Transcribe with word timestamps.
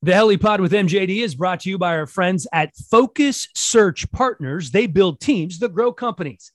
The 0.00 0.12
HeliPod 0.12 0.60
with 0.60 0.70
MJD 0.70 1.24
is 1.24 1.34
brought 1.34 1.58
to 1.60 1.70
you 1.70 1.76
by 1.76 1.96
our 1.96 2.06
friends 2.06 2.46
at 2.52 2.76
Focus 2.76 3.48
Search 3.56 4.08
Partners. 4.12 4.70
They 4.70 4.86
build 4.86 5.18
teams 5.18 5.58
that 5.58 5.74
grow 5.74 5.92
companies. 5.92 6.52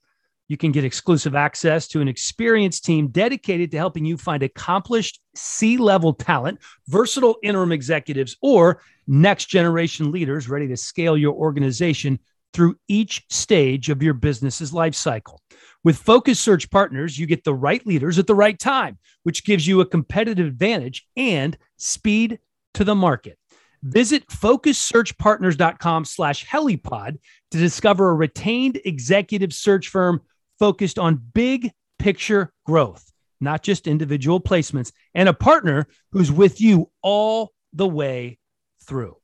You 0.48 0.56
can 0.56 0.72
get 0.72 0.86
exclusive 0.86 1.36
access 1.36 1.90
to 1.90 2.00
an 2.00 2.08
experienced 2.08 2.86
team 2.86 3.10
dedicated 3.10 3.70
to 3.72 3.78
helping 3.78 4.06
you 4.06 4.16
find 4.16 4.44
accomplished 4.44 5.20
C 5.36 5.76
level 5.76 6.14
talent, 6.14 6.60
versatile 6.88 7.36
interim 7.44 7.74
executives, 7.74 8.38
or 8.42 8.82
next 9.08 9.48
generation 9.48 10.10
leaders 10.10 10.48
ready 10.48 10.70
to 10.70 10.78
scale 10.78 11.18
your 11.18 11.34
organization 11.34 12.20
through 12.54 12.78
each 12.88 13.26
stage 13.30 13.90
of 13.90 14.02
your 14.02 14.14
business's 14.14 14.72
life 14.72 14.96
cycle. 14.96 15.42
With 15.84 15.98
Focus 15.98 16.40
Search 16.40 16.72
Partners, 16.72 17.20
you 17.20 17.26
get 17.26 17.44
the 17.44 17.54
right 17.54 17.86
leaders 17.86 18.18
at 18.18 18.28
the 18.28 18.36
right 18.36 18.58
time, 18.58 19.00
which 19.24 19.44
gives 19.44 19.68
you 19.68 19.82
a 19.82 19.86
competitive 19.86 20.48
advantage 20.48 21.06
and 21.18 21.58
speed 21.76 22.40
to 22.74 22.84
the 22.84 22.96
market. 22.96 23.38
Visit 23.84 24.26
focussearchpartners.com 24.28 26.06
slash 26.06 26.46
helipod 26.46 27.18
to 27.52 27.58
discover 27.58 28.10
a 28.10 28.16
retained 28.16 28.80
executive 28.86 29.54
search 29.54 29.90
firm 29.90 30.22
focused 30.58 30.98
on 30.98 31.22
big 31.34 31.72
picture 32.00 32.54
growth, 32.66 33.12
not 33.42 33.62
just 33.62 33.88
individual 33.88 34.40
placements, 34.40 34.94
and 35.14 35.28
a 35.28 35.34
partner 35.34 35.88
who's 36.12 36.32
with 36.32 36.62
you 36.62 36.90
all 37.02 37.52
the 37.74 37.88
way 37.88 38.40
through. 38.88 39.18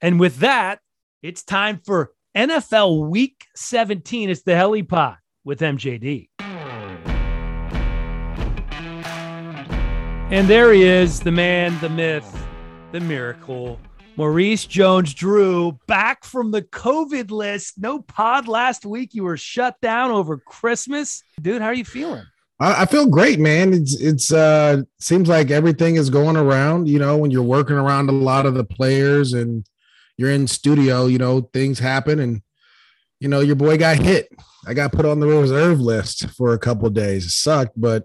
And 0.00 0.20
with 0.20 0.38
that, 0.38 0.78
it's 1.22 1.42
time 1.42 1.80
for 1.84 2.12
NFL 2.36 3.08
Week 3.08 3.44
17. 3.56 4.30
It's 4.30 4.42
the 4.42 4.52
Helipod 4.52 5.16
with 5.44 5.60
MJD. 5.60 6.28
And 10.28 10.48
there 10.48 10.72
he 10.72 10.82
is, 10.82 11.20
the 11.20 11.30
man, 11.30 11.78
the 11.80 11.88
myth, 11.88 12.46
the 12.90 12.98
miracle. 12.98 13.78
Maurice 14.16 14.66
Jones 14.66 15.14
Drew 15.14 15.78
back 15.86 16.24
from 16.24 16.50
the 16.50 16.62
COVID 16.62 17.30
list. 17.30 17.74
No 17.78 18.00
pod 18.00 18.48
last 18.48 18.84
week. 18.84 19.14
You 19.14 19.22
were 19.22 19.36
shut 19.36 19.80
down 19.80 20.10
over 20.10 20.36
Christmas. 20.36 21.22
Dude, 21.40 21.62
how 21.62 21.68
are 21.68 21.74
you 21.74 21.84
feeling? 21.84 22.24
I, 22.58 22.86
feel 22.86 23.06
great, 23.06 23.38
man. 23.38 23.72
It's 23.72 24.00
it's 24.00 24.32
uh 24.32 24.82
seems 24.98 25.28
like 25.28 25.52
everything 25.52 25.94
is 25.94 26.10
going 26.10 26.36
around, 26.36 26.88
you 26.88 26.98
know, 26.98 27.16
when 27.16 27.30
you're 27.30 27.42
working 27.42 27.76
around 27.76 28.08
a 28.08 28.12
lot 28.12 28.46
of 28.46 28.54
the 28.54 28.64
players 28.64 29.32
and 29.32 29.64
you're 30.16 30.32
in 30.32 30.48
studio, 30.48 31.06
you 31.06 31.18
know, 31.18 31.42
things 31.52 31.78
happen 31.78 32.18
and 32.18 32.42
you 33.20 33.28
know, 33.28 33.40
your 33.40 33.56
boy 33.56 33.78
got 33.78 33.98
hit. 33.98 34.28
I 34.66 34.74
got 34.74 34.90
put 34.90 35.06
on 35.06 35.20
the 35.20 35.28
reserve 35.28 35.78
list 35.78 36.30
for 36.30 36.52
a 36.52 36.58
couple 36.58 36.90
days. 36.90 37.26
It 37.26 37.30
sucked, 37.30 37.80
but 37.80 38.04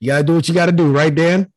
you 0.00 0.08
got 0.08 0.18
to 0.18 0.24
do 0.24 0.34
what 0.34 0.48
you 0.48 0.54
got 0.54 0.66
to 0.66 0.72
do, 0.72 0.92
right, 0.92 1.14
Dan? 1.14 1.50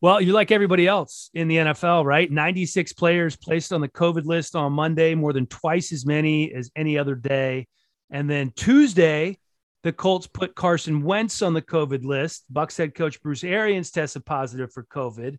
Well, 0.00 0.20
you're 0.20 0.34
like 0.34 0.52
everybody 0.52 0.86
else 0.86 1.28
in 1.34 1.48
the 1.48 1.56
NFL, 1.56 2.04
right? 2.04 2.30
96 2.30 2.92
players 2.92 3.36
placed 3.36 3.72
on 3.72 3.80
the 3.80 3.88
COVID 3.88 4.26
list 4.26 4.54
on 4.54 4.72
Monday, 4.72 5.14
more 5.16 5.32
than 5.32 5.46
twice 5.46 5.92
as 5.92 6.06
many 6.06 6.52
as 6.52 6.70
any 6.76 6.96
other 6.96 7.16
day. 7.16 7.66
And 8.08 8.30
then 8.30 8.52
Tuesday, 8.54 9.38
the 9.82 9.92
Colts 9.92 10.28
put 10.28 10.54
Carson 10.54 11.02
Wentz 11.02 11.42
on 11.42 11.52
the 11.52 11.62
COVID 11.62 12.04
list. 12.04 12.44
Bucs 12.52 12.78
head 12.78 12.94
coach 12.94 13.20
Bruce 13.22 13.42
Arians 13.42 13.90
tested 13.90 14.24
positive 14.24 14.72
for 14.72 14.84
COVID. 14.84 15.38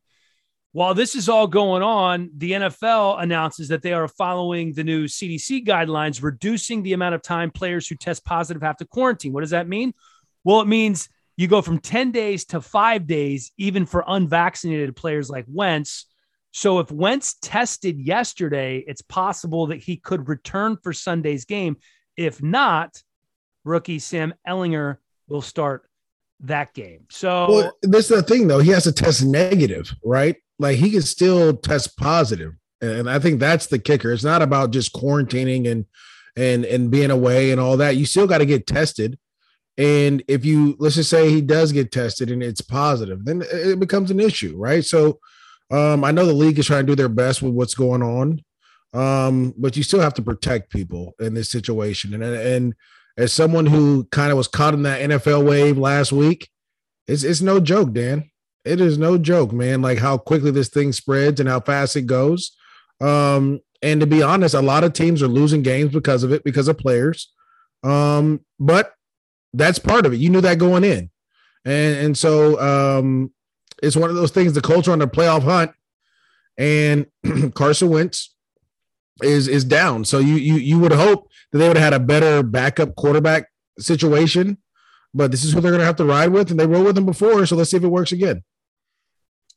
While 0.71 0.93
this 0.93 1.15
is 1.15 1.29
all 1.29 1.47
going 1.47 1.81
on, 1.81 2.29
the 2.35 2.51
NFL 2.51 3.23
announces 3.23 3.69
that 3.69 3.81
they 3.81 3.93
are 3.93 4.07
following 4.07 4.73
the 4.73 4.83
new 4.83 5.05
CDC 5.05 5.65
guidelines, 5.65 6.21
reducing 6.21 6.83
the 6.83 6.93
amount 6.93 7.15
of 7.15 7.23
time 7.23 7.49
players 7.49 7.87
who 7.87 7.95
test 7.95 8.23
positive 8.23 8.61
have 8.61 8.77
to 8.77 8.85
quarantine. 8.85 9.33
What 9.33 9.41
does 9.41 9.49
that 9.49 9.67
mean? 9.67 9.93
Well, 10.43 10.61
it 10.61 10.67
means 10.67 11.09
you 11.39 11.47
go 11.47 11.61
from 11.61 11.79
10 11.79 12.11
days 12.11 12.43
to 12.43 12.59
five 12.59 13.07
days, 13.07 13.53
even 13.57 13.85
for 13.85 14.03
unvaccinated 14.05 14.93
players 14.93 15.29
like 15.29 15.45
Wentz. 15.47 16.05
So 16.51 16.79
if 16.79 16.91
Wentz 16.91 17.35
tested 17.41 17.97
yesterday, 17.97 18.83
it's 18.85 19.01
possible 19.01 19.67
that 19.67 19.77
he 19.77 19.95
could 19.95 20.27
return 20.27 20.75
for 20.83 20.91
Sunday's 20.91 21.45
game. 21.45 21.77
If 22.17 22.43
not, 22.43 23.01
rookie 23.63 23.99
Sam 23.99 24.33
Ehlinger 24.45 24.97
will 25.29 25.41
start 25.41 25.89
that 26.41 26.73
game. 26.73 27.05
So 27.09 27.47
well, 27.49 27.77
this 27.83 28.11
is 28.11 28.17
the 28.17 28.23
thing 28.23 28.49
though. 28.49 28.59
He 28.59 28.71
has 28.71 28.83
to 28.83 28.91
test 28.91 29.23
negative, 29.23 29.95
right? 30.03 30.35
Like 30.57 30.75
he 30.75 30.91
can 30.91 31.03
still 31.03 31.55
test 31.55 31.95
positive. 31.95 32.51
And 32.81 33.09
I 33.09 33.17
think 33.17 33.39
that's 33.39 33.67
the 33.67 33.79
kicker. 33.79 34.11
It's 34.11 34.25
not 34.25 34.41
about 34.41 34.71
just 34.71 34.91
quarantining 34.91 35.71
and 35.71 35.85
and 36.35 36.65
and 36.65 36.91
being 36.91 37.11
away 37.11 37.51
and 37.51 37.61
all 37.61 37.77
that. 37.77 37.95
You 37.95 38.05
still 38.05 38.27
got 38.27 38.39
to 38.39 38.45
get 38.45 38.67
tested. 38.67 39.17
And 39.79 40.21
if 40.27 40.43
you 40.43 40.75
let's 40.77 40.95
just 40.95 41.09
say 41.09 41.29
he 41.29 41.39
does 41.39 41.71
get 41.71 41.89
tested 41.89 42.29
and 42.29 42.43
it's 42.43 42.59
positive, 42.59 43.23
then 43.23 43.43
it 43.49 43.79
becomes 43.79 44.11
an 44.11 44.19
issue, 44.19 44.57
right? 44.57 44.83
So 44.83 45.19
um, 45.71 46.03
I 46.03 46.11
know 46.11 46.25
the 46.25 46.33
league 46.33 46.59
is 46.59 46.67
trying 46.67 46.85
to 46.85 46.91
do 46.91 46.95
their 46.97 47.07
best 47.07 47.41
with 47.41 47.53
what's 47.53 47.75
going 47.75 48.03
on, 48.03 48.43
um, 48.93 49.53
but 49.57 49.77
you 49.77 49.83
still 49.83 50.01
have 50.01 50.13
to 50.15 50.21
protect 50.21 50.69
people 50.69 51.15
in 51.21 51.33
this 51.33 51.49
situation. 51.49 52.13
And 52.13 52.23
and 52.23 52.75
as 53.17 53.31
someone 53.31 53.65
who 53.65 54.03
kind 54.11 54.31
of 54.31 54.37
was 54.37 54.49
caught 54.49 54.73
in 54.73 54.83
that 54.83 54.99
NFL 54.99 55.47
wave 55.47 55.77
last 55.77 56.11
week, 56.11 56.49
it's 57.07 57.23
it's 57.23 57.41
no 57.41 57.61
joke, 57.61 57.93
Dan. 57.93 58.29
It 58.65 58.81
is 58.81 58.97
no 58.97 59.17
joke, 59.17 59.53
man. 59.53 59.81
Like 59.81 59.99
how 59.99 60.17
quickly 60.17 60.51
this 60.51 60.67
thing 60.67 60.91
spreads 60.91 61.39
and 61.39 61.47
how 61.47 61.61
fast 61.61 61.95
it 61.95 62.05
goes. 62.05 62.51
Um, 62.99 63.61
and 63.81 64.01
to 64.01 64.07
be 64.07 64.21
honest, 64.21 64.55
a 64.55 64.61
lot 64.61 64.83
of 64.83 64.91
teams 64.91 65.23
are 65.23 65.29
losing 65.29 65.61
games 65.61 65.93
because 65.93 66.23
of 66.23 66.33
it, 66.33 66.43
because 66.43 66.67
of 66.67 66.77
players. 66.77 67.31
Um, 67.81 68.41
but 68.59 68.93
that's 69.53 69.79
part 69.79 70.05
of 70.05 70.13
it. 70.13 70.19
You 70.19 70.29
knew 70.29 70.41
that 70.41 70.59
going 70.59 70.83
in. 70.83 71.09
And 71.65 71.97
and 71.97 72.17
so 72.17 72.59
um 72.59 73.31
it's 73.81 73.95
one 73.95 74.09
of 74.09 74.15
those 74.15 74.31
things, 74.31 74.53
the 74.53 74.61
culture 74.61 74.91
on 74.91 74.99
the 74.99 75.07
playoff 75.07 75.43
hunt, 75.43 75.71
and 76.57 77.05
Carson 77.55 77.89
Wentz 77.89 78.33
is 79.21 79.47
is 79.47 79.63
down. 79.63 80.05
So 80.05 80.19
you 80.19 80.35
you 80.35 80.55
you 80.55 80.79
would 80.79 80.91
hope 80.91 81.29
that 81.51 81.59
they 81.59 81.67
would 81.67 81.77
have 81.77 81.93
had 81.93 82.01
a 82.01 82.05
better 82.05 82.43
backup 82.43 82.95
quarterback 82.95 83.49
situation, 83.79 84.57
but 85.13 85.31
this 85.31 85.43
is 85.43 85.53
who 85.53 85.61
they're 85.61 85.71
gonna 85.71 85.85
have 85.85 85.95
to 85.97 86.05
ride 86.05 86.29
with, 86.29 86.51
and 86.51 86.59
they 86.59 86.67
rode 86.67 86.85
with 86.85 86.95
them 86.95 87.05
before. 87.05 87.45
So 87.45 87.55
let's 87.55 87.71
see 87.71 87.77
if 87.77 87.83
it 87.83 87.87
works 87.87 88.11
again. 88.11 88.43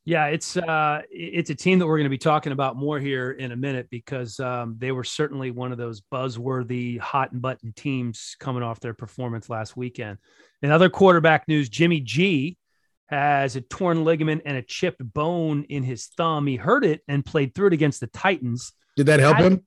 Yeah, 0.05 0.27
it's 0.27 0.57
uh, 0.57 1.03
it's 1.11 1.51
a 1.51 1.55
team 1.55 1.79
that 1.79 1.87
we're 1.87 1.99
going 1.99 2.07
to 2.07 2.11
be 2.11 2.19
talking 2.19 2.53
about 2.53 2.77
more 2.77 2.99
here 2.99 3.31
in 3.31 3.53
a 3.53 3.57
minute 3.57 3.89
because 3.89 4.41
um, 4.41 4.75
they 4.79 4.91
were 4.91 5.05
certainly 5.05 5.53
one 5.53 5.71
of 5.71 5.79
those 5.79 6.01
buzzworthy, 6.01 6.99
hot 6.99 7.31
and 7.31 7.41
button 7.41 7.73
teams 7.73 8.37
coming 8.41 8.65
off 8.65 8.81
their 8.81 8.95
performance 8.95 9.49
last 9.49 9.77
weekend. 9.77 10.19
In 10.61 10.73
other 10.73 10.91
quarterback 10.91 11.47
news, 11.47 11.69
Jimmy 11.69 12.01
G 12.01 12.59
has 13.07 13.55
a 13.55 13.61
torn 13.61 14.05
ligament 14.05 14.43
and 14.45 14.57
a 14.57 14.63
chipped 14.63 15.03
bone 15.13 15.65
in 15.69 15.85
his 15.85 16.07
thumb. 16.07 16.49
He 16.49 16.57
hurt 16.57 16.85
it 16.85 17.03
and 17.07 17.25
played 17.25 17.55
through 17.55 17.69
it 17.69 17.73
against 17.73 18.01
the 18.01 18.09
Titans. 18.09 18.73
Did 18.97 19.07
that 19.07 19.21
help 19.21 19.39
him? 19.39 19.65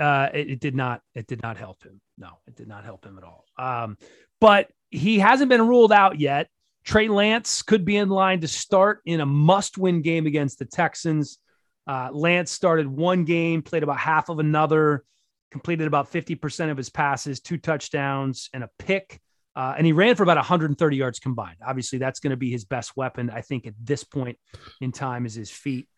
Uh, 0.00 0.28
it, 0.32 0.50
it, 0.50 0.60
did 0.60 0.74
not. 0.74 1.02
It 1.14 1.26
did 1.26 1.42
not 1.42 1.58
help 1.58 1.82
him. 1.82 2.00
No, 2.16 2.30
it 2.46 2.56
did 2.56 2.68
not 2.68 2.84
help 2.84 3.04
him 3.04 3.18
at 3.18 3.24
all. 3.24 3.44
Um, 3.58 3.98
but 4.40 4.70
he 4.90 5.18
hasn't 5.18 5.48
been 5.48 5.66
ruled 5.66 5.92
out 5.92 6.18
yet. 6.20 6.48
Trey 6.86 7.08
Lance 7.08 7.62
could 7.62 7.84
be 7.84 7.96
in 7.96 8.08
line 8.08 8.40
to 8.40 8.48
start 8.48 9.00
in 9.04 9.20
a 9.20 9.26
must 9.26 9.76
win 9.76 10.02
game 10.02 10.24
against 10.26 10.60
the 10.60 10.64
Texans. 10.64 11.38
Uh, 11.84 12.10
Lance 12.12 12.52
started 12.52 12.86
one 12.86 13.24
game, 13.24 13.60
played 13.60 13.82
about 13.82 13.98
half 13.98 14.28
of 14.28 14.38
another, 14.38 15.04
completed 15.50 15.88
about 15.88 16.10
50% 16.12 16.70
of 16.70 16.76
his 16.76 16.88
passes, 16.88 17.40
two 17.40 17.58
touchdowns, 17.58 18.48
and 18.54 18.62
a 18.62 18.70
pick. 18.78 19.20
Uh, 19.56 19.74
and 19.76 19.84
he 19.84 19.92
ran 19.92 20.14
for 20.14 20.22
about 20.22 20.36
130 20.36 20.96
yards 20.96 21.18
combined. 21.18 21.56
Obviously, 21.66 21.98
that's 21.98 22.20
going 22.20 22.30
to 22.30 22.36
be 22.36 22.52
his 22.52 22.64
best 22.64 22.96
weapon, 22.96 23.30
I 23.30 23.40
think, 23.40 23.66
at 23.66 23.74
this 23.82 24.04
point 24.04 24.38
in 24.80 24.92
time, 24.92 25.26
is 25.26 25.34
his 25.34 25.50
feet. 25.50 25.88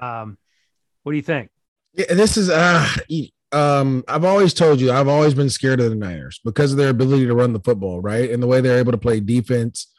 Um, 0.00 0.36
what 1.04 1.12
do 1.12 1.16
you 1.16 1.22
think? 1.22 1.50
Yeah, 1.94 2.12
this 2.14 2.36
is 2.36 2.50
uh, 2.50 2.86
um, 3.52 4.04
I've 4.08 4.24
always 4.24 4.52
told 4.52 4.80
you 4.80 4.92
I've 4.92 5.08
always 5.08 5.32
been 5.32 5.48
scared 5.48 5.80
of 5.80 5.90
the 5.90 5.96
Niners 5.96 6.40
because 6.44 6.72
of 6.72 6.78
their 6.78 6.90
ability 6.90 7.26
to 7.26 7.34
run 7.34 7.52
the 7.52 7.60
football, 7.60 8.00
right? 8.00 8.30
And 8.30 8.42
the 8.42 8.46
way 8.46 8.60
they're 8.60 8.78
able 8.78 8.92
to 8.92 8.98
play 8.98 9.20
defense 9.20 9.93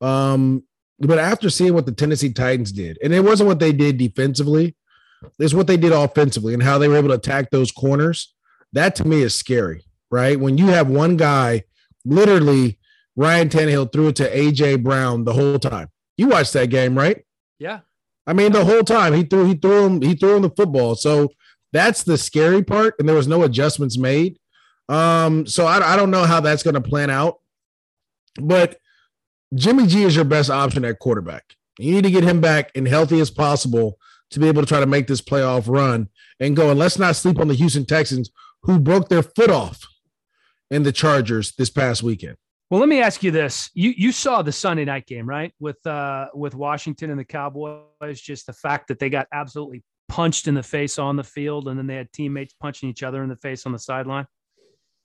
um, 0.00 0.64
but 0.98 1.18
after 1.18 1.48
seeing 1.48 1.74
what 1.74 1.86
the 1.86 1.92
Tennessee 1.92 2.32
Titans 2.32 2.72
did, 2.72 2.98
and 3.02 3.14
it 3.14 3.20
wasn't 3.20 3.48
what 3.48 3.58
they 3.58 3.72
did 3.72 3.96
defensively, 3.96 4.76
it's 5.38 5.54
what 5.54 5.66
they 5.66 5.76
did 5.76 5.92
offensively 5.92 6.54
and 6.54 6.62
how 6.62 6.78
they 6.78 6.88
were 6.88 6.96
able 6.96 7.08
to 7.08 7.14
attack 7.14 7.50
those 7.50 7.72
corners. 7.72 8.34
That 8.72 8.94
to 8.96 9.06
me 9.06 9.22
is 9.22 9.34
scary, 9.34 9.84
right? 10.10 10.38
When 10.38 10.58
you 10.58 10.66
have 10.68 10.88
one 10.88 11.16
guy, 11.16 11.64
literally 12.04 12.78
Ryan 13.16 13.48
Tannehill 13.48 13.92
threw 13.92 14.08
it 14.08 14.16
to 14.16 14.34
AJ 14.34 14.82
Brown 14.82 15.24
the 15.24 15.32
whole 15.32 15.58
time. 15.58 15.88
You 16.16 16.28
watched 16.28 16.52
that 16.52 16.70
game, 16.70 16.96
right? 16.96 17.24
Yeah. 17.58 17.80
I 18.26 18.32
mean, 18.32 18.52
the 18.52 18.64
whole 18.64 18.82
time 18.82 19.12
he 19.14 19.24
threw 19.24 19.46
he 19.46 19.54
threw 19.54 19.86
him 19.86 20.02
he 20.02 20.14
threw 20.14 20.36
him 20.36 20.42
the 20.42 20.50
football. 20.50 20.94
So 20.94 21.30
that's 21.72 22.02
the 22.02 22.18
scary 22.18 22.62
part, 22.62 22.94
and 22.98 23.08
there 23.08 23.16
was 23.16 23.28
no 23.28 23.42
adjustments 23.42 23.96
made. 23.96 24.38
Um, 24.88 25.46
so 25.46 25.66
I, 25.66 25.94
I 25.94 25.96
don't 25.96 26.10
know 26.10 26.24
how 26.24 26.40
that's 26.40 26.62
going 26.62 26.74
to 26.74 26.80
plan 26.80 27.10
out, 27.10 27.36
but 28.40 28.79
Jimmy 29.54 29.86
G 29.86 30.04
is 30.04 30.14
your 30.14 30.24
best 30.24 30.50
option 30.50 30.84
at 30.84 30.98
quarterback. 30.98 31.56
You 31.78 31.92
need 31.92 32.04
to 32.04 32.10
get 32.10 32.24
him 32.24 32.40
back 32.40 32.70
and 32.74 32.86
healthy 32.86 33.20
as 33.20 33.30
possible 33.30 33.98
to 34.30 34.38
be 34.38 34.46
able 34.48 34.62
to 34.62 34.68
try 34.68 34.80
to 34.80 34.86
make 34.86 35.06
this 35.06 35.20
playoff 35.20 35.66
run 35.66 36.08
and 36.38 36.54
go. 36.54 36.70
And 36.70 36.78
let's 36.78 36.98
not 36.98 37.16
sleep 37.16 37.38
on 37.38 37.48
the 37.48 37.54
Houston 37.54 37.84
Texans, 37.84 38.30
who 38.62 38.78
broke 38.78 39.08
their 39.08 39.22
foot 39.22 39.50
off 39.50 39.82
in 40.70 40.84
the 40.84 40.92
Chargers 40.92 41.52
this 41.56 41.70
past 41.70 42.02
weekend. 42.02 42.36
Well, 42.70 42.78
let 42.78 42.88
me 42.88 43.02
ask 43.02 43.24
you 43.24 43.32
this: 43.32 43.70
you 43.74 43.92
you 43.96 44.12
saw 44.12 44.42
the 44.42 44.52
Sunday 44.52 44.84
night 44.84 45.06
game, 45.06 45.28
right? 45.28 45.52
With 45.58 45.84
uh 45.84 46.28
with 46.32 46.54
Washington 46.54 47.10
and 47.10 47.18
the 47.18 47.24
Cowboys. 47.24 48.20
Just 48.20 48.46
the 48.46 48.52
fact 48.52 48.86
that 48.88 49.00
they 49.00 49.10
got 49.10 49.26
absolutely 49.32 49.82
punched 50.08 50.46
in 50.46 50.54
the 50.54 50.62
face 50.62 50.96
on 50.98 51.16
the 51.16 51.24
field, 51.24 51.66
and 51.66 51.76
then 51.76 51.88
they 51.88 51.96
had 51.96 52.12
teammates 52.12 52.54
punching 52.54 52.88
each 52.88 53.02
other 53.02 53.24
in 53.24 53.28
the 53.28 53.36
face 53.36 53.66
on 53.66 53.72
the 53.72 53.78
sideline. 53.78 54.26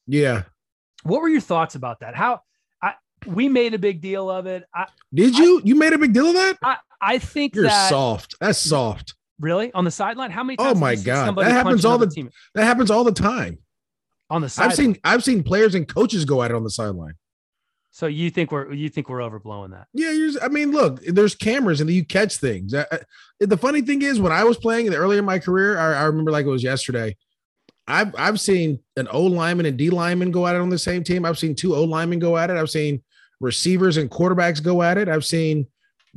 Yeah. 0.05 0.43
What 1.01 1.21
were 1.21 1.29
your 1.29 1.41
thoughts 1.41 1.73
about 1.73 2.01
that? 2.01 2.15
How 2.15 2.41
we 3.27 3.49
made 3.49 3.73
a 3.73 3.79
big 3.79 4.01
deal 4.01 4.29
of 4.29 4.45
it. 4.45 4.63
I, 4.73 4.85
Did 5.13 5.37
you? 5.37 5.61
you 5.63 5.75
made 5.75 5.93
a 5.93 5.97
big 5.97 6.13
deal 6.13 6.27
of 6.27 6.33
that? 6.35 6.57
I 6.63 6.77
I 7.01 7.17
think 7.19 7.55
You're 7.55 7.65
that 7.65 7.89
soft. 7.89 8.35
That's 8.39 8.59
soft. 8.59 9.13
really 9.39 9.71
on 9.73 9.83
the 9.85 9.91
sideline. 9.91 10.31
How 10.31 10.43
many? 10.43 10.57
Oh 10.59 10.73
my 10.75 10.95
God. 10.95 11.35
That 11.37 11.51
happens 11.51 11.85
all 11.85 11.97
the- 11.97 12.07
team 12.07 12.29
That 12.55 12.63
happens 12.65 12.89
all 12.91 13.03
the 13.03 13.11
time. 13.11 13.59
on 14.29 14.41
the 14.41 14.49
sideline. 14.49 14.71
I've 14.71 14.75
seen 14.77 14.97
I've 15.03 15.23
seen 15.23 15.43
players 15.43 15.75
and 15.75 15.87
coaches 15.87 16.25
go 16.25 16.41
at 16.43 16.51
it 16.51 16.55
on 16.55 16.63
the 16.63 16.69
sideline. 16.71 17.13
So 17.91 18.07
you 18.07 18.29
think 18.29 18.51
we're 18.51 18.73
you 18.73 18.89
think 18.89 19.07
we're 19.09 19.19
overblowing 19.19 19.71
that? 19.71 19.87
Yeah, 19.93 20.11
you're, 20.11 20.31
I 20.43 20.49
mean, 20.49 20.71
look, 20.71 21.01
there's 21.05 21.33
cameras 21.35 21.79
and 21.79 21.89
you 21.89 22.03
catch 22.05 22.37
things. 22.37 22.73
I, 22.73 22.85
I- 22.91 22.99
the 23.39 23.57
funny 23.57 23.81
thing 23.81 24.01
is, 24.01 24.19
when 24.19 24.31
I 24.31 24.43
was 24.45 24.57
playing 24.57 24.93
earlier 24.93 25.19
in 25.19 25.25
my 25.25 25.39
career, 25.39 25.77
I, 25.77 26.01
I 26.01 26.03
remember 26.03 26.31
like 26.31 26.45
it 26.45 26.49
was 26.49 26.63
yesterday. 26.63 27.15
I've 27.87 28.15
I've 28.17 28.39
seen 28.39 28.79
an 28.97 29.07
O 29.11 29.21
lineman 29.23 29.65
and 29.67 29.77
D 29.77 29.89
lineman 29.91 30.31
go 30.31 30.47
at 30.47 30.55
it 30.55 30.61
on 30.61 30.69
the 30.69 30.79
same 30.79 31.03
team. 31.03 31.23
I've 31.23 31.37
seen 31.37 31.53
two 31.55 31.75
O 31.75 31.83
linemen 31.83 32.17
go 32.19 32.35
at 32.35 32.49
it. 32.49 32.57
I've 32.57 32.69
seen 32.69 33.03
receivers 33.39 33.97
and 33.97 34.09
quarterbacks 34.09 34.61
go 34.61 34.81
at 34.81 34.97
it. 34.97 35.09
I've 35.09 35.25
seen 35.25 35.67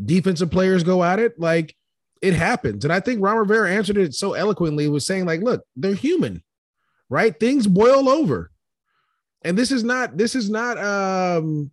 defensive 0.04 0.50
players 0.50 0.82
go 0.82 1.02
at 1.04 1.18
it. 1.18 1.38
Like 1.38 1.74
it 2.22 2.34
happens, 2.34 2.84
and 2.84 2.92
I 2.92 3.00
think 3.00 3.22
Ron 3.22 3.36
Rivera 3.36 3.70
answered 3.70 3.96
it 3.96 4.14
so 4.14 4.34
eloquently. 4.34 4.88
Was 4.88 5.06
saying 5.06 5.26
like, 5.26 5.40
look, 5.40 5.62
they're 5.76 5.94
human, 5.94 6.42
right? 7.08 7.38
Things 7.38 7.66
boil 7.66 8.08
over, 8.08 8.50
and 9.42 9.56
this 9.56 9.70
is 9.70 9.84
not 9.84 10.16
this 10.16 10.34
is 10.34 10.50
not 10.50 10.78
um 10.78 11.70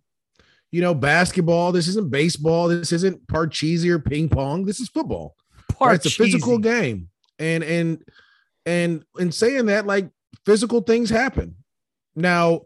you 0.72 0.82
know, 0.82 0.94
basketball. 0.94 1.72
This 1.72 1.88
isn't 1.88 2.10
baseball. 2.10 2.68
This 2.68 2.92
isn't 2.92 3.26
parcheesi 3.28 3.88
or 3.88 3.98
ping 3.98 4.28
pong. 4.28 4.64
This 4.64 4.80
is 4.80 4.88
football. 4.88 5.34
Right? 5.80 5.94
It's 5.94 6.06
a 6.06 6.10
physical 6.10 6.58
game. 6.58 7.08
And 7.38 7.62
and 7.64 8.02
and 8.64 9.04
in 9.18 9.32
saying 9.32 9.66
that, 9.66 9.86
like 9.86 10.10
physical 10.44 10.80
things 10.80 11.08
happen. 11.08 11.56
Now 12.14 12.62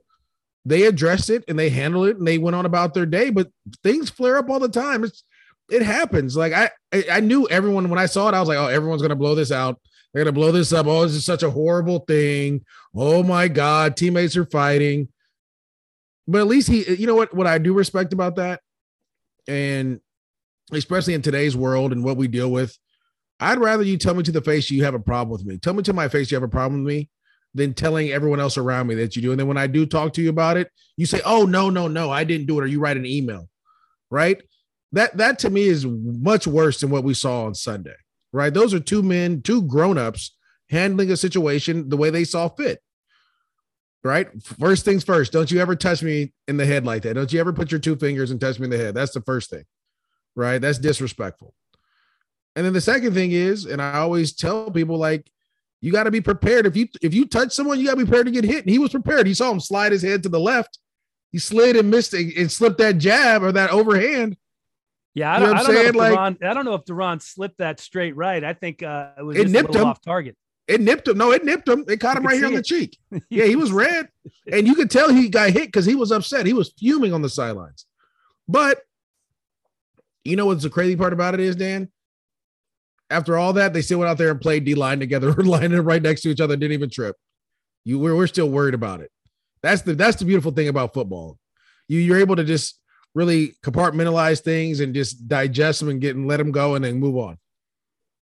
they 0.65 0.85
addressed 0.85 1.31
it 1.31 1.45
and 1.49 1.59
they 1.59 1.71
handled 1.71 2.09
it 2.09 2.19
and 2.19 2.27
they 2.27 2.39
went 2.39 2.55
on 2.55 2.67
about 2.67 2.95
their 2.95 3.07
day, 3.07 3.31
but 3.31 3.49
things 3.83 4.11
flare 4.11 4.37
up 4.37 4.51
all 4.51 4.61
the 4.61 4.69
time. 4.69 5.05
It's 5.05 5.25
it 5.71 5.83
happens. 5.83 6.37
Like 6.37 6.53
I 6.53 6.71
I, 6.93 7.05
I 7.13 7.21
knew 7.21 7.49
everyone 7.49 7.89
when 7.89 7.99
I 7.99 8.07
saw 8.07 8.29
it, 8.29 8.35
I 8.35 8.41
was 8.41 8.49
like, 8.49 8.59
oh, 8.59 8.67
everyone's 8.67 9.03
gonna 9.03 9.17
blow 9.17 9.35
this 9.35 9.53
out. 9.53 9.81
They're 10.13 10.25
gonna 10.25 10.33
blow 10.33 10.53
this 10.53 10.73
up. 10.73 10.87
Oh, 10.87 11.03
this 11.03 11.15
is 11.15 11.25
such 11.25 11.43
a 11.43 11.51
horrible 11.51 12.01
thing. 12.01 12.65
Oh 12.95 13.23
my 13.23 13.49
god, 13.49 13.97
teammates 13.97 14.37
are 14.37 14.45
fighting. 14.45 15.09
But 16.27 16.43
at 16.43 16.47
least 16.47 16.69
he, 16.69 16.89
you 16.95 17.07
know 17.07 17.17
what, 17.17 17.35
what 17.35 17.49
I 17.49 17.59
do 17.59 17.73
respect 17.73 18.13
about 18.13 18.37
that, 18.37 18.61
and 19.49 20.01
especially 20.71 21.15
in 21.15 21.23
today's 21.23 21.57
world 21.57 21.91
and 21.93 22.05
what 22.05 22.17
we 22.17 22.29
deal 22.29 22.53
with, 22.53 22.79
I'd 23.41 23.59
rather 23.59 23.83
you 23.83 23.97
tell 23.97 24.15
me 24.15 24.23
to 24.25 24.33
the 24.33 24.43
face 24.43 24.71
you 24.71 24.85
have 24.85 24.95
a 24.95 25.01
problem 25.01 25.33
with 25.33 25.45
me. 25.45 25.59
Tell 25.59 25.75
me 25.75 25.83
to 25.85 25.93
my 25.93 26.09
face 26.09 26.31
you 26.31 26.37
have 26.37 26.45
a 26.45 26.49
problem 26.49 26.85
with 26.85 26.95
me 26.95 27.09
than 27.55 27.75
telling 27.75 28.11
everyone 28.11 28.41
else 28.41 28.57
around 28.57 28.87
me 28.87 28.95
that 28.97 29.17
you 29.17 29.23
do. 29.23 29.33
And 29.33 29.41
then 29.41 29.47
when 29.47 29.57
I 29.57 29.67
do 29.67 29.87
talk 29.87 30.13
to 30.15 30.23
you 30.23 30.31
about 30.31 30.57
it, 30.57 30.71
you 30.97 31.07
say, 31.07 31.21
"Oh 31.25 31.45
no, 31.45 31.71
no, 31.71 31.89
no, 31.89 32.11
I 32.11 32.25
didn't 32.25 32.47
do 32.47 32.59
it," 32.59 32.65
or 32.65 32.67
you 32.67 32.81
write 32.81 32.97
an 32.97 33.07
email, 33.07 33.49
right? 34.11 34.41
That 34.93 35.17
that 35.17 35.39
to 35.41 35.51
me 35.51 35.65
is 35.65 35.87
much 35.87 36.47
worse 36.47 36.81
than 36.81 36.91
what 36.91 37.05
we 37.05 37.15
saw 37.15 37.45
on 37.45 37.55
Sunday, 37.55 37.97
right? 38.33 38.53
Those 38.53 38.75
are 38.75 38.81
two 38.81 39.03
men, 39.03 39.43
two 39.43 39.63
grown-ups 39.63 40.37
handling 40.71 41.11
a 41.11 41.17
situation 41.17 41.89
the 41.89 41.97
way 41.97 42.11
they 42.11 42.25
saw 42.25 42.49
fit. 42.49 42.81
Right? 44.03 44.29
First 44.59 44.87
things 44.87 45.05
first, 45.05 45.31
don't 45.31 45.51
you 45.51 45.61
ever 45.61 45.77
touch 45.77 46.03
me 46.03 46.33
in 46.49 46.57
the 46.57 46.65
head 46.65 46.87
like 46.87 47.03
that. 47.03 47.13
Don't 47.15 47.31
you 47.31 47.39
ever 47.39 47.53
put 47.53 47.71
your 47.71 47.81
two 47.81 47.97
fingers 47.97 48.31
and 48.31 48.41
touch 48.41 48.59
me 48.59 48.65
in 48.65 48.71
the 48.71 48.79
head. 48.79 48.95
That's 48.95 49.13
the 49.13 49.21
first 49.21 49.51
thing. 49.51 49.65
Right? 50.35 50.59
That's 50.59 50.79
disrespectful. 50.79 51.53
And 52.57 52.65
then 52.65 52.73
the 52.73 52.81
second 52.81 53.13
thing 53.13 53.33
is, 53.33 53.67
and 53.67 53.83
I 53.83 53.99
always 53.99 54.33
tell 54.33 54.71
people 54.71 54.97
like 54.97 55.31
you 55.81 55.93
got 55.93 56.05
to 56.05 56.11
be 56.11 56.21
prepared. 56.21 56.67
If 56.67 56.77
you 56.77 56.89
if 57.03 57.15
you 57.15 57.27
touch 57.27 57.53
someone, 57.53 57.79
you 57.81 57.87
got 57.87 57.93
to 57.93 57.97
be 57.99 58.05
prepared 58.05 58.27
to 58.27 58.33
get 58.33 58.45
hit. 58.45 58.65
And 58.65 58.71
he 58.71 58.79
was 58.79 58.91
prepared. 58.91 59.27
He 59.27 59.35
saw 59.35 59.51
him 59.51 59.61
slide 59.61 59.93
his 59.93 60.03
head 60.03 60.23
to 60.25 60.29
the 60.29 60.41
left. 60.41 60.79
He 61.33 61.39
slid 61.39 61.77
and 61.77 61.91
missed 61.91 62.13
it 62.15 62.37
and 62.37 62.51
slipped 62.51 62.79
that 62.79 62.99
jab 62.99 63.43
or 63.43 63.53
that 63.53 63.71
overhand. 63.71 64.37
Yeah, 65.15 65.33
I 65.33 65.39
You 65.41 65.47
don't, 65.47 65.55
know 65.55 65.61
I 65.61 65.65
don't 65.65 65.75
know 65.75 65.81
if? 65.81 65.93
Duran, 66.13 66.39
I 66.43 66.55
don't 66.55 66.65
know 66.65 66.75
if 66.75 66.85
Duran 66.85 67.21
slipped 67.21 67.59
that 67.59 67.81
straight 67.81 68.17
right. 68.17 68.43
I 68.45 68.53
think 68.53 68.83
uh, 68.83 69.11
it 69.19 69.23
was 69.23 69.37
It 69.37 69.49
nipped 69.49 69.75
him. 69.75 69.85
off 69.85 70.01
target. 70.01 70.37
It 70.69 70.81
nipped 70.81 71.09
him. 71.09 71.19
No, 71.19 71.33
it 71.33 71.45
nipped 71.45 71.69
him. 71.69 71.85
It 71.89 71.99
caught 71.99 72.17
him 72.17 72.25
right 72.25 72.37
here 72.37 72.47
on 72.47 72.55
the 72.55 72.63
cheek. 72.63 72.97
Yeah, 73.29 73.45
he 73.47 73.57
was 73.57 73.73
red. 73.73 74.09
And 74.53 74.67
you 74.69 74.75
could 74.77 74.91
tell 74.91 75.13
he 75.13 75.29
got 75.29 75.51
hit 75.51 75.67
because 75.67 75.85
he 75.85 75.97
was 75.97 76.13
upset. 76.13 76.47
He 76.47 76.53
was 76.53 76.73
fuming 76.79 77.13
on 77.13 77.23
the 77.23 77.29
sidelines. 77.29 77.87
But 78.47 78.81
you 80.25 80.37
know 80.37 80.47
what's 80.47 80.63
the 80.63 80.71
crazy 80.71 80.95
part 80.97 81.13
about 81.13 81.35
it 81.35 81.41
is, 81.41 81.57
Dan? 81.57 81.91
After 83.11 83.37
all 83.37 83.53
that, 83.55 83.73
they 83.73 83.83
still 83.83 83.99
went 83.99 84.11
out 84.11 84.19
there 84.19 84.31
and 84.31 84.41
played 84.41 84.65
D 84.65 84.75
line 84.75 85.01
together, 85.01 85.33
lining 85.43 85.79
up 85.79 85.85
right 85.85 86.01
next 86.01 86.23
to 86.23 86.31
each 86.31 86.41
other, 86.41 86.57
didn't 86.57 86.73
even 86.73 86.91
trip. 86.91 87.17
You 87.85 87.99
we're, 87.99 88.17
we're 88.17 88.27
still 88.27 88.49
worried 88.49 88.75
about 88.75 89.01
it. 89.01 89.11
That's 89.63 89.83
the 89.83 89.95
that's 89.95 90.17
the 90.17 90.25
beautiful 90.25 90.53
thing 90.53 90.69
about 90.69 90.95
football. 90.95 91.39
You 91.89 91.99
you're 91.99 92.21
able 92.21 92.37
to 92.37 92.45
just 92.45 92.79
really 93.15 93.55
compartmentalize 93.65 94.41
things 94.41 94.81
and 94.81 94.95
just 94.95 95.27
digest 95.29 95.81
them 95.81 95.89
and 95.89 96.01
get 96.01 96.15
and 96.15 96.29
let 96.29 96.37
them 96.37 96.53
go 96.53 96.77
and 96.77 96.85
then 96.85 97.01
move 97.01 97.17
on. 97.17 97.39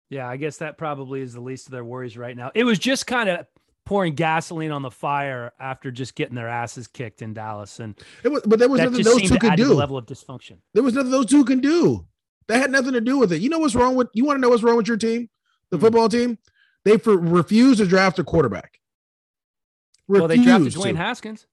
Yeah, 0.10 0.28
I 0.28 0.38
guess 0.38 0.58
that 0.58 0.78
probably 0.78 1.22
is 1.22 1.34
the 1.34 1.42
least 1.42 1.68
of 1.68 1.72
their 1.72 1.86
worries 1.86 2.18
right 2.18 2.36
now. 2.36 2.52
It 2.54 2.66
was 2.66 2.80
just 2.80 3.08
kind 3.08 3.30
of 3.30 3.46
pouring 3.86 4.14
gasoline 4.14 4.72
on 4.72 4.82
the 4.82 4.92
fire 4.92 5.54
after 5.60 5.92
just 5.92 6.16
getting 6.16 6.36
their 6.36 6.50
asses 6.50 6.88
kicked 6.88 7.22
in 7.22 7.34
Dallas, 7.34 7.80
and 7.80 7.98
It 8.24 8.30
was, 8.30 8.42
but 8.46 8.60
there 8.60 8.70
was 8.70 8.82
nothing 8.82 9.04
those 9.04 9.22
two 9.30 9.38
could 9.38 9.56
do. 9.56 9.74
level 9.74 9.98
of 9.98 10.06
dysfunction. 10.06 10.58
There 10.74 10.84
was 10.84 10.94
nothing 10.94 11.12
those 11.12 11.28
two 11.28 11.46
can 11.46 11.60
do. 11.60 12.06
That 12.52 12.60
had 12.60 12.70
nothing 12.72 12.92
to 12.92 13.02
do 13.02 13.18
with 13.18 13.32
it. 13.32 13.42
You 13.42 13.48
know 13.50 13.60
what's 13.60 13.76
wrong 13.76 13.96
with 13.96 14.10
you 14.14 14.26
want 14.26 14.36
to 14.36 14.42
know 14.42 14.50
what's 14.50 14.62
wrong 14.62 14.76
with 14.76 14.88
your 14.90 14.98
team, 14.98 15.30
the 15.70 15.78
Hmm. 15.78 15.82
football 15.84 16.10
team? 16.10 16.38
They 16.84 16.98
for, 16.98 17.16
refused 17.18 17.80
to 17.80 17.86
draft 17.88 18.20
a 18.20 18.26
quarterback. 18.26 18.82
Well, 20.10 20.28
they 20.28 20.36
drafted 20.36 20.66
Refused 20.74 20.78
Dwayne. 20.86 20.96
Haskins, 20.98 21.48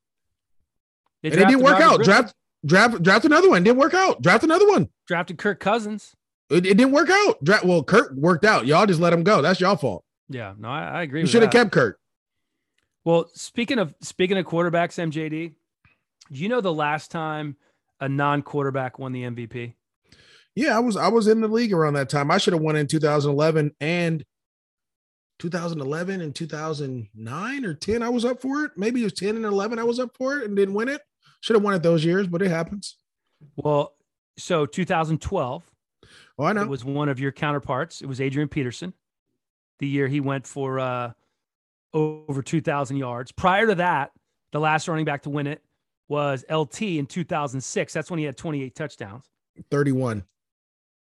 They 1.23 1.31
and 1.31 1.41
it 1.41 1.47
didn't 1.47 1.63
work 1.63 1.81
out. 1.81 2.03
Draft 2.03 2.35
draft 2.67 3.01
draft 3.01 3.25
another 3.25 3.49
one. 3.49 3.63
Didn't 3.63 3.79
work 3.79 3.95
out. 3.95 4.21
Draft 4.23 4.43
another 4.43 4.67
one. 4.67 4.89
drafted 5.07 5.39
Kirk 5.39 5.61
Cousins. 5.61 6.17
It, 6.51 6.67
it 6.67 6.77
didn't 6.77 6.91
work 6.93 7.11
out. 7.11 7.45
Draft 7.45 7.65
well, 7.65 7.85
Kirk 7.85 8.13
worked 8.15 8.45
out. 8.45 8.67
Y'all 8.67 8.87
just 8.87 8.99
let 9.01 9.13
him 9.13 9.23
go. 9.23 9.41
That's 9.41 9.61
y'all 9.61 9.77
fault. 9.77 10.05
Yeah, 10.29 10.55
no, 10.59 10.69
I, 10.69 10.83
I 10.83 11.03
agree. 11.03 11.21
You 11.21 11.27
should 11.27 11.43
have 11.43 11.53
kept 11.53 11.71
Kirk. 11.71 12.01
Well, 13.05 13.31
speaking 13.35 13.79
of 13.79 13.95
speaking 14.01 14.37
of 14.37 14.47
quarterbacks, 14.47 14.99
MJD, 14.99 15.31
do 16.33 16.39
you 16.43 16.49
know 16.49 16.61
the 16.61 16.73
last 16.75 17.13
time 17.13 17.57
a 18.01 18.09
non-quarterback 18.09 18.99
won 18.99 19.13
the 19.13 19.23
MVP? 19.23 19.75
Yeah, 20.59 20.77
I 20.77 20.81
was 20.81 20.97
I 20.97 21.07
was 21.07 21.29
in 21.29 21.41
the 21.41 21.47
league 21.47 21.73
around 21.73 21.95
that 21.95 22.09
time. 22.09 22.33
I 22.33 22.39
should 22.39 22.53
have 22.53 22.61
won 22.63 22.75
in 22.75 22.89
2011 22.89 23.77
and 23.81 24.25
2011 25.39 26.21
and 26.21 26.35
2009 26.35 27.65
or 27.65 27.75
10. 27.75 28.03
I 28.03 28.09
was 28.09 28.25
up 28.25 28.41
for 28.43 28.65
it. 28.65 28.73
Maybe 28.77 29.01
it 29.03 29.05
was 29.05 29.13
10 29.13 29.37
and 29.37 29.45
11. 29.45 29.79
I 29.79 29.85
was 29.85 30.01
up 30.01 30.17
for 30.17 30.37
it 30.39 30.47
and 30.47 30.57
didn't 30.57 30.75
win 30.75 30.89
it. 30.89 31.01
Should 31.43 31.55
have 31.55 31.63
won 31.63 31.75
it 31.75 31.85
those 31.85 32.05
years, 32.05 32.27
but 32.27 32.43
it 32.43 32.49
happens. 32.49 32.97
Well, 33.55 33.95
so 34.37 34.67
2012, 34.67 35.63
Oh, 36.41 36.45
I 36.45 36.53
know. 36.53 36.63
it 36.63 36.69
was 36.69 36.85
one 36.85 37.09
of 37.09 37.21
your 37.21 37.31
counterparts. 37.31 38.01
It 38.03 38.07
was 38.07 38.21
Adrian 38.21 38.49
Peterson. 38.49 38.95
The 39.79 39.87
year 39.87 40.09
he 40.09 40.19
went 40.19 40.45
for 40.45 40.81
uh, 40.81 41.13
over 41.95 42.43
2,000 42.43 42.97
yards. 42.97 43.31
Prior 43.31 43.69
to 43.69 43.77
that, 43.77 44.11
the 44.51 44.59
last 44.59 44.89
running 44.89 45.05
back 45.05 45.23
to 45.23 45.31
win 45.31 45.47
it 45.47 45.63
was 46.09 46.45
LT 46.51 46.83
in 46.83 47.07
2006. 47.07 47.93
That's 47.93 48.11
when 48.11 48.19
he 48.19 48.25
had 48.25 48.37
28 48.37 48.75
touchdowns, 48.75 49.25
31. 49.71 50.25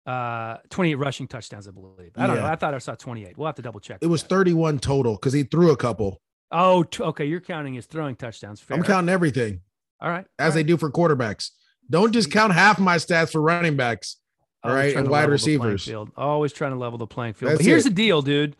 Uh, 0.05 0.57
28 0.69 0.95
rushing 0.95 1.27
touchdowns, 1.27 1.67
I 1.67 1.71
believe. 1.71 2.11
I 2.17 2.27
don't 2.27 2.35
know. 2.37 2.45
I 2.45 2.55
thought 2.55 2.73
I 2.73 2.77
saw 2.79 2.95
28. 2.95 3.37
We'll 3.37 3.45
have 3.45 3.55
to 3.55 3.61
double 3.61 3.79
check. 3.79 3.99
It 4.01 4.07
was 4.07 4.21
that. 4.23 4.29
31 4.29 4.79
total 4.79 5.13
because 5.15 5.33
he 5.33 5.43
threw 5.43 5.71
a 5.71 5.77
couple. 5.77 6.21
Oh, 6.51 6.83
t- 6.83 7.01
okay. 7.03 7.25
You're 7.25 7.39
counting 7.41 7.73
his 7.73 7.85
throwing 7.85 8.15
touchdowns. 8.15 8.59
Fair. 8.59 8.77
I'm 8.77 8.83
counting 8.83 9.09
everything 9.09 9.61
All 10.01 10.09
right. 10.09 10.25
as 10.37 10.51
all 10.51 10.55
they 10.55 10.59
right. 10.59 10.67
do 10.67 10.77
for 10.77 10.91
quarterbacks. 10.91 11.49
Don't 11.89 12.11
just 12.13 12.31
count 12.31 12.53
half 12.53 12.79
my 12.79 12.97
stats 12.97 13.31
for 13.31 13.41
running 13.41 13.75
backs. 13.75 14.17
all 14.63 14.71
Always 14.71 14.93
right, 14.93 14.99
and 14.99 15.09
wide 15.09 15.21
level 15.29 15.37
the 15.37 15.57
playing 15.57 15.71
receivers. 15.73 16.11
Always 16.17 16.53
trying 16.53 16.71
to 16.71 16.77
level 16.77 16.97
the 16.97 17.07
playing 17.07 17.33
field. 17.33 17.51
That's 17.53 17.59
but 17.59 17.65
here's 17.65 17.85
it. 17.85 17.89
the 17.89 17.95
deal, 17.95 18.21
dude. 18.21 18.55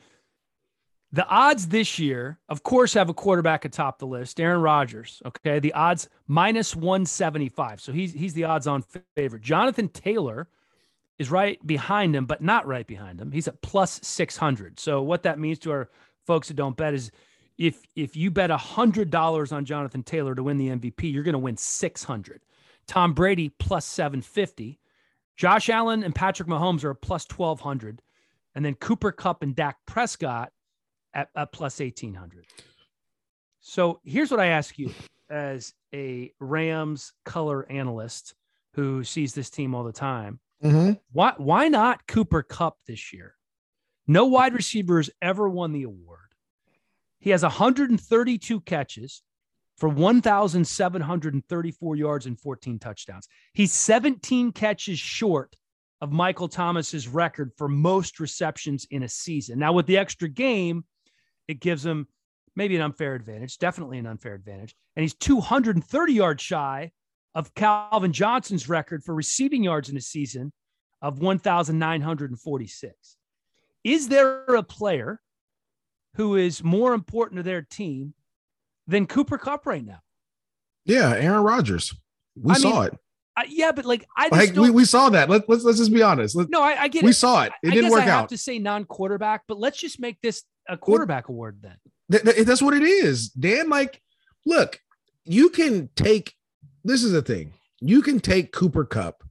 The 1.12 1.28
odds 1.28 1.68
this 1.68 2.00
year, 2.00 2.40
of 2.50 2.64
course, 2.64 2.96
have 2.96 3.08
a 3.08 3.14
quarterback 3.14 3.66
atop 3.66 4.00
the 4.00 4.08
list, 4.08 4.40
Aaron 4.40 4.62
Rodgers. 4.62 5.22
Okay, 5.24 5.60
the 5.60 5.72
odds 5.74 6.10
minus 6.28 6.76
one 6.76 7.06
seventy 7.06 7.50
five. 7.50 7.80
So 7.80 7.92
he's 7.92 8.14
he's 8.14 8.34
the 8.34 8.46
odds 8.46 8.66
on 8.66 8.84
favorite. 9.16 9.44
Jonathan 9.44 9.90
Taylor 9.90 10.48
is 11.20 11.32
right 11.32 11.66
behind 11.66 12.16
him, 12.16 12.26
but 12.26 12.42
not 12.42 12.68
right 12.68 12.88
behind 12.88 13.20
him. 13.20 13.32
He's 13.32 13.48
at 13.48 13.62
plus 13.62 14.00
six 14.04 14.38
hundred. 14.38 14.80
So 14.80 15.02
what 15.02 15.24
that 15.24 15.40
means 15.40 15.60
to 15.60 15.72
our 15.72 15.90
folks 16.26 16.48
that 16.48 16.56
don't 16.56 16.78
bet 16.78 16.94
is. 16.94 17.12
If 17.56 17.86
if 17.96 18.16
you 18.16 18.32
bet 18.32 18.50
hundred 18.50 19.12
dollars 19.12 19.52
on 19.52 19.64
Jonathan 19.64 20.02
Taylor 20.02 20.34
to 20.34 20.42
win 20.42 20.58
the 20.58 20.70
MVP, 20.70 21.14
you're 21.14 21.24
going 21.24 21.34
to 21.34 21.40
win 21.40 21.56
six 21.56 22.04
hundred. 22.04 22.42
Tom 22.88 23.14
Brady 23.14 23.50
plus 23.50 23.86
seven 23.86 24.22
fifty. 24.22 24.80
Josh 25.36 25.70
Allen 25.70 26.04
and 26.04 26.14
Patrick 26.14 26.48
Mahomes 26.48 26.84
are 26.84 26.94
plus 26.94 27.26
1200. 27.30 28.02
And 28.56 28.64
then 28.64 28.76
Cooper 28.76 29.12
Kupp 29.12 29.42
and 29.42 29.56
Dak 29.56 29.78
Prescott 29.86 30.52
at, 31.14 31.30
at 31.36 31.52
plus 31.52 31.80
1800. 31.80 32.46
So 33.60 34.00
here's 34.04 34.30
what 34.30 34.40
I 34.40 34.48
ask 34.48 34.78
you 34.78 34.92
as 35.30 35.74
a 35.94 36.32
Rams 36.40 37.14
color 37.26 37.70
analyst 37.72 38.36
who 38.74 39.04
sees 39.04 39.34
this 39.34 39.50
team 39.50 39.74
all 39.74 39.84
the 39.84 39.92
time, 39.92 40.40
Mhm. 40.64 41.00
why 41.12 41.34
why 41.38 41.68
not 41.68 42.08
Cooper 42.08 42.42
Kupp 42.42 42.80
this 42.86 43.14
year? 43.14 43.36
No 44.08 44.26
wide 44.26 44.54
receiver 44.54 44.98
has 44.98 45.10
ever 45.22 45.50
won 45.50 45.72
the 45.72 45.84
award. 45.84 46.20
He 47.20 47.32
has 47.32 47.44
132 47.44 48.62
catches 48.62 49.24
for 49.78 49.90
1,734 49.90 51.96
yards 51.96 52.26
and 52.26 52.40
14 52.40 52.80
touchdowns. 52.80 53.28
He's 53.54 53.74
17 53.74 54.52
catches 54.52 55.00
short 55.00 55.56
of 56.02 56.12
Michael 56.12 56.50
Thomas's 56.50 57.08
record 57.08 57.52
for 57.58 57.68
most 57.68 58.20
receptions 58.20 58.86
in 58.92 59.04
a 59.04 59.10
season. 59.10 59.60
Now, 59.60 59.74
with 59.74 59.88
the 59.88 59.98
extra 59.98 60.28
game, 60.28 60.86
it 61.48 61.60
gives 61.60 61.86
him 61.86 62.08
maybe 62.56 62.76
an 62.76 62.82
unfair 62.82 63.16
advantage, 63.16 63.58
definitely 63.58 63.98
an 63.98 64.06
unfair 64.06 64.34
advantage. 64.34 64.76
And 64.96 65.02
he's 65.02 65.16
230 65.16 66.14
yards 66.14 66.44
shy 66.44 66.92
of 67.36 67.54
Calvin 67.54 68.14
Johnson's 68.14 68.70
record 68.70 69.04
for 69.04 69.14
receiving 69.16 69.64
yards 69.64 69.90
in 69.90 69.98
a 69.98 70.02
season 70.02 70.52
of 71.02 71.20
1,946. 71.20 73.18
Is 73.84 74.08
there 74.08 74.46
a 74.46 74.64
player 74.64 75.20
who 76.16 76.36
is 76.36 76.64
more 76.64 76.94
important 76.94 77.40
to 77.40 77.44
their 77.44 77.62
team 77.62 78.14
than 78.88 79.08
Cooper 79.08 79.38
Kupp 79.38 79.66
right 79.66 79.86
now? 79.86 80.00
Yeah, 80.86 81.14
Aaron 81.14 81.44
Rodgers. 81.44 81.94
We 82.36 82.54
I 82.54 82.58
saw 82.58 82.82
mean, 82.82 82.88
it. 82.90 82.98
I, 83.36 83.46
yeah, 83.50 83.72
but 83.72 83.86
like 83.86 84.06
I 84.16 84.30
just 84.30 84.56
Like 84.56 84.56
we, 84.56 84.70
we 84.70 84.86
saw 84.86 85.10
that. 85.10 85.30
Let, 85.30 85.50
let's 85.50 85.64
let's 85.64 85.80
just 85.80 85.92
be 85.92 86.04
honest. 86.04 86.36
Let, 86.36 86.50
no, 86.50 86.62
I, 86.62 86.84
I 86.84 86.88
get 86.88 87.04
we 87.04 87.10
it. 87.12 87.16
saw 87.16 87.44
it. 87.44 87.52
It 87.64 87.70
I 87.70 87.72
didn't 87.72 87.86
guess 87.86 87.92
work 87.92 88.02
I 88.02 88.06
have 88.06 88.24
out. 88.24 88.30
to 88.30 88.38
say 88.38 88.60
non-quarterback, 88.60 89.44
but 89.48 89.60
let's 89.60 89.80
just 89.80 90.00
make 90.00 90.22
this 90.22 90.44
a 90.70 90.78
quarterback 90.78 91.30
award 91.30 91.60
then. 91.62 91.76
Th- 92.12 92.24
th- 92.24 92.46
that's 92.46 92.62
what 92.62 92.74
it 92.76 92.84
is, 92.84 93.30
Dan. 93.30 93.70
Like, 93.70 94.02
look, 94.46 94.80
you 95.26 95.50
can 95.50 95.90
take. 95.96 96.34
This 96.84 97.04
is 97.04 97.12
the 97.12 97.22
thing. 97.22 97.54
You 97.82 98.02
can 98.02 98.20
take 98.20 98.52
Cooper 98.52 98.86
Kupp, 98.86 99.24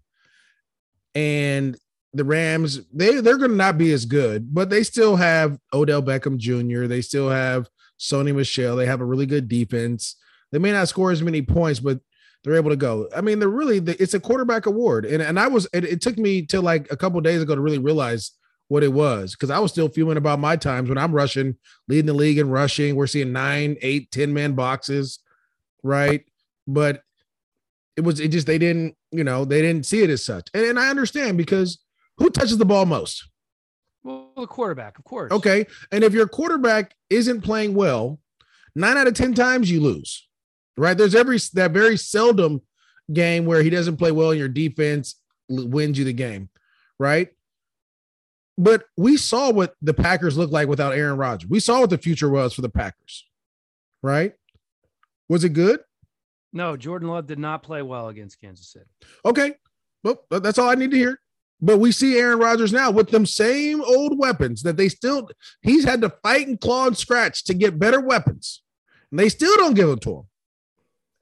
and 1.15 1.77
the 2.15 2.25
Rams. 2.25 2.81
They 2.93 3.21
they're 3.21 3.39
going 3.39 3.51
to 3.51 3.57
not 3.57 3.79
be 3.79 3.93
as 3.93 4.05
good, 4.05 4.55
but 4.55 4.71
they 4.71 4.83
still 4.83 5.17
have 5.17 5.59
Odell 5.73 6.03
Beckham 6.03 6.39
Jr. 6.39 6.87
They 6.87 7.01
still 7.01 7.31
have 7.31 7.69
Sony 7.99 8.35
Michel. 8.35 8.77
They 8.77 8.87
have 8.87 9.01
a 9.01 9.07
really 9.07 9.27
good 9.27 9.49
defense. 9.49 10.17
They 10.51 10.59
may 10.59 10.73
not 10.73 10.89
score 10.89 11.11
as 11.11 11.23
many 11.23 11.43
points, 11.43 11.81
but 11.81 12.01
they're 12.45 12.57
able 12.57 12.71
to 12.71 12.77
go. 12.77 13.09
I 13.17 13.21
mean, 13.21 13.39
they're 13.39 13.49
really. 13.49 13.79
It's 13.79 14.15
a 14.15 14.21
quarterback 14.21 14.67
award, 14.67 15.05
and 15.05 15.23
and 15.23 15.39
I 15.39 15.49
was. 15.49 15.67
It, 15.73 15.85
it 15.85 16.01
took 16.01 16.19
me 16.19 16.45
till 16.45 16.63
like 16.63 16.91
a 16.91 16.97
couple 16.97 17.21
days 17.21 17.43
ago 17.43 17.55
to 17.55 17.61
really 17.61 17.79
realize 17.79 18.33
what 18.69 18.83
it 18.83 18.93
was 18.93 19.33
because 19.33 19.51
I 19.51 19.59
was 19.59 19.71
still 19.71 19.89
fuming 19.89 20.17
about 20.17 20.39
my 20.39 20.57
times 20.57 20.89
when 20.89 20.99
I'm 20.99 21.13
rushing, 21.13 21.57
leading 21.89 22.07
the 22.07 22.15
league 22.15 22.39
in 22.39 22.49
rushing. 22.49 22.97
We're 22.97 23.07
seeing 23.07 23.33
nine, 23.33 23.77
eight, 23.81 24.11
ten 24.11 24.33
man 24.33 24.55
boxes, 24.55 25.21
right? 25.83 26.25
But 26.67 27.03
it 27.97 28.03
was, 28.03 28.21
it 28.21 28.29
just, 28.29 28.47
they 28.47 28.59
didn't, 28.59 28.97
you 29.11 29.25
know, 29.25 29.45
they 29.45 29.61
didn't 29.63 29.87
see 29.87 30.03
it 30.03 30.11
as 30.11 30.25
such. 30.25 30.49
And, 30.55 30.65
and 30.65 30.79
I 30.79 30.89
understand 30.89 31.37
because 31.37 31.79
who 32.19 32.31
touches 32.31 32.59
the 32.59 32.65
ball 32.65 32.87
most? 32.87 33.29
Well, 34.03 34.33
the 34.37 34.47
quarterback, 34.47 34.99
of 34.99 35.05
course. 35.05 35.31
Okay. 35.31 35.67
And 35.91 36.03
if 36.03 36.13
your 36.13 36.27
quarterback 36.27 36.95
isn't 37.11 37.43
playing 37.43 37.75
well, 37.75 38.19
nine 38.75 38.97
out 38.97 39.07
of 39.07 39.15
10 39.15 39.35
times 39.35 39.71
you 39.71 39.81
lose, 39.81 40.27
right? 40.77 40.97
There's 40.97 41.15
every, 41.15 41.39
that 41.55 41.73
very 41.73 41.97
seldom 41.97 42.63
game 43.13 43.45
where 43.45 43.63
he 43.63 43.71
doesn't 43.71 43.97
play 43.99 44.11
well 44.11 44.31
and 44.31 44.39
your 44.39 44.49
defense 44.49 45.17
wins 45.49 45.99
you 45.99 46.05
the 46.05 46.13
game, 46.13 46.49
right? 46.99 47.29
But 48.59 48.85
we 48.97 49.17
saw 49.17 49.51
what 49.51 49.75
the 49.83 49.95
Packers 49.95 50.37
looked 50.37 50.53
like 50.53 50.69
without 50.69 50.95
Aaron 50.95 51.17
Rodgers. 51.17 51.49
We 51.49 51.61
saw 51.61 51.81
what 51.81 51.91
the 51.91 51.99
future 51.99 52.29
was 52.29 52.53
for 52.53 52.63
the 52.63 52.69
Packers, 52.69 53.25
right? 54.03 54.35
Was 55.29 55.45
it 55.45 55.51
good? 55.51 55.81
No, 56.53 56.77
Jordan 56.77 57.09
Love 57.09 57.27
did 57.27 57.39
not 57.39 57.63
play 57.63 57.83
well 57.83 58.09
against 58.09 58.41
Kansas 58.41 58.71
City. 58.73 58.87
Okay. 59.25 59.55
Well, 60.05 60.23
that's 60.31 60.59
all 60.59 60.69
I 60.69 60.75
need 60.75 60.91
to 60.91 60.97
hear. 60.97 61.19
But 61.61 61.79
we 61.79 61.93
see 61.93 62.19
Aaron 62.19 62.41
Rodgers 62.41 62.73
now 62.73 62.91
with 62.91 63.11
them 63.11 63.25
same 63.25 63.83
old 63.83 64.19
weapons 64.19 64.65
that 64.65 64.77
they 64.77 64.89
still, 64.89 65.29
he's 65.63 65.85
had 65.85 66.01
to 66.01 66.11
fight 66.23 66.49
and 66.49 66.61
claw 66.61 66.89
and 66.89 66.99
scratch 66.99 67.45
to 67.45 67.55
get 67.55 67.79
better 67.79 68.01
weapons. 68.01 68.63
And 69.11 69.21
they 69.21 69.29
still 69.29 69.57
don't 69.57 69.75
give 69.75 69.89
it 69.89 70.01
to 70.03 70.11
him. 70.11 70.23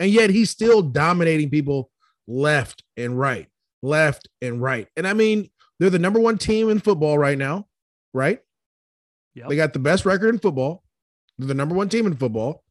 And 0.01 0.11
yet 0.11 0.31
he's 0.31 0.49
still 0.49 0.81
dominating 0.81 1.51
people 1.51 1.91
left 2.27 2.83
and 2.97 3.19
right, 3.19 3.49
left 3.83 4.29
and 4.41 4.63
right. 4.63 4.89
And 4.97 5.07
I 5.07 5.13
mean, 5.13 5.51
they're 5.79 5.91
the 5.91 5.99
number 5.99 6.21
one 6.21 6.39
team 6.39 6.71
in 6.71 6.81
football 6.81 7.19
right 7.19 7.37
now, 7.37 7.67
right? 8.15 8.41
Yep. 9.35 9.49
They 9.51 9.57
got 9.57 9.75
the 9.75 9.79
best 9.79 10.07
record 10.07 10.31
in 10.31 10.39
football. 10.39 10.83
They're 11.37 11.49
the 11.49 11.55
number 11.55 11.75
one 11.75 11.91
team 11.91 12.07
in 12.07 12.17
football. 12.17 12.65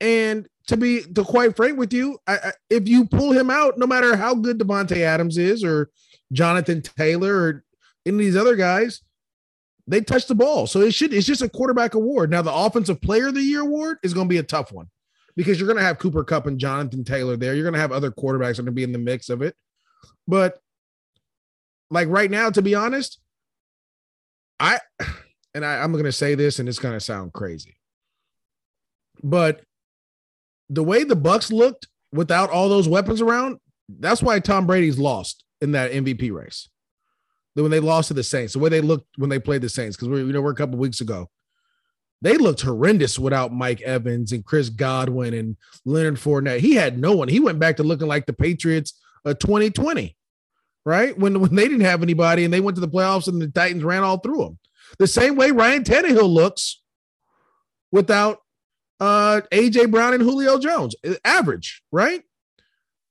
And 0.00 0.48
to 0.66 0.76
be 0.76 1.02
to 1.14 1.24
quite 1.24 1.56
frank 1.56 1.78
with 1.78 1.92
you, 1.92 2.18
I, 2.26 2.36
I, 2.36 2.52
if 2.70 2.88
you 2.88 3.06
pull 3.06 3.32
him 3.32 3.50
out, 3.50 3.78
no 3.78 3.86
matter 3.86 4.16
how 4.16 4.34
good 4.34 4.58
Davante 4.58 4.98
Adams 4.98 5.38
is 5.38 5.64
or 5.64 5.90
Jonathan 6.32 6.82
Taylor 6.82 7.34
or 7.34 7.64
any 8.04 8.14
of 8.14 8.18
these 8.18 8.36
other 8.36 8.56
guys, 8.56 9.00
they 9.86 10.00
touch 10.00 10.26
the 10.26 10.34
ball. 10.34 10.66
So 10.66 10.80
it 10.80 10.92
should 10.92 11.14
it's 11.14 11.26
just 11.26 11.42
a 11.42 11.48
quarterback 11.48 11.94
award. 11.94 12.30
Now 12.30 12.42
the 12.42 12.52
offensive 12.52 13.00
player 13.00 13.28
of 13.28 13.34
the 13.34 13.42
year 13.42 13.60
award 13.60 13.98
is 14.02 14.12
going 14.12 14.26
to 14.26 14.32
be 14.32 14.38
a 14.38 14.42
tough 14.42 14.72
one 14.72 14.88
because 15.36 15.58
you're 15.58 15.68
going 15.68 15.78
to 15.78 15.84
have 15.84 15.98
Cooper 15.98 16.24
Kupp 16.24 16.46
and 16.46 16.58
Jonathan 16.58 17.04
Taylor 17.04 17.36
there. 17.36 17.54
You're 17.54 17.64
going 17.64 17.74
to 17.74 17.80
have 17.80 17.92
other 17.92 18.10
quarterbacks 18.10 18.58
are 18.58 18.62
going 18.62 18.66
to 18.66 18.72
be 18.72 18.82
in 18.82 18.92
the 18.92 18.98
mix 18.98 19.28
of 19.28 19.42
it. 19.42 19.54
But 20.26 20.58
like 21.90 22.08
right 22.08 22.30
now, 22.30 22.50
to 22.50 22.62
be 22.62 22.74
honest, 22.74 23.20
I 24.58 24.80
and 25.54 25.64
I, 25.64 25.82
I'm 25.82 25.92
going 25.92 26.04
to 26.04 26.12
say 26.12 26.34
this, 26.34 26.58
and 26.58 26.68
it's 26.68 26.78
going 26.78 26.94
to 26.94 27.00
sound 27.00 27.32
crazy, 27.32 27.76
but 29.22 29.62
the 30.68 30.82
way 30.82 31.04
the 31.04 31.16
Bucs 31.16 31.52
looked 31.52 31.86
without 32.12 32.50
all 32.50 32.68
those 32.68 32.88
weapons 32.88 33.20
around, 33.20 33.58
that's 33.88 34.22
why 34.22 34.40
Tom 34.40 34.66
Brady's 34.66 34.98
lost 34.98 35.44
in 35.60 35.72
that 35.72 35.92
MVP 35.92 36.32
race. 36.32 36.68
When 37.54 37.70
they 37.70 37.80
lost 37.80 38.08
to 38.08 38.14
the 38.14 38.22
Saints, 38.22 38.52
the 38.52 38.58
way 38.58 38.68
they 38.68 38.82
looked 38.82 39.06
when 39.16 39.30
they 39.30 39.38
played 39.38 39.62
the 39.62 39.68
Saints, 39.68 39.96
because 39.96 40.08
we 40.08 40.18
you 40.18 40.32
know 40.32 40.42
we're 40.42 40.50
a 40.50 40.56
couple 40.56 40.76
weeks 40.78 41.00
ago, 41.00 41.30
they 42.20 42.36
looked 42.36 42.60
horrendous 42.60 43.18
without 43.18 43.52
Mike 43.52 43.80
Evans 43.80 44.32
and 44.32 44.44
Chris 44.44 44.68
Godwin 44.68 45.32
and 45.32 45.56
Leonard 45.86 46.16
Fournette. 46.16 46.60
He 46.60 46.74
had 46.74 46.98
no 46.98 47.12
one. 47.12 47.28
He 47.28 47.40
went 47.40 47.58
back 47.58 47.76
to 47.76 47.82
looking 47.82 48.08
like 48.08 48.26
the 48.26 48.34
Patriots 48.34 49.00
of 49.24 49.38
2020, 49.38 50.14
right? 50.84 51.18
When 51.18 51.40
when 51.40 51.54
they 51.54 51.66
didn't 51.66 51.86
have 51.86 52.02
anybody 52.02 52.44
and 52.44 52.52
they 52.52 52.60
went 52.60 52.74
to 52.74 52.82
the 52.82 52.88
playoffs 52.88 53.26
and 53.26 53.40
the 53.40 53.48
Titans 53.48 53.84
ran 53.84 54.02
all 54.02 54.18
through 54.18 54.38
them. 54.38 54.58
The 54.98 55.06
same 55.06 55.36
way 55.36 55.50
Ryan 55.50 55.82
Tannehill 55.82 56.28
looks 56.28 56.82
without 57.90 58.40
uh 59.00 59.42
AJ 59.52 59.90
Brown 59.90 60.14
and 60.14 60.22
Julio 60.22 60.58
Jones. 60.58 60.94
Average, 61.24 61.82
right? 61.92 62.22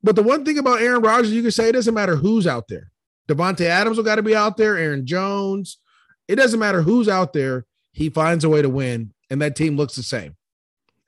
But 0.04 0.16
the 0.16 0.24
one 0.24 0.46
thing 0.46 0.58
about 0.58 0.82
Aaron 0.82 1.02
Rodgers, 1.02 1.32
you 1.32 1.42
can 1.42 1.52
say 1.52 1.70
it 1.70 1.74
doesn't 1.74 1.94
matter 1.94 2.16
who's 2.16 2.46
out 2.46 2.68
there. 2.68 2.92
Davante 3.28 3.66
Adams 3.66 3.98
will 3.98 4.04
got 4.04 4.16
to 4.16 4.24
be 4.24 4.36
out 4.36 4.58
there, 4.58 4.78
Aaron 4.78 5.06
Jones. 5.06 5.80
It 6.28 6.36
doesn't 6.36 6.60
matter 6.60 6.82
who's 6.82 7.10
out 7.10 7.34
there, 7.34 7.66
he 7.92 8.10
finds 8.10 8.44
a 8.44 8.50
way 8.50 8.62
to 8.62 8.70
win, 8.70 9.14
and 9.30 9.42
that 9.42 9.56
team 9.56 9.78
looks 9.78 9.96
the 9.96 10.04
same. 10.04 10.36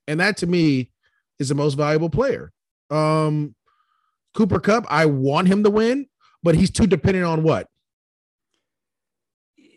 And 0.08 0.20
that 0.20 0.38
to 0.38 0.48
me 0.48 0.92
is 1.40 1.50
the 1.50 1.56
most 1.56 1.76
valuable 1.76 2.10
player. 2.10 2.52
Um 2.90 3.56
Cooper 4.34 4.60
Kupp, 4.60 4.86
I 4.88 5.08
want 5.08 5.48
him 5.48 5.64
to 5.64 5.70
win, 5.72 6.08
but 6.44 6.54
he's 6.54 6.70
too 6.70 6.86
dependent 6.86 7.26
on 7.26 7.42
what? 7.42 7.68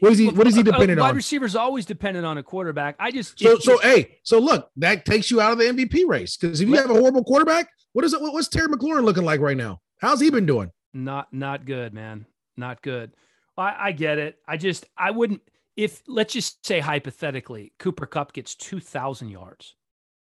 What 0.01 0.13
is 0.13 0.19
he? 0.19 0.29
What 0.29 0.47
is 0.47 0.55
he 0.55 0.61
a 0.61 0.63
uh, 0.63 0.65
dependent 0.65 1.01
wide 1.01 1.11
on? 1.11 1.17
receiver's 1.17 1.55
always 1.55 1.87
dependent 1.87 2.27
on 2.27 2.39
a 2.39 2.43
quarterback. 2.43 2.97
I 2.99 3.11
just 3.11 3.39
So, 3.39 3.53
if- 3.53 3.63
so 3.63 3.79
hey, 3.79 4.19
so 4.23 4.39
look, 4.39 4.71
that 4.77 5.05
takes 5.05 5.31
you 5.31 5.41
out 5.41 5.53
of 5.53 5.59
the 5.59 5.65
MVP 5.65 6.07
race 6.09 6.37
because 6.37 6.61
if 6.61 6.69
you 6.69 6.75
have 6.77 6.91
a 6.91 6.95
horrible 6.95 7.23
quarterback, 7.25 7.69
what 7.93 8.05
is 8.05 8.13
it? 8.13 8.21
What's 8.21 8.49
Terry 8.49 8.69
McLaurin 8.69 9.05
looking 9.05 9.25
like 9.25 9.41
right 9.41 9.57
now? 9.57 9.81
How's 10.01 10.21
he 10.21 10.31
been 10.31 10.47
doing? 10.47 10.71
not 10.93 11.33
not 11.33 11.67
good, 11.67 11.95
man. 11.95 12.27
Not 12.57 12.83
good. 12.83 13.13
I, 13.57 13.89
I 13.89 13.93
get 13.93 14.19
it. 14.19 14.39
I 14.49 14.57
just 14.57 14.87
I 14.99 15.11
wouldn't 15.13 15.43
if 15.77 16.03
let's 16.09 16.33
just 16.33 16.67
say 16.67 16.81
hypothetically, 16.81 17.73
Cooper 17.79 18.07
Kupp 18.07 18.33
gets 18.33 18.55
two 18.55 18.81
thousand 18.81 19.29
yards. 19.29 19.77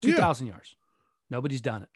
two 0.02 0.14
thousand 0.14 0.47
Yeah. 0.47 0.52
yards. 0.54 0.76
Nobody's 1.31 1.61
done 1.61 1.83
it. 1.83 1.88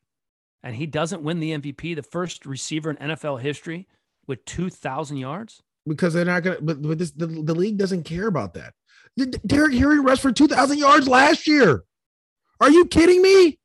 And 0.64 0.75
he 0.75 0.87
doesn't 0.87 1.23
win 1.23 1.38
the 1.38 1.52
MVP, 1.52 1.94
the 1.94 2.02
first 2.02 2.44
receiver 2.44 2.90
in 2.90 2.97
NFL 2.97 3.40
history 3.40 3.87
with 4.26 4.44
two 4.44 4.68
thousand 4.68 5.18
yards. 5.18 5.62
Because 5.88 6.14
they're 6.14 6.25
not 6.25 6.42
gonna. 6.42 6.59
But, 6.61 6.83
but 6.83 6.99
this 6.99 7.11
the, 7.12 7.26
the 7.26 7.54
league 7.54 7.78
doesn't 7.78 8.04
care 8.04 8.26
about 8.26 8.54
that. 8.54 8.75
Derrick 9.47 9.75
Henry 9.75 9.99
rushed 9.99 10.23
for 10.23 10.33
two 10.33 10.47
thousand 10.49 10.78
yards 10.78 11.09
last 11.09 11.47
year. 11.49 11.83
Are 12.61 12.71
you 12.71 12.87
kidding 12.87 13.23
me? 13.23 13.59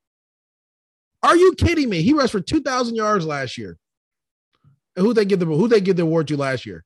Are 1.22 1.36
you 1.36 1.54
kidding 1.56 1.90
me? 1.90 2.02
He 2.02 2.14
rushed 2.14 2.32
for 2.32 2.42
two 2.42 2.62
thousand 2.62 2.96
yards 2.96 3.26
last 3.26 3.58
year. 3.58 3.78
Who 4.96 5.14
they 5.14 5.26
give 5.26 5.40
the 5.40 5.46
who 5.46 5.68
they 5.68 5.82
give 5.82 5.96
the 5.96 6.04
award 6.04 6.28
to 6.30 6.38
last 6.38 6.66
year? 6.66 6.84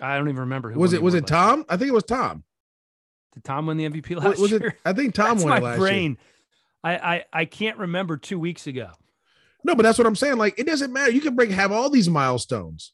I 0.00 0.16
don't 0.16 0.28
even 0.28 0.40
remember 0.40 0.70
who 0.70 0.80
Was 0.80 0.92
it 0.92 1.02
was 1.02 1.14
it 1.14 1.22
last 1.22 1.30
year. 1.30 1.38
Tom? 1.38 1.64
I 1.68 1.76
think 1.76 1.88
it 1.88 1.94
was 1.94 2.04
Tom. 2.04 2.44
Did 3.34 3.44
Tom 3.44 3.66
win 3.66 3.76
the 3.76 3.88
MVP 3.88 4.16
last 4.22 4.38
was 4.40 4.52
it? 4.52 4.62
year? 4.62 4.78
I 4.84 4.92
think 4.92 5.14
Tom 5.16 5.36
That's 5.36 5.44
won 5.44 5.50
my 5.50 5.56
it 5.58 5.62
last 5.62 5.78
year. 5.78 5.86
brain. 5.88 6.18
I, 6.82 6.96
I 6.96 7.24
I 7.32 7.44
can't 7.44 7.78
remember 7.78 8.16
two 8.16 8.38
weeks 8.38 8.66
ago. 8.66 8.90
No, 9.64 9.74
but 9.74 9.82
that's 9.82 9.96
what 9.98 10.06
I'm 10.06 10.14
saying. 10.16 10.36
Like, 10.36 10.58
it 10.58 10.66
doesn't 10.66 10.92
matter. 10.92 11.10
You 11.10 11.22
can 11.22 11.34
break 11.34 11.50
have 11.50 11.72
all 11.72 11.88
these 11.88 12.08
milestones. 12.10 12.92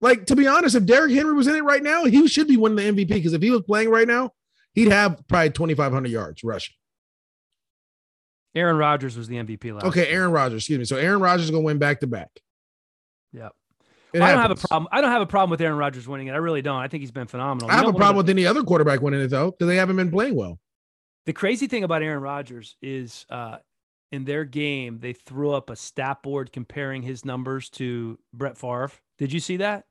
Like, 0.00 0.26
to 0.26 0.36
be 0.36 0.46
honest, 0.46 0.76
if 0.76 0.86
Derrick 0.86 1.12
Henry 1.12 1.34
was 1.34 1.46
in 1.46 1.56
it 1.56 1.64
right 1.64 1.82
now, 1.82 2.04
he 2.04 2.28
should 2.28 2.46
be 2.46 2.56
winning 2.56 2.94
the 2.94 3.04
MVP 3.04 3.08
because 3.08 3.32
if 3.32 3.42
he 3.42 3.50
was 3.50 3.62
playing 3.62 3.90
right 3.90 4.06
now, 4.06 4.30
he'd 4.74 4.88
have 4.88 5.20
probably 5.28 5.50
2,500 5.50 6.08
yards 6.08 6.44
rushing. 6.44 6.74
Aaron 8.54 8.76
Rodgers 8.76 9.16
was 9.16 9.28
the 9.28 9.36
MVP 9.36 9.72
last. 9.72 9.84
Okay. 9.86 10.08
Aaron 10.08 10.30
Rodgers. 10.30 10.62
Excuse 10.62 10.78
me. 10.78 10.84
So 10.84 10.96
Aaron 10.96 11.20
Rodgers 11.20 11.44
is 11.44 11.50
gonna 11.50 11.62
win 11.62 11.78
back 11.78 12.00
to 12.00 12.06
back. 12.06 12.30
Yep. 13.32 13.52
It 14.14 14.22
I 14.22 14.32
don't 14.32 14.40
have 14.40 14.50
a 14.50 14.56
problem. 14.56 14.88
I 14.90 15.00
don't 15.00 15.10
have 15.10 15.20
a 15.20 15.26
problem 15.26 15.50
with 15.50 15.60
Aaron 15.60 15.76
Rodgers 15.76 16.08
winning 16.08 16.28
it. 16.28 16.32
I 16.32 16.38
really 16.38 16.62
don't. 16.62 16.80
I 16.80 16.88
think 16.88 17.02
he's 17.02 17.10
been 17.10 17.26
phenomenal. 17.26 17.70
I 17.70 17.74
have 17.74 17.86
a 17.86 17.92
problem 17.92 18.16
with 18.16 18.30
any 18.30 18.46
other 18.46 18.62
quarterback 18.62 19.02
winning 19.02 19.20
it 19.20 19.28
though, 19.28 19.50
because 19.50 19.66
they 19.66 19.76
haven't 19.76 19.96
been 19.96 20.10
playing 20.10 20.34
well. 20.34 20.58
The 21.26 21.34
crazy 21.34 21.66
thing 21.66 21.84
about 21.84 22.02
Aaron 22.02 22.22
Rodgers 22.22 22.76
is 22.80 23.26
uh, 23.28 23.58
in 24.10 24.24
their 24.24 24.44
game, 24.44 24.98
they 25.00 25.12
threw 25.12 25.50
up 25.50 25.68
a 25.68 25.76
stat 25.76 26.22
board 26.22 26.52
comparing 26.52 27.02
his 27.02 27.24
numbers 27.24 27.68
to 27.70 28.18
Brett 28.32 28.56
Favre. 28.56 28.90
Did 29.18 29.32
you 29.32 29.40
see 29.40 29.58
that? 29.58 29.84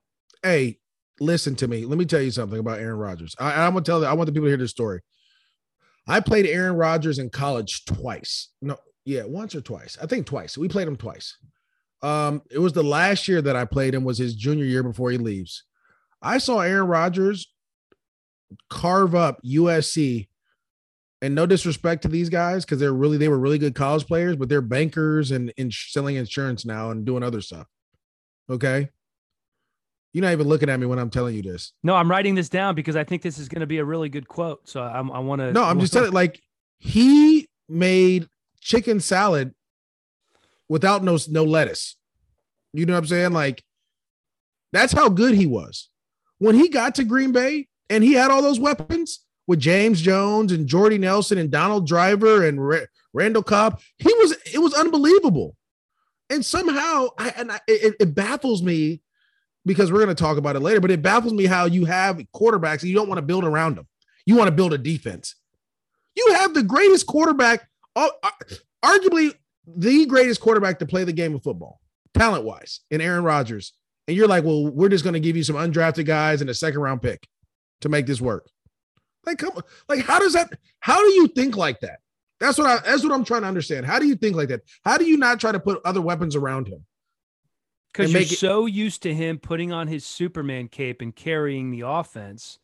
Hey, 0.43 0.79
listen 1.19 1.55
to 1.55 1.67
me. 1.67 1.85
Let 1.85 1.97
me 1.97 2.05
tell 2.05 2.21
you 2.21 2.31
something 2.31 2.59
about 2.59 2.79
Aaron 2.79 2.97
Rodgers. 2.97 3.35
I, 3.39 3.65
I'm 3.65 3.73
gonna 3.73 3.83
tell. 3.83 3.99
that 4.01 4.09
I 4.09 4.13
want 4.13 4.27
the 4.27 4.33
people 4.33 4.45
to 4.45 4.51
hear 4.51 4.57
this 4.57 4.71
story. 4.71 5.01
I 6.07 6.19
played 6.19 6.45
Aaron 6.45 6.75
Rodgers 6.75 7.19
in 7.19 7.29
college 7.29 7.85
twice. 7.85 8.49
No, 8.61 8.77
yeah, 9.05 9.23
once 9.25 9.55
or 9.55 9.61
twice. 9.61 9.97
I 10.01 10.05
think 10.05 10.25
twice. 10.25 10.57
We 10.57 10.67
played 10.67 10.87
him 10.87 10.95
twice. 10.95 11.37
Um, 12.01 12.41
it 12.51 12.59
was 12.59 12.73
the 12.73 12.83
last 12.83 13.27
year 13.27 13.41
that 13.41 13.55
I 13.55 13.65
played 13.65 13.93
him 13.93 14.03
was 14.03 14.17
his 14.17 14.35
junior 14.35 14.65
year 14.65 14.83
before 14.83 15.11
he 15.11 15.17
leaves. 15.17 15.63
I 16.21 16.37
saw 16.37 16.59
Aaron 16.59 16.87
Rodgers 16.87 17.51
carve 18.69 19.15
up 19.15 19.41
USC. 19.43 20.27
And 21.19 21.33
no 21.33 21.47
disrespect 21.47 22.03
to 22.03 22.07
these 22.07 22.29
guys 22.29 22.63
because 22.63 22.79
they're 22.79 22.93
really 22.93 23.17
they 23.17 23.27
were 23.27 23.39
really 23.39 23.57
good 23.57 23.73
college 23.73 24.05
players, 24.05 24.35
but 24.35 24.49
they're 24.49 24.61
bankers 24.61 25.31
and 25.31 25.51
in 25.57 25.71
selling 25.71 26.15
insurance 26.15 26.63
now 26.63 26.91
and 26.91 27.05
doing 27.05 27.23
other 27.23 27.41
stuff. 27.41 27.65
Okay. 28.51 28.89
You're 30.17 30.23
not 30.25 30.31
even 30.31 30.47
looking 30.47 30.67
at 30.67 30.79
me 30.79 30.87
when 30.87 30.97
I'm 30.97 31.11
telling 31.11 31.35
you 31.35 31.43
this. 31.43 31.73
No, 31.83 31.93
I'm 31.93 32.09
writing 32.09 32.33
this 32.33 32.49
down 32.49 32.73
because 32.73 32.95
I 32.95 33.03
think 33.03 33.21
this 33.21 33.37
is 33.37 33.47
going 33.47 33.59
to 33.59 33.67
be 33.67 33.77
a 33.77 33.85
really 33.85 34.09
good 34.09 34.27
quote. 34.27 34.67
So 34.67 34.81
I'm, 34.81 35.11
I 35.11 35.19
want 35.19 35.41
to. 35.41 35.53
No, 35.53 35.61
I'm 35.61 35.79
just 35.79 35.93
telling 35.93 36.11
like 36.11 36.41
he 36.79 37.47
made 37.69 38.27
chicken 38.59 38.99
salad 38.99 39.53
without 40.67 41.03
no 41.03 41.19
no 41.29 41.43
lettuce. 41.43 41.97
You 42.73 42.87
know 42.87 42.93
what 42.93 43.01
I'm 43.01 43.05
saying? 43.05 43.31
Like 43.31 43.63
that's 44.73 44.91
how 44.91 45.07
good 45.07 45.35
he 45.35 45.45
was. 45.45 45.87
When 46.39 46.55
he 46.55 46.67
got 46.67 46.95
to 46.95 47.03
Green 47.03 47.31
Bay 47.31 47.67
and 47.87 48.03
he 48.03 48.13
had 48.13 48.31
all 48.31 48.41
those 48.41 48.59
weapons 48.59 49.23
with 49.45 49.59
James 49.59 50.01
Jones 50.01 50.51
and 50.51 50.65
Jordy 50.65 50.97
Nelson 50.97 51.37
and 51.37 51.51
Donald 51.51 51.85
Driver 51.85 52.43
and 52.43 52.67
Ra- 52.67 52.87
Randall 53.13 53.43
Cobb, 53.43 53.79
he 53.99 54.11
was 54.15 54.35
it 54.51 54.63
was 54.63 54.73
unbelievable. 54.73 55.55
And 56.31 56.43
somehow 56.43 57.09
I 57.19 57.33
and 57.37 57.51
I, 57.51 57.59
it, 57.67 57.93
it 57.99 58.15
baffles 58.15 58.63
me 58.63 59.03
because 59.67 59.91
we're 59.91 60.03
going 60.03 60.15
to 60.15 60.15
talk 60.15 60.37
about 60.37 60.55
it 60.55 60.61
later, 60.61 60.81
but 60.81 60.89
it 60.89 61.01
baffles 61.01 61.33
me 61.33 61.45
how 61.45 61.65
you 61.65 61.85
have 61.85 62.17
quarterbacks 62.33 62.83
you 62.83 62.95
don't 62.95 63.07
want 63.07 63.19
to 63.19 63.25
build 63.25 63.43
around 63.43 63.75
them. 63.75 63.87
You 64.25 64.35
want 64.35 64.47
to 64.47 64.55
build 64.55 64.73
a 64.73 64.77
defense. 64.77 65.35
You 66.15 66.33
have 66.33 66.53
the 66.53 66.63
greatest 66.63 67.05
quarterback, 67.05 67.67
uh, 67.95 68.09
uh, 68.23 68.29
arguably 68.83 69.33
the 69.67 70.05
greatest 70.07 70.41
quarterback 70.41 70.79
to 70.79 70.85
play 70.85 71.03
the 71.03 71.13
game 71.13 71.35
of 71.35 71.43
football, 71.43 71.79
talent 72.13 72.43
wise, 72.43 72.79
in 72.89 73.01
Aaron 73.01 73.23
Rodgers. 73.23 73.73
And 74.07 74.17
you're 74.17 74.27
like, 74.27 74.43
well, 74.43 74.67
we're 74.67 74.89
just 74.89 75.03
going 75.03 75.13
to 75.13 75.19
give 75.19 75.37
you 75.37 75.43
some 75.43 75.55
undrafted 75.55 76.05
guys 76.05 76.41
and 76.41 76.49
a 76.49 76.53
second 76.53 76.79
round 76.79 77.01
pick 77.01 77.27
to 77.81 77.89
make 77.89 78.07
this 78.07 78.21
work. 78.21 78.49
Like, 79.25 79.37
come 79.37 79.51
on. 79.55 79.63
Like, 79.89 80.05
how 80.05 80.19
does 80.19 80.33
that, 80.33 80.49
how 80.79 81.01
do 81.01 81.11
you 81.11 81.27
think 81.27 81.57
like 81.57 81.81
that? 81.81 81.99
That's 82.39 82.57
what 82.57 82.67
I, 82.67 82.89
that's 82.89 83.03
what 83.03 83.11
I'm 83.11 83.25
trying 83.25 83.41
to 83.41 83.47
understand. 83.47 83.85
How 83.85 83.99
do 83.99 84.07
you 84.07 84.15
think 84.15 84.35
like 84.35 84.49
that? 84.49 84.61
How 84.85 84.97
do 84.97 85.05
you 85.05 85.17
not 85.17 85.39
try 85.39 85.51
to 85.51 85.59
put 85.59 85.81
other 85.83 86.01
weapons 86.01 86.35
around 86.35 86.67
him? 86.67 86.85
Because 87.91 88.11
you're 88.13 88.21
it- 88.21 88.29
so 88.29 88.65
used 88.65 89.03
to 89.03 89.13
him 89.13 89.37
putting 89.39 89.71
on 89.71 89.87
his 89.87 90.05
Superman 90.05 90.67
cape 90.67 91.01
and 91.01 91.15
carrying 91.15 91.71
the 91.71 91.81
offense, 91.81 92.59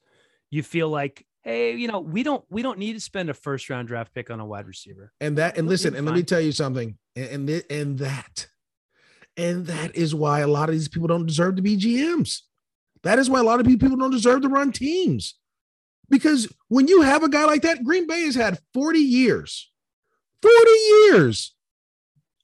you 0.52 0.64
feel 0.64 0.90
like, 0.90 1.26
hey, 1.42 1.76
you 1.76 1.88
know, 1.88 2.00
we 2.00 2.24
don't 2.24 2.46
we 2.50 2.62
don't 2.62 2.80
need 2.80 2.94
to 2.94 3.00
spend 3.00 3.30
a 3.30 3.34
first 3.34 3.70
round 3.70 3.88
draft 3.88 4.14
pick 4.14 4.30
on 4.30 4.40
a 4.40 4.46
wide 4.46 4.68
receiver. 4.68 5.12
And 5.20 5.38
that, 5.38 5.58
and 5.58 5.66
You'll 5.66 5.72
listen, 5.72 5.96
and 5.96 6.06
let 6.06 6.16
me 6.16 6.24
tell 6.24 6.42
you 6.42 6.52
something, 6.52 6.98
and 7.16 7.50
and, 7.50 7.64
and 7.70 8.00
that, 8.00 8.48
and 9.38 9.66
that 9.68 9.96
is 9.96 10.14
why 10.14 10.42
a 10.42 10.48
lot 10.48 10.70
of 10.70 10.74
these 10.76 10.88
people 10.88 11.08
don't 11.08 11.26
deserve 11.26 11.56
to 11.56 11.62
be 11.62 11.78
GMs. 11.78 12.42
That 13.04 13.20
is 13.20 13.30
why 13.30 13.40
a 13.40 13.44
lot 13.44 13.60
of 13.60 13.66
people 13.66 13.90
don't 13.98 14.12
deserve 14.12 14.44
to 14.44 14.50
run 14.50 14.72
teams, 14.72 15.36
because 16.10 16.48
when 16.70 16.88
you 16.88 17.02
have 17.02 17.24
a 17.24 17.30
guy 17.30 17.46
like 17.46 17.64
that, 17.64 17.84
Green 17.84 18.08
Bay 18.08 18.22
has 18.24 18.36
had 18.36 18.60
forty 18.74 19.00
years, 19.00 19.72
forty 20.42 20.72
years 20.72 21.54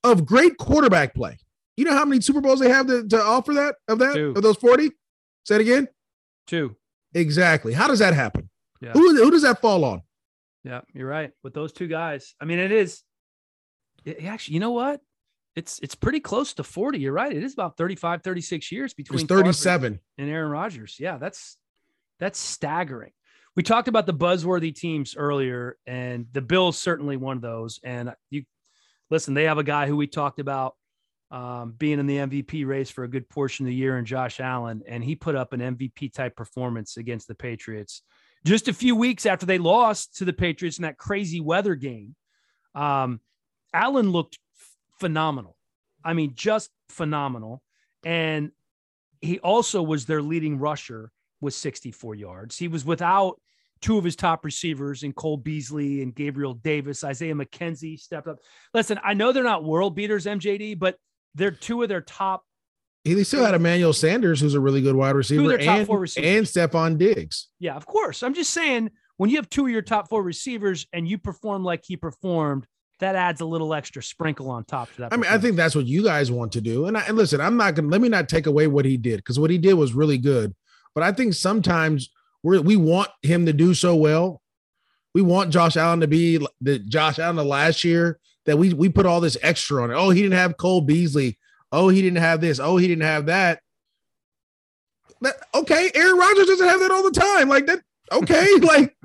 of 0.04 0.26
great 0.26 0.58
quarterback 0.58 1.14
play. 1.14 1.38
You 1.80 1.86
know 1.86 1.94
how 1.94 2.06
many 2.06 2.20
Super 2.22 2.42
Bowls 2.42 2.60
they 2.60 2.70
have 2.70 2.88
to, 2.88 3.08
to 3.08 3.22
offer 3.22 3.54
that 3.54 3.76
of 3.88 4.00
that 4.00 4.14
Two. 4.14 4.34
of 4.36 4.44
those 4.44 4.58
forty? 4.58 4.92
Say 5.46 5.56
it 5.56 5.62
again. 5.62 5.88
Two. 6.46 6.76
Exactly. 7.14 7.74
How 7.74 7.88
does 7.88 8.00
that 8.00 8.14
happen? 8.14 8.50
Yeah. 8.82 8.92
Who 8.92 9.16
who 9.16 9.32
does 9.32 9.44
that 9.44 9.62
fall 9.62 9.86
on? 9.86 10.02
Yeah, 10.64 10.82
you're 10.94 11.08
right. 11.08 11.32
With 11.44 11.54
those 11.54 11.72
two 11.72 11.88
guys, 11.88 12.36
I 12.42 12.46
mean, 12.46 12.60
it 12.60 12.72
is. 12.72 13.02
It, 14.06 14.24
actually, 14.26 14.56
you 14.56 14.60
know 14.60 14.72
what? 14.72 15.00
It's 15.56 15.80
it's 15.80 15.96
pretty 15.96 16.20
close 16.20 16.54
to 16.56 16.64
40. 16.64 17.00
You're 17.00 17.14
right. 17.14 17.32
It 17.36 17.44
is 17.44 17.54
about 17.54 17.78
35, 17.78 18.24
36 18.24 18.72
years 18.72 18.94
between 18.94 19.20
It's 19.20 19.28
Favre 19.28 19.42
thirty-seven. 19.44 20.00
and 20.18 20.30
Aaron 20.30 20.52
Rodgers. 20.52 20.98
Yeah, 21.00 21.18
that's 21.18 21.58
that's 22.20 22.38
staggering. 22.40 23.12
We 23.56 23.64
talked 23.64 23.88
about 23.88 24.06
the 24.06 24.14
buzzworthy 24.14 24.74
teams 24.76 25.16
earlier, 25.18 25.78
and 25.88 26.28
the 26.34 26.42
Bills 26.42 26.78
certainly 26.78 27.18
one 27.18 27.38
of 27.38 27.42
those. 27.42 27.80
And 27.84 28.14
you 28.30 28.44
listen, 29.10 29.34
they 29.34 29.46
have 29.46 29.58
a 29.58 29.64
guy 29.64 29.88
who 29.88 29.98
we 29.98 30.08
talked 30.08 30.40
about 30.40 30.76
um, 31.32 31.76
being 31.78 32.00
in 32.00 32.08
the 32.08 32.18
MVP 32.18 32.66
race 32.66 32.90
for 32.90 33.04
a 33.04 33.10
good 33.10 33.30
portion 33.30 33.66
of 33.66 33.70
the 33.70 33.76
year, 33.76 33.98
and 33.98 34.08
Josh 34.08 34.40
Allen, 34.40 34.82
and 34.88 35.04
he 35.04 35.16
put 35.16 35.36
up 35.36 35.54
an 35.54 35.60
MVP 35.60 36.14
type 36.14 36.36
performance 36.36 36.98
against 36.98 37.28
the 37.28 37.36
Patriots 37.36 38.02
just 38.46 38.68
a 38.68 38.74
few 38.74 38.96
weeks 38.96 39.26
after 39.26 39.46
they 39.46 39.58
lost 39.58 40.18
to 40.18 40.26
the 40.26 40.34
Patriots 40.34 40.78
in 40.78 40.84
that 40.84 40.98
crazy 40.98 41.40
weather 41.40 41.76
game. 41.76 42.16
Um, 42.76 43.20
Allen 43.74 44.12
looked 44.12 44.38
f- 44.58 45.00
phenomenal. 45.00 45.56
I 46.04 46.14
mean, 46.14 46.34
just 46.36 46.70
phenomenal. 46.90 47.62
And 48.06 48.52
he 49.22 49.40
also 49.40 49.84
was 49.84 50.06
their 50.06 50.22
leading 50.22 50.58
rusher 50.58 51.12
with 51.42 51.54
64 51.54 52.16
yards. 52.16 52.58
He 52.58 52.68
was 52.68 52.86
without 52.86 53.40
two 53.82 53.98
of 53.98 54.04
his 54.04 54.16
top 54.16 54.46
receivers 54.46 55.04
in 55.04 55.14
Cole 55.14 55.38
Beasley 55.38 56.02
and 56.02 56.16
Gabriel 56.16 56.54
Davis. 56.54 57.04
Isaiah 57.04 57.36
McKenzie 57.36 58.00
stepped 58.00 58.28
up. 58.28 58.40
Listen, 58.74 59.00
I 59.04 59.14
know 59.14 59.32
they're 59.32 59.44
not 59.44 59.64
world 59.64 59.96
beaters, 59.96 60.26
MJD, 60.26 60.80
but 60.80 60.98
they're 61.36 61.52
two 61.52 61.82
of 61.84 61.90
their 61.90 62.02
top. 62.02 62.44
He 63.04 63.24
still 63.24 63.46
had 63.46 63.56
Emmanuel 63.56 63.94
Sanders, 63.94 64.42
who's 64.42 64.54
a 64.54 64.60
really 64.60 64.82
good 64.82 64.96
wide 64.96 65.16
receiver, 65.16 65.54
and, 65.54 65.62
and 65.62 66.46
Stefon 66.46 66.98
Diggs. 66.98 67.48
Yeah, 67.60 67.76
of 67.76 67.86
course. 67.86 68.24
I'm 68.24 68.34
just 68.34 68.52
saying 68.52 68.92
when 69.18 69.30
you 69.30 69.38
have 69.38 69.50
two 69.50 69.66
of 69.66 69.72
your 69.72 69.82
top 69.82 70.10
four 70.10 70.22
receivers 70.22 70.86
and 70.94 71.08
you 71.08 71.18
perform 71.18 71.64
like 71.64 71.84
he 71.86 71.96
performed, 71.96 72.68
that 73.00 73.16
adds 73.16 73.42
a 73.42 73.46
little 73.46 73.74
extra 73.74 74.04
sprinkle 74.04 74.50
on 74.52 74.66
top 74.66 74.92
to 74.94 75.02
that. 75.02 75.14
I 75.14 75.18
mean, 75.18 75.32
I 75.32 75.38
think 75.38 75.56
that's 75.56 75.76
what 75.76 75.86
you 75.86 76.04
guys 76.04 76.32
want 76.32 76.52
to 76.54 76.62
do. 76.62 76.86
And, 76.86 76.98
I, 76.98 77.02
and 77.02 77.18
listen, 77.18 77.40
I'm 77.42 77.58
not 77.58 77.76
gonna 77.76 77.88
let 77.88 78.02
me 78.02 78.10
not 78.10 78.30
take 78.30 78.46
away 78.46 78.68
what 78.68 78.86
he 78.86 78.98
did 78.98 79.18
because 79.18 79.40
what 79.40 79.50
he 79.50 79.58
did 79.58 79.74
was 79.74 79.94
really 79.94 80.18
good. 80.18 80.54
But 80.94 81.04
I 81.04 81.12
think 81.12 81.34
sometimes 81.34 82.10
we 82.44 82.60
we 82.60 82.76
want 82.76 83.10
him 83.22 83.46
to 83.46 83.54
do 83.54 83.74
so 83.74 83.96
well. 83.96 84.42
We 85.14 85.22
want 85.22 85.52
Josh 85.52 85.78
Allen 85.78 86.02
to 86.02 86.08
be 86.08 86.46
the 86.62 86.80
Josh 86.80 87.20
Allen 87.20 87.40
of 87.40 87.46
last 87.46 87.84
year 87.84 88.20
that 88.50 88.58
we 88.58 88.74
we 88.74 88.90
put 88.90 89.06
all 89.06 89.22
this 89.22 89.38
extra 89.44 89.84
on 89.84 89.92
it. 89.92 89.94
Oh, 89.94 90.10
he 90.10 90.24
didn't 90.24 90.40
have 90.40 90.58
Cole 90.58 90.82
Beasley. 90.82 91.38
Oh, 91.72 91.90
he 91.90 92.02
didn't 92.02 92.18
have 92.18 92.42
this. 92.42 92.60
Oh, 92.60 92.78
he 92.78 92.88
didn't 92.88 93.04
have 93.04 93.28
that. 93.28 93.62
That- 95.22 95.36
okay, 95.54 95.92
Aaron 95.94 96.18
Rodgers 96.18 96.48
doesn't 96.48 96.68
have 96.68 96.80
that 96.80 96.90
all 96.90 97.04
the 97.04 97.12
time. 97.12 97.48
Like 97.48 97.68
that. 97.68 97.82
Okay, 98.12 98.56
like 98.62 98.98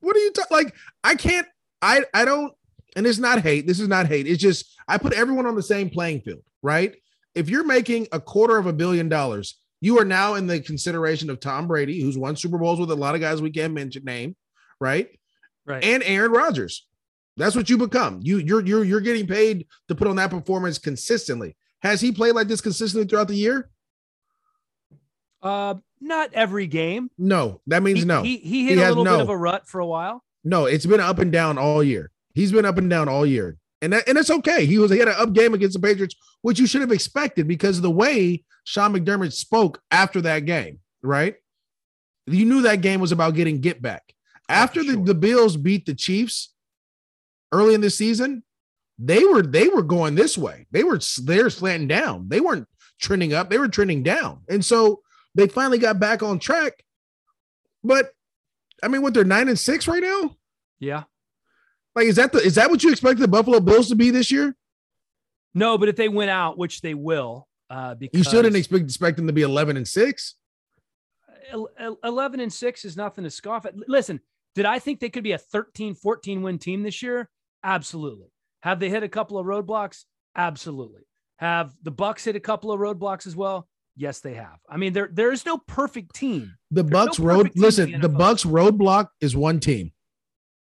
what 0.00 0.16
are 0.16 0.18
you 0.18 0.32
talking? 0.32 0.56
Like 0.56 0.74
I 1.04 1.14
can't. 1.14 1.46
I 1.80 2.04
I 2.12 2.24
don't. 2.24 2.52
And 2.96 3.06
it's 3.06 3.20
not 3.20 3.42
hate. 3.42 3.68
This 3.68 3.78
is 3.78 3.86
not 3.86 4.06
hate. 4.06 4.26
It's 4.26 4.42
just 4.42 4.74
I 4.88 4.98
put 4.98 5.12
everyone 5.12 5.46
on 5.46 5.54
the 5.54 5.62
same 5.62 5.88
playing 5.88 6.22
field, 6.22 6.42
right? 6.60 6.96
If 7.36 7.48
you're 7.48 7.64
making 7.64 8.08
a 8.10 8.18
quarter 8.18 8.58
of 8.58 8.66
a 8.66 8.72
billion 8.72 9.08
dollars, 9.08 9.56
you 9.80 10.00
are 10.00 10.04
now 10.04 10.34
in 10.34 10.48
the 10.48 10.58
consideration 10.58 11.30
of 11.30 11.38
Tom 11.38 11.68
Brady, 11.68 12.02
who's 12.02 12.18
won 12.18 12.34
Super 12.34 12.58
Bowls 12.58 12.80
with 12.80 12.90
a 12.90 12.96
lot 12.96 13.14
of 13.14 13.20
guys 13.20 13.40
we 13.40 13.52
can't 13.52 13.72
mention 13.72 14.02
name, 14.04 14.34
right? 14.80 15.08
right. 15.64 15.84
And 15.84 16.02
Aaron 16.02 16.32
Rodgers. 16.32 16.88
That's 17.36 17.56
what 17.56 17.70
you 17.70 17.78
become. 17.78 18.20
You 18.22 18.38
you're 18.38 18.64
you're 18.64 18.84
you're 18.84 19.00
getting 19.00 19.26
paid 19.26 19.66
to 19.88 19.94
put 19.94 20.08
on 20.08 20.16
that 20.16 20.30
performance 20.30 20.78
consistently. 20.78 21.56
Has 21.82 22.00
he 22.00 22.12
played 22.12 22.34
like 22.34 22.48
this 22.48 22.60
consistently 22.60 23.08
throughout 23.08 23.28
the 23.28 23.36
year? 23.36 23.70
uh, 25.42 25.74
not 26.00 26.32
every 26.34 26.66
game. 26.66 27.10
No, 27.18 27.60
that 27.66 27.82
means 27.82 28.00
He, 28.00 28.04
no. 28.04 28.22
he, 28.22 28.36
he 28.38 28.66
hit 28.66 28.78
He 28.78 28.84
a 28.84 28.88
little 28.88 29.04
no. 29.04 29.16
bit 29.18 29.22
of 29.22 29.28
a 29.30 29.36
rut 29.36 29.66
for 29.68 29.80
a 29.80 29.86
while. 29.86 30.22
No, 30.44 30.66
it's 30.66 30.86
been 30.86 31.00
up 31.00 31.18
and 31.18 31.30
down 31.32 31.58
all 31.58 31.82
year. 31.82 32.10
He's 32.34 32.52
been 32.52 32.64
up 32.64 32.78
and 32.78 32.88
down 32.90 33.08
all 33.08 33.24
year. 33.26 33.56
And 33.82 33.92
that, 33.94 34.08
and 34.08 34.18
it's 34.18 34.30
okay. 34.30 34.66
He 34.66 34.78
was 34.78 34.90
he 34.90 34.98
had 34.98 35.08
an 35.08 35.14
up 35.16 35.32
game 35.32 35.54
against 35.54 35.80
the 35.80 35.86
Patriots, 35.86 36.14
which 36.42 36.58
you 36.58 36.66
should 36.66 36.82
have 36.82 36.92
expected 36.92 37.48
because 37.48 37.76
of 37.78 37.82
the 37.82 37.90
way 37.90 38.44
Sean 38.64 38.92
McDermott 38.92 39.32
spoke 39.32 39.80
after 39.90 40.20
that 40.22 40.40
game, 40.44 40.80
right? 41.02 41.36
You 42.26 42.44
knew 42.44 42.62
that 42.62 42.82
game 42.82 43.00
was 43.00 43.12
about 43.12 43.34
getting 43.34 43.60
get 43.60 43.80
back. 43.80 44.14
After 44.48 44.84
the, 44.84 44.96
the 44.96 45.14
Bills 45.14 45.56
beat 45.56 45.86
the 45.86 45.94
Chiefs 45.94 46.52
early 47.52 47.74
in 47.74 47.80
the 47.80 47.90
season, 47.90 48.42
they 48.98 49.24
were 49.24 49.42
they 49.42 49.68
were 49.68 49.82
going 49.82 50.14
this 50.14 50.36
way. 50.36 50.66
They 50.70 50.84
were 50.84 51.00
they 51.22 51.42
were 51.42 51.50
slanting 51.50 51.88
down. 51.88 52.28
They 52.28 52.40
weren't 52.40 52.68
trending 53.00 53.32
up, 53.32 53.50
they 53.50 53.58
were 53.58 53.68
trending 53.68 54.02
down. 54.02 54.42
And 54.48 54.64
so 54.64 55.00
they 55.34 55.48
finally 55.48 55.78
got 55.78 55.98
back 55.98 56.22
on 56.22 56.38
track. 56.38 56.84
But 57.82 58.10
I 58.82 58.88
mean, 58.88 59.02
what 59.02 59.14
they're 59.14 59.24
nine 59.24 59.48
and 59.48 59.58
six 59.58 59.88
right 59.88 60.02
now? 60.02 60.36
Yeah. 60.78 61.04
Like, 61.94 62.06
is 62.06 62.16
that 62.16 62.32
the 62.32 62.38
is 62.38 62.54
that 62.54 62.70
what 62.70 62.82
you 62.82 62.90
expect 62.90 63.18
the 63.18 63.28
Buffalo 63.28 63.60
Bills 63.60 63.88
to 63.88 63.96
be 63.96 64.10
this 64.10 64.30
year? 64.30 64.54
No, 65.54 65.76
but 65.78 65.88
if 65.88 65.96
they 65.96 66.08
win 66.08 66.28
out, 66.28 66.58
which 66.58 66.80
they 66.80 66.94
will, 66.94 67.48
uh, 67.68 67.94
because 67.94 68.18
you 68.18 68.24
still 68.24 68.42
didn't 68.42 68.56
expect 68.56 68.84
expect 68.84 69.16
them 69.16 69.26
to 69.26 69.32
be 69.32 69.42
eleven 69.42 69.76
and 69.76 69.88
six. 69.88 70.36
11 72.04 72.38
and 72.38 72.52
6 72.52 72.84
is 72.84 72.96
nothing 72.96 73.24
to 73.24 73.30
scoff 73.30 73.66
at. 73.66 73.74
Listen, 73.88 74.20
did 74.54 74.66
I 74.66 74.78
think 74.78 75.00
they 75.00 75.10
could 75.10 75.24
be 75.24 75.32
a 75.32 75.38
13, 75.38 75.96
14 75.96 76.42
win 76.42 76.60
team 76.60 76.84
this 76.84 77.02
year? 77.02 77.28
Absolutely. 77.62 78.28
Have 78.62 78.80
they 78.80 78.90
hit 78.90 79.02
a 79.02 79.08
couple 79.08 79.38
of 79.38 79.46
roadblocks? 79.46 80.04
Absolutely. 80.36 81.02
Have 81.38 81.72
the 81.82 81.92
Bucs 81.92 82.24
hit 82.24 82.36
a 82.36 82.40
couple 82.40 82.72
of 82.72 82.80
roadblocks 82.80 83.26
as 83.26 83.34
well? 83.34 83.66
Yes, 83.96 84.20
they 84.20 84.34
have. 84.34 84.58
I 84.68 84.76
mean, 84.76 84.92
there 84.92 85.08
there 85.12 85.32
is 85.32 85.44
no 85.44 85.58
perfect 85.58 86.14
team. 86.14 86.54
The 86.70 86.82
There's 86.82 87.08
Bucs 87.08 87.18
no 87.18 87.24
road 87.26 87.50
listen, 87.56 87.92
the, 87.92 88.08
the 88.08 88.10
Bucs 88.10 88.46
roadblock 88.46 89.08
is 89.20 89.36
one 89.36 89.60
team. 89.60 89.92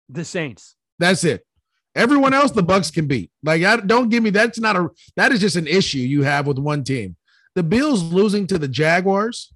The 0.09 0.25
Saints. 0.25 0.77
That's 0.99 1.25
it. 1.25 1.45
Everyone 1.95 2.35
else, 2.35 2.51
the 2.51 2.63
Bucs 2.63 2.93
can 2.93 3.07
beat. 3.07 3.31
Like, 3.43 3.63
I, 3.63 3.77
don't 3.77 4.09
give 4.09 4.23
me 4.23 4.31
that's 4.31 4.59
not 4.59 4.77
a 4.77 4.89
that 5.17 5.33
is 5.33 5.41
just 5.41 5.57
an 5.57 5.67
issue 5.67 5.99
you 5.99 6.23
have 6.23 6.47
with 6.47 6.59
one 6.59 6.85
team. 6.85 7.17
The 7.55 7.63
Bills 7.63 8.03
losing 8.03 8.47
to 8.49 8.59
the 8.59 8.69
Jaguars 8.69 9.53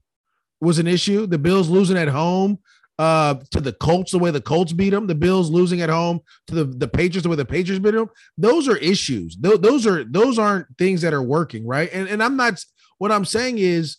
was 0.61 0.79
an 0.79 0.87
issue. 0.87 1.27
The 1.27 1.39
Bills 1.39 1.69
losing 1.69 1.97
at 1.97 2.09
home 2.09 2.59
uh, 2.99 3.37
to 3.51 3.61
the 3.61 3.73
Colts 3.73 4.13
the 4.13 4.19
way 4.19 4.31
the 4.31 4.41
Colts 4.41 4.73
beat 4.73 4.91
them. 4.91 5.07
The 5.07 5.15
Bills 5.15 5.51
losing 5.51 5.81
at 5.81 5.91
home 5.91 6.21
to 6.49 6.55
the, 6.55 6.65
the 6.65 6.89
Patriots 6.89 7.23
the 7.23 7.29
way 7.29 7.37
the 7.37 7.45
Patriots 7.45 7.83
beat 7.83 7.93
them. 7.93 8.11
Those 8.37 8.69
are 8.69 8.77
issues. 8.77 9.37
Those, 9.37 9.61
those 9.61 9.87
are 9.87 10.05
those 10.05 10.39
aren't 10.39 10.67
things 10.79 11.03
that 11.03 11.15
are 11.15 11.23
working 11.23 11.67
right. 11.67 11.89
And 11.93 12.09
and 12.09 12.23
I'm 12.23 12.37
not. 12.37 12.65
What 12.99 13.13
I'm 13.13 13.25
saying 13.25 13.59
is, 13.59 13.99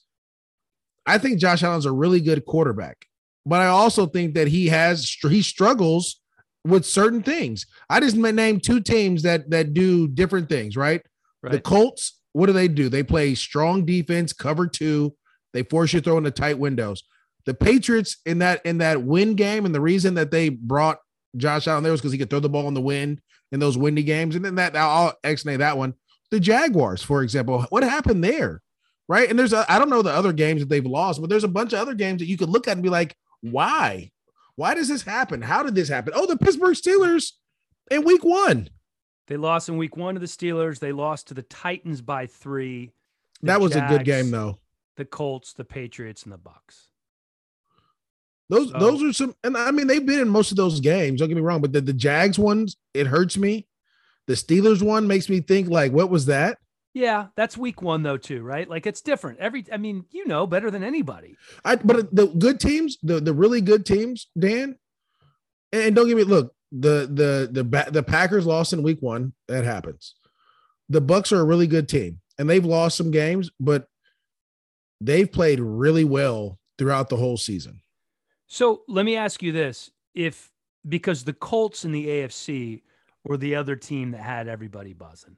I 1.05 1.17
think 1.17 1.39
Josh 1.39 1.63
Allen's 1.63 1.85
a 1.85 1.91
really 1.91 2.19
good 2.19 2.45
quarterback, 2.45 3.05
but 3.45 3.61
I 3.61 3.67
also 3.67 4.05
think 4.05 4.33
that 4.33 4.49
he 4.49 4.67
has 4.67 5.09
he 5.21 5.41
struggles 5.41 6.19
with 6.65 6.85
certain 6.85 7.23
things. 7.23 7.65
I 7.89 8.01
just 8.01 8.17
named 8.17 8.63
two 8.63 8.81
teams 8.81 9.23
that 9.23 9.49
that 9.51 9.73
do 9.73 10.09
different 10.09 10.49
things, 10.49 10.75
right? 10.75 11.01
right? 11.41 11.53
The 11.53 11.61
Colts, 11.61 12.19
what 12.33 12.47
do 12.47 12.53
they 12.53 12.67
do? 12.67 12.89
They 12.89 13.03
play 13.03 13.35
strong 13.35 13.85
defense, 13.85 14.33
cover 14.33 14.67
two. 14.67 15.15
They 15.53 15.63
force 15.63 15.93
you 15.93 16.01
to 16.01 16.03
throw 16.03 16.17
in 16.17 16.23
the 16.23 16.31
tight 16.31 16.59
windows. 16.59 17.03
The 17.45 17.53
Patriots 17.53 18.17
in 18.25 18.39
that 18.39 18.65
in 18.65 18.79
that 18.79 19.03
win 19.03 19.35
game, 19.35 19.65
and 19.65 19.73
the 19.73 19.81
reason 19.81 20.15
that 20.15 20.31
they 20.31 20.49
brought 20.49 20.99
Josh 21.37 21.67
Allen 21.67 21.83
there 21.83 21.91
was 21.91 22.01
because 22.01 22.11
he 22.11 22.17
could 22.17 22.29
throw 22.29 22.39
the 22.39 22.49
ball 22.49 22.67
in 22.67 22.73
the 22.73 22.81
wind 22.81 23.21
in 23.51 23.59
those 23.59 23.77
windy 23.77 24.03
games. 24.03 24.35
And 24.35 24.43
then 24.43 24.55
that 24.55 24.75
I'll 24.75 25.13
explain 25.23 25.59
that 25.59 25.77
one. 25.77 25.93
The 26.31 26.39
Jaguars, 26.39 27.01
for 27.01 27.23
example, 27.23 27.65
what 27.69 27.83
happened 27.83 28.23
there? 28.23 28.61
Right. 29.07 29.29
And 29.29 29.39
there's 29.39 29.53
I 29.53 29.79
don't 29.79 29.89
know 29.89 30.03
the 30.03 30.11
other 30.11 30.33
games 30.33 30.61
that 30.61 30.69
they've 30.69 30.85
lost, 30.85 31.19
but 31.19 31.29
there's 31.29 31.43
a 31.43 31.47
bunch 31.47 31.73
of 31.73 31.79
other 31.79 31.95
games 31.95 32.19
that 32.19 32.27
you 32.27 32.37
could 32.37 32.49
look 32.49 32.67
at 32.67 32.73
and 32.73 32.83
be 32.83 32.89
like, 32.89 33.15
why? 33.41 34.11
Why 34.55 34.75
does 34.75 34.89
this 34.89 35.01
happen? 35.01 35.41
How 35.41 35.63
did 35.63 35.73
this 35.73 35.89
happen? 35.89 36.13
Oh, 36.15 36.27
the 36.27 36.37
Pittsburgh 36.37 36.75
Steelers 36.75 37.31
in 37.89 38.03
week 38.03 38.23
one. 38.23 38.69
They 39.27 39.37
lost 39.37 39.69
in 39.69 39.77
week 39.77 39.95
one 39.95 40.15
to 40.15 40.19
the 40.19 40.25
Steelers. 40.25 40.79
They 40.79 40.91
lost 40.91 41.29
to 41.29 41.33
the 41.33 41.43
Titans 41.43 42.01
by 42.01 42.25
three. 42.25 42.91
That 43.41 43.61
was 43.61 43.71
Jags, 43.71 43.93
a 43.93 43.97
good 43.97 44.05
game, 44.05 44.31
though. 44.31 44.59
The 44.97 45.05
Colts, 45.05 45.53
the 45.53 45.63
Patriots, 45.63 46.23
and 46.23 46.33
the 46.33 46.37
Bucs. 46.37 46.88
Those 48.49 48.71
so, 48.71 48.79
those 48.79 49.03
are 49.03 49.13
some, 49.13 49.35
and 49.43 49.55
I 49.55 49.71
mean 49.71 49.87
they've 49.87 50.05
been 50.05 50.19
in 50.19 50.29
most 50.29 50.51
of 50.51 50.57
those 50.57 50.79
games. 50.79 51.19
Don't 51.19 51.29
get 51.29 51.35
me 51.35 51.41
wrong, 51.43 51.61
but 51.61 51.71
the, 51.71 51.81
the 51.81 51.93
Jags 51.93 52.39
ones, 52.39 52.77
it 52.93 53.07
hurts 53.07 53.37
me. 53.37 53.67
The 54.27 54.33
Steelers 54.33 54.81
one 54.81 55.07
makes 55.07 55.29
me 55.29 55.39
think 55.39 55.69
like, 55.69 55.91
what 55.91 56.09
was 56.09 56.25
that? 56.27 56.57
Yeah, 56.93 57.27
that's 57.35 57.57
week 57.57 57.81
one 57.81 58.01
though 58.01 58.17
too, 58.17 58.41
right? 58.41 58.67
Like 58.67 58.87
it's 58.87 59.01
different. 59.01 59.39
Every 59.39 59.65
I 59.71 59.77
mean, 59.77 60.05
you 60.11 60.27
know 60.27 60.47
better 60.47 60.71
than 60.71 60.83
anybody. 60.83 61.37
I 61.63 61.75
but 61.75 62.13
the 62.13 62.27
good 62.27 62.59
teams, 62.59 62.97
the 63.03 63.19
the 63.19 63.33
really 63.33 63.61
good 63.61 63.85
teams, 63.85 64.27
Dan, 64.37 64.75
and 65.71 65.95
don't 65.95 66.07
get 66.07 66.17
me 66.17 66.23
look, 66.23 66.53
the 66.71 67.07
the 67.11 67.63
the 67.63 67.91
the 67.91 68.03
Packers 68.03 68.47
lost 68.47 68.73
in 68.73 68.81
week 68.81 69.01
one. 69.01 69.33
That 69.47 69.63
happens. 69.63 70.15
The 70.89 71.01
Bucs 71.01 71.31
are 71.31 71.39
a 71.39 71.45
really 71.45 71.67
good 71.67 71.87
team, 71.87 72.19
and 72.39 72.49
they've 72.49 72.65
lost 72.65 72.97
some 72.97 73.11
games, 73.11 73.51
but 73.59 73.87
they've 74.99 75.31
played 75.31 75.59
really 75.59 76.03
well 76.03 76.57
throughout 76.79 77.09
the 77.09 77.17
whole 77.17 77.37
season. 77.37 77.81
So 78.49 78.81
let 78.89 79.05
me 79.05 79.15
ask 79.15 79.41
you 79.41 79.53
this: 79.53 79.89
if 80.13 80.51
because 80.87 81.23
the 81.23 81.33
Colts 81.33 81.85
in 81.85 81.93
the 81.93 82.07
AFC 82.07 82.81
were 83.23 83.37
the 83.37 83.55
other 83.55 83.77
team 83.77 84.11
that 84.11 84.21
had 84.21 84.49
everybody 84.49 84.93
buzzing 84.93 85.37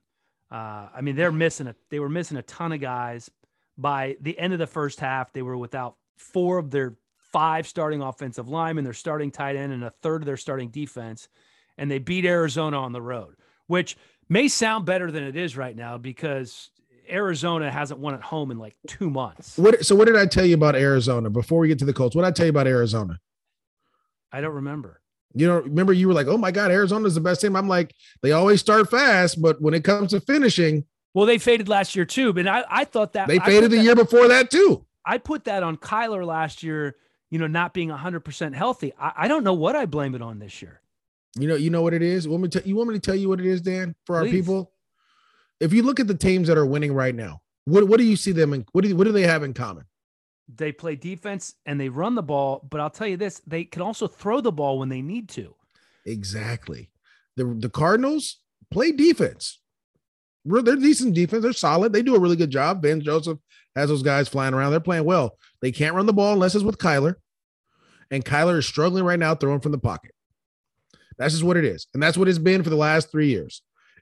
uh, 0.51 0.89
I 0.93 1.01
mean, 1.01 1.15
they're 1.15 1.31
missing 1.31 1.67
a 1.67 1.75
they 1.89 1.99
were 1.99 2.09
missing 2.09 2.37
a 2.37 2.43
ton 2.43 2.73
of 2.73 2.81
guys. 2.81 3.31
By 3.77 4.17
the 4.19 4.37
end 4.37 4.53
of 4.53 4.59
the 4.59 4.67
first 4.67 4.99
half, 4.99 5.31
they 5.31 5.41
were 5.41 5.57
without 5.57 5.95
four 6.17 6.57
of 6.57 6.69
their 6.69 6.95
five 7.17 7.65
starting 7.65 8.01
offensive 8.01 8.49
linemen, 8.49 8.83
their 8.83 8.93
starting 8.93 9.31
tight 9.31 9.55
end, 9.55 9.71
and 9.71 9.83
a 9.83 9.89
third 9.89 10.21
of 10.21 10.25
their 10.25 10.37
starting 10.37 10.69
defense. 10.69 11.29
And 11.77 11.89
they 11.89 11.99
beat 11.99 12.25
Arizona 12.25 12.77
on 12.77 12.91
the 12.91 13.01
road, 13.01 13.35
which 13.67 13.97
may 14.27 14.49
sound 14.49 14.85
better 14.85 15.09
than 15.09 15.23
it 15.23 15.37
is 15.37 15.55
right 15.55 15.75
now 15.75 15.97
because 15.97 16.69
Arizona 17.11 17.71
hasn't 17.71 17.99
won 17.99 18.13
at 18.13 18.21
home 18.21 18.51
in 18.51 18.57
like 18.57 18.75
two 18.87 19.09
months. 19.09 19.57
What, 19.57 19.85
so, 19.85 19.95
what 19.95 20.05
did 20.05 20.15
I 20.15 20.25
tell 20.25 20.45
you 20.45 20.55
about 20.55 20.75
Arizona 20.75 21.29
before 21.29 21.59
we 21.59 21.67
get 21.67 21.79
to 21.79 21.85
the 21.85 21.93
Colts? 21.93 22.15
What 22.15 22.23
did 22.23 22.29
I 22.29 22.31
tell 22.31 22.45
you 22.45 22.51
about 22.51 22.67
Arizona? 22.67 23.19
I 24.31 24.41
don't 24.41 24.53
remember. 24.53 25.01
You 25.33 25.47
know, 25.47 25.59
remember 25.59 25.93
you 25.93 26.07
were 26.07 26.13
like, 26.13 26.27
"Oh 26.27 26.37
my 26.37 26.51
God, 26.51 26.71
Arizona's 26.71 27.15
the 27.15 27.21
best 27.21 27.41
team." 27.41 27.55
I'm 27.55 27.67
like, 27.67 27.93
they 28.21 28.31
always 28.31 28.59
start 28.59 28.89
fast, 28.89 29.41
but 29.41 29.61
when 29.61 29.73
it 29.73 29.83
comes 29.83 30.11
to 30.11 30.19
finishing, 30.19 30.85
well, 31.13 31.25
they 31.25 31.37
faded 31.37 31.69
last 31.69 31.95
year 31.95 32.05
too. 32.05 32.33
But 32.33 32.47
I, 32.47 32.63
I 32.69 32.85
thought 32.85 33.13
that 33.13 33.27
they 33.27 33.39
faded 33.39 33.71
the 33.71 33.77
that, 33.77 33.83
year 33.83 33.95
before 33.95 34.27
that 34.27 34.49
too. 34.51 34.85
I 35.05 35.17
put 35.17 35.45
that 35.45 35.63
on 35.63 35.77
Kyler 35.77 36.25
last 36.25 36.63
year. 36.63 36.95
You 37.29 37.39
know, 37.39 37.47
not 37.47 37.73
being 37.73 37.89
100 37.89 38.21
percent 38.21 38.55
healthy. 38.55 38.93
I, 38.99 39.13
I, 39.15 39.27
don't 39.29 39.45
know 39.45 39.53
what 39.53 39.75
I 39.75 39.85
blame 39.85 40.15
it 40.15 40.21
on 40.21 40.39
this 40.39 40.61
year. 40.61 40.81
You 41.39 41.47
know, 41.47 41.55
you 41.55 41.69
know 41.69 41.81
what 41.81 41.93
it 41.93 42.01
is. 42.01 42.27
Want 42.27 42.43
me 42.43 42.49
to, 42.49 42.67
you 42.67 42.75
want 42.75 42.89
me 42.89 42.95
to 42.95 42.99
tell 42.99 43.15
you 43.15 43.29
what 43.29 43.39
it 43.39 43.45
is, 43.45 43.61
Dan, 43.61 43.95
for 44.05 44.19
Please. 44.19 44.27
our 44.27 44.31
people? 44.31 44.70
If 45.61 45.71
you 45.71 45.83
look 45.83 45.99
at 45.99 46.07
the 46.07 46.15
teams 46.15 46.47
that 46.47 46.57
are 46.57 46.65
winning 46.65 46.93
right 46.93 47.15
now, 47.15 47.39
what 47.65 47.87
what 47.87 47.97
do 47.97 48.03
you 48.03 48.15
see 48.15 48.31
them 48.31 48.53
in? 48.53 48.65
What 48.73 48.83
do 48.83 48.95
what 48.95 49.05
do 49.05 49.11
they 49.11 49.27
have 49.27 49.43
in 49.43 49.53
common? 49.53 49.85
They 50.53 50.71
play 50.71 50.95
defense 50.95 51.53
and 51.65 51.79
they 51.79 51.87
run 51.87 52.15
the 52.15 52.23
ball, 52.23 52.67
but 52.69 52.81
I'll 52.81 52.89
tell 52.89 53.07
you 53.07 53.15
this: 53.15 53.41
they 53.47 53.63
can 53.63 53.81
also 53.81 54.07
throw 54.07 54.41
the 54.41 54.51
ball 54.51 54.79
when 54.79 54.89
they 54.89 55.01
need 55.01 55.29
to. 55.29 55.55
Exactly. 56.05 56.89
The 57.37 57.45
the 57.45 57.69
Cardinals 57.69 58.39
play 58.71 58.91
defense. 58.91 59.59
They're 60.43 60.75
decent 60.75 61.13
defense. 61.13 61.43
They're 61.43 61.53
solid. 61.53 61.93
They 61.93 62.01
do 62.01 62.15
a 62.15 62.19
really 62.19 62.35
good 62.35 62.49
job. 62.49 62.81
Vance 62.81 63.03
Joseph 63.03 63.37
has 63.75 63.89
those 63.89 64.01
guys 64.01 64.27
flying 64.27 64.55
around. 64.55 64.71
They're 64.71 64.79
playing 64.79 65.05
well. 65.05 65.37
They 65.61 65.71
can't 65.71 65.95
run 65.95 66.07
the 66.07 66.13
ball 66.13 66.33
unless 66.33 66.55
it's 66.55 66.63
with 66.63 66.79
Kyler. 66.79 67.15
And 68.09 68.25
Kyler 68.25 68.57
is 68.57 68.65
struggling 68.65 69.03
right 69.03 69.19
now 69.19 69.35
throwing 69.35 69.61
from 69.61 69.71
the 69.71 69.77
pocket. 69.77 70.11
That's 71.17 71.33
just 71.33 71.43
what 71.43 71.57
it 71.57 71.65
is. 71.65 71.85
And 71.93 72.01
that's 72.01 72.17
what 72.17 72.27
it's 72.27 72.39
been 72.39 72.63
for 72.63 72.71
the 72.71 72.75
last 72.75 73.11
three 73.11 73.27
years. 73.27 73.61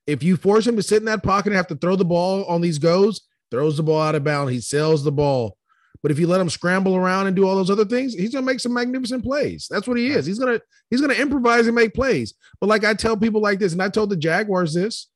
If 0.10 0.24
you 0.24 0.38
force 0.38 0.66
him 0.66 0.76
to 0.76 0.84
sit 0.84 0.98
in 0.98 1.06
that 1.06 1.24
pocket 1.24 1.48
and 1.48 1.56
have 1.56 1.68
to 1.68 1.76
throw 1.76 1.96
the 1.96 2.06
ball 2.06 2.46
on 2.46 2.62
these 2.62 2.78
goes, 2.78 3.22
throws 3.52 3.78
the 3.78 3.84
ball 3.84 4.02
out 4.02 4.16
of 4.16 4.24
bounds. 4.24 4.52
He 4.52 4.62
sells 4.62 5.04
the 5.04 5.12
ball. 5.12 5.58
But 6.02 6.12
if 6.12 6.20
you 6.20 6.28
let 6.28 6.40
him 6.40 6.50
scramble 6.50 6.96
around 6.96 7.28
and 7.28 7.36
do 7.36 7.48
all 7.48 7.56
those 7.56 7.70
other 7.70 7.86
things, 7.86 8.14
he's 8.14 8.34
gonna 8.34 8.46
make 8.46 8.60
some 8.60 8.74
magnificent 8.74 9.24
plays. 9.24 9.68
That's 9.70 9.88
what 9.88 9.98
he 9.98 10.08
is. 10.08 10.26
He's 10.26 10.40
gonna 10.40 10.62
he's 10.90 11.02
gonna 11.02 11.14
improvise 11.14 11.68
and 11.68 11.76
make 11.76 11.94
plays. 11.94 12.34
But 12.62 12.68
like 12.68 12.86
I 12.86 12.94
tell 12.94 13.18
people 13.18 13.42
like 13.42 13.60
this, 13.60 13.74
and 13.74 13.82
I 13.82 13.90
told 13.90 14.10
the 14.10 14.16
Jaguars 14.16 14.74
this 14.74 15.08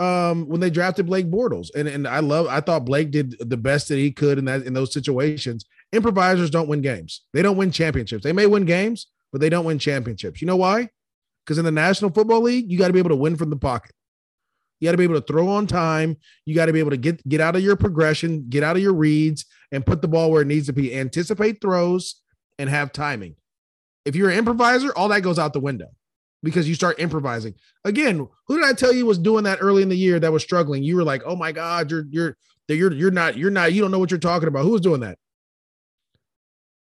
um 0.00 0.48
when 0.48 0.60
they 0.60 0.70
drafted 0.70 1.06
Blake 1.06 1.30
Bortles. 1.30 1.68
And 1.74 1.88
and 1.88 2.08
I 2.08 2.20
love 2.20 2.46
I 2.46 2.60
thought 2.60 2.86
Blake 2.86 3.10
did 3.10 3.36
the 3.38 3.56
best 3.56 3.88
that 3.88 3.98
he 3.98 4.12
could 4.12 4.38
in 4.38 4.46
that 4.46 4.62
in 4.62 4.72
those 4.72 4.92
situations. 4.92 5.66
Improvisers 5.92 6.50
don't 6.50 6.68
win 6.68 6.80
games. 6.80 7.22
They 7.34 7.42
don't 7.42 7.58
win 7.58 7.70
championships. 7.70 8.24
They 8.24 8.32
may 8.32 8.46
win 8.46 8.64
games, 8.64 9.08
but 9.30 9.40
they 9.40 9.50
don't 9.50 9.66
win 9.66 9.78
championships. 9.78 10.40
You 10.40 10.46
know 10.46 10.56
why? 10.56 10.88
Because 11.44 11.58
in 11.58 11.64
the 11.64 11.70
National 11.70 12.10
Football 12.10 12.40
League, 12.40 12.72
you 12.72 12.78
got 12.78 12.86
to 12.86 12.92
be 12.92 12.98
able 12.98 13.10
to 13.10 13.16
win 13.16 13.36
from 13.36 13.50
the 13.50 13.56
pocket. 13.56 13.92
You 14.84 14.88
got 14.88 14.92
to 14.92 14.98
be 14.98 15.04
able 15.04 15.18
to 15.18 15.26
throw 15.26 15.48
on 15.48 15.66
time. 15.66 16.18
You 16.44 16.54
got 16.54 16.66
to 16.66 16.72
be 16.74 16.78
able 16.78 16.90
to 16.90 16.98
get 16.98 17.26
get 17.26 17.40
out 17.40 17.56
of 17.56 17.62
your 17.62 17.74
progression, 17.74 18.50
get 18.50 18.62
out 18.62 18.76
of 18.76 18.82
your 18.82 18.92
reads, 18.92 19.46
and 19.72 19.86
put 19.86 20.02
the 20.02 20.08
ball 20.08 20.30
where 20.30 20.42
it 20.42 20.46
needs 20.46 20.66
to 20.66 20.74
be. 20.74 20.94
Anticipate 20.94 21.62
throws 21.62 22.16
and 22.58 22.68
have 22.68 22.92
timing. 22.92 23.36
If 24.04 24.14
you're 24.14 24.28
an 24.28 24.36
improviser, 24.36 24.92
all 24.94 25.08
that 25.08 25.22
goes 25.22 25.38
out 25.38 25.54
the 25.54 25.60
window 25.60 25.86
because 26.42 26.68
you 26.68 26.74
start 26.74 27.00
improvising. 27.00 27.54
Again, 27.86 28.28
who 28.46 28.58
did 28.58 28.66
I 28.66 28.74
tell 28.74 28.92
you 28.92 29.06
was 29.06 29.16
doing 29.16 29.44
that 29.44 29.56
early 29.62 29.82
in 29.82 29.88
the 29.88 29.96
year 29.96 30.20
that 30.20 30.32
was 30.32 30.42
struggling? 30.42 30.82
You 30.82 30.96
were 30.96 31.02
like, 31.02 31.22
"Oh 31.24 31.34
my 31.34 31.50
God, 31.50 31.90
you're 31.90 32.04
you're 32.10 32.36
you're 32.68 32.92
you're 32.92 33.10
not 33.10 33.38
you're 33.38 33.50
not 33.50 33.72
you 33.72 33.80
don't 33.80 33.90
know 33.90 33.98
what 33.98 34.10
you're 34.10 34.20
talking 34.20 34.48
about." 34.48 34.64
Who 34.64 34.72
was 34.72 34.82
doing 34.82 35.00
that? 35.00 35.16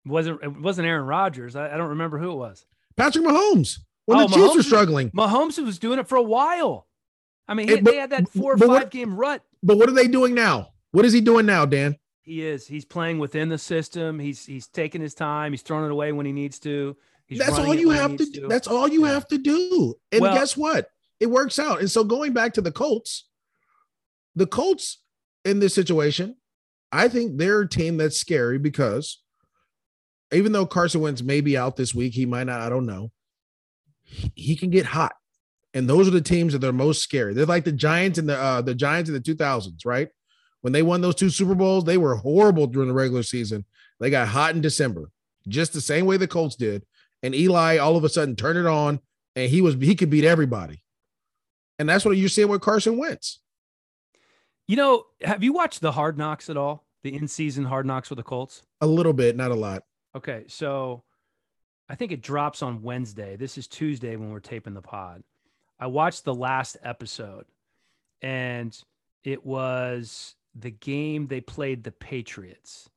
It 0.06 0.10
wasn't 0.10 0.42
it 0.42 0.58
wasn't 0.58 0.88
Aaron 0.88 1.04
Rodgers? 1.04 1.54
I, 1.54 1.74
I 1.74 1.76
don't 1.76 1.90
remember 1.90 2.18
who 2.18 2.30
it 2.30 2.36
was. 2.36 2.64
Patrick 2.96 3.26
Mahomes. 3.26 3.76
When 4.06 4.18
oh, 4.18 4.22
the 4.22 4.28
Chiefs 4.28 4.38
Mahomes, 4.38 4.56
were 4.56 4.62
struggling, 4.62 5.10
Mahomes 5.10 5.62
was 5.62 5.78
doing 5.78 5.98
it 5.98 6.08
for 6.08 6.16
a 6.16 6.22
while. 6.22 6.86
I 7.50 7.54
mean, 7.54 7.68
he, 7.68 7.74
it, 7.74 7.84
but, 7.84 7.90
they 7.90 7.96
had 7.96 8.10
that 8.10 8.28
four 8.28 8.54
or 8.54 8.58
five 8.58 8.68
what, 8.68 8.90
game 8.92 9.16
rut. 9.16 9.42
But 9.60 9.76
what 9.76 9.88
are 9.88 9.92
they 9.92 10.06
doing 10.06 10.34
now? 10.34 10.68
What 10.92 11.04
is 11.04 11.12
he 11.12 11.20
doing 11.20 11.46
now, 11.46 11.66
Dan? 11.66 11.96
He 12.22 12.46
is. 12.46 12.64
He's 12.64 12.84
playing 12.84 13.18
within 13.18 13.48
the 13.48 13.58
system. 13.58 14.20
He's 14.20 14.46
he's 14.46 14.68
taking 14.68 15.00
his 15.00 15.14
time. 15.14 15.52
He's 15.52 15.62
throwing 15.62 15.84
it 15.84 15.90
away 15.90 16.12
when 16.12 16.26
he 16.26 16.32
needs 16.32 16.60
to. 16.60 16.96
He's 17.26 17.40
that's 17.40 17.58
all 17.58 17.74
you 17.74 17.90
have 17.90 18.16
to, 18.16 18.24
do. 18.24 18.46
That's 18.46 18.68
all 18.68 18.88
you 18.88 19.04
yeah. 19.04 19.12
have 19.12 19.26
to 19.28 19.38
do. 19.38 19.94
And 20.12 20.20
well, 20.20 20.34
guess 20.34 20.56
what? 20.56 20.90
It 21.18 21.26
works 21.26 21.58
out. 21.58 21.80
And 21.80 21.90
so 21.90 22.04
going 22.04 22.32
back 22.32 22.54
to 22.54 22.60
the 22.60 22.72
Colts, 22.72 23.28
the 24.36 24.46
Colts 24.46 24.98
in 25.44 25.58
this 25.58 25.74
situation, 25.74 26.36
I 26.92 27.08
think 27.08 27.36
they're 27.36 27.62
a 27.62 27.68
team 27.68 27.96
that's 27.96 28.16
scary 28.16 28.58
because 28.58 29.20
even 30.32 30.52
though 30.52 30.66
Carson 30.66 31.00
Wentz 31.00 31.22
may 31.22 31.40
be 31.40 31.56
out 31.56 31.76
this 31.76 31.94
week, 31.94 32.14
he 32.14 32.26
might 32.26 32.44
not. 32.44 32.60
I 32.60 32.68
don't 32.68 32.86
know. 32.86 33.10
He 34.34 34.56
can 34.56 34.70
get 34.70 34.86
hot 34.86 35.12
And 35.74 35.88
those 35.88 36.08
are 36.08 36.12
the 36.12 36.20
teams 36.20 36.52
that 36.52 36.64
are 36.64 36.72
most 36.72 37.02
scary. 37.02 37.32
They're 37.32 37.46
like 37.46 37.64
the 37.64 37.72
Giants 37.72 38.18
in 38.18 38.26
the 38.26 38.36
uh, 38.36 38.60
the 38.62 38.74
Giants 38.74 39.08
in 39.08 39.14
the 39.14 39.20
2000s, 39.20 39.84
right? 39.84 40.08
When 40.62 40.72
they 40.72 40.82
won 40.82 41.00
those 41.00 41.14
two 41.14 41.30
Super 41.30 41.54
Bowls, 41.54 41.84
they 41.84 41.96
were 41.96 42.16
horrible 42.16 42.66
during 42.66 42.88
the 42.88 42.94
regular 42.94 43.22
season. 43.22 43.64
They 43.98 44.10
got 44.10 44.28
hot 44.28 44.54
in 44.54 44.60
December, 44.60 45.10
just 45.48 45.72
the 45.72 45.80
same 45.80 46.06
way 46.06 46.16
the 46.16 46.26
Colts 46.26 46.56
did. 46.56 46.84
And 47.22 47.34
Eli 47.34 47.78
all 47.78 47.96
of 47.96 48.04
a 48.04 48.08
sudden 48.08 48.36
turned 48.36 48.58
it 48.58 48.66
on, 48.66 49.00
and 49.36 49.50
he 49.50 49.60
was 49.60 49.74
he 49.74 49.94
could 49.94 50.10
beat 50.10 50.24
everybody. 50.24 50.82
And 51.78 51.88
that's 51.88 52.04
what 52.04 52.16
you're 52.16 52.28
seeing 52.28 52.48
with 52.48 52.60
Carson 52.60 52.98
Wentz. 52.98 53.40
You 54.68 54.76
know, 54.76 55.04
have 55.22 55.42
you 55.42 55.52
watched 55.52 55.80
the 55.80 55.92
Hard 55.92 56.18
Knocks 56.18 56.50
at 56.50 56.56
all? 56.56 56.84
The 57.02 57.14
in-season 57.14 57.64
Hard 57.64 57.86
Knocks 57.86 58.10
with 58.10 58.18
the 58.18 58.22
Colts? 58.22 58.62
A 58.80 58.86
little 58.86 59.14
bit, 59.14 59.34
not 59.34 59.50
a 59.50 59.54
lot. 59.54 59.82
Okay, 60.14 60.44
so 60.46 61.02
I 61.88 61.94
think 61.94 62.12
it 62.12 62.20
drops 62.20 62.62
on 62.62 62.82
Wednesday. 62.82 63.36
This 63.36 63.56
is 63.56 63.66
Tuesday 63.66 64.16
when 64.16 64.30
we're 64.30 64.40
taping 64.40 64.74
the 64.74 64.82
pod. 64.82 65.22
I 65.80 65.86
watched 65.88 66.24
the 66.24 66.34
last 66.34 66.76
episode, 66.84 67.46
and 68.22 68.76
it 69.24 69.44
was 69.44 70.36
the 70.54 70.70
game 70.70 71.26
they 71.26 71.40
played 71.40 71.82
the 71.82 71.90
Patriots, 71.90 72.88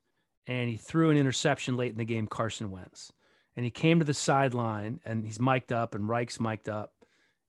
and 0.46 0.70
he 0.70 0.78
threw 0.78 1.10
an 1.10 1.18
interception 1.18 1.78
late 1.78 1.92
in 1.92 1.98
the 1.98 2.06
game, 2.06 2.28
Carson 2.28 2.70
Wentz. 2.70 3.12
And 3.56 3.64
he 3.64 3.72
came 3.72 4.00
to 4.00 4.06
the 4.06 4.14
sideline 4.14 5.00
and 5.06 5.24
he's 5.24 5.40
mic'd 5.40 5.72
up 5.72 5.94
and 5.94 6.10
Reich's 6.10 6.40
mic'd 6.40 6.70
up. 6.70 6.92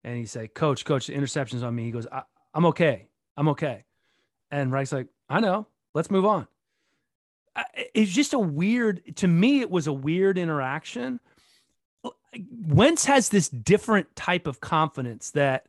And 0.05 0.18
he 0.18 0.27
said, 0.27 0.55
Coach, 0.55 0.85
Coach, 0.85 1.07
the 1.07 1.14
interception's 1.14 1.62
on 1.62 1.75
me. 1.75 1.85
He 1.85 1.90
goes, 1.90 2.07
I'm 2.53 2.66
okay. 2.66 3.09
I'm 3.37 3.49
okay. 3.49 3.85
And 4.51 4.70
Reich's 4.70 4.92
like, 4.92 5.09
I 5.31 5.40
know. 5.40 5.66
Let's 5.94 6.11
move 6.11 6.27
on. 6.27 6.47
It's 7.94 8.12
just 8.12 8.35
a 8.35 8.38
weird, 8.38 9.16
to 9.16 9.29
me, 9.29 9.61
it 9.61 9.70
was 9.70 9.87
a 9.87 9.92
weird 9.92 10.37
interaction. 10.37 11.20
Wentz 12.66 13.05
has 13.05 13.29
this 13.29 13.49
different 13.49 14.14
type 14.16 14.47
of 14.47 14.61
confidence 14.61 15.31
that 15.33 15.66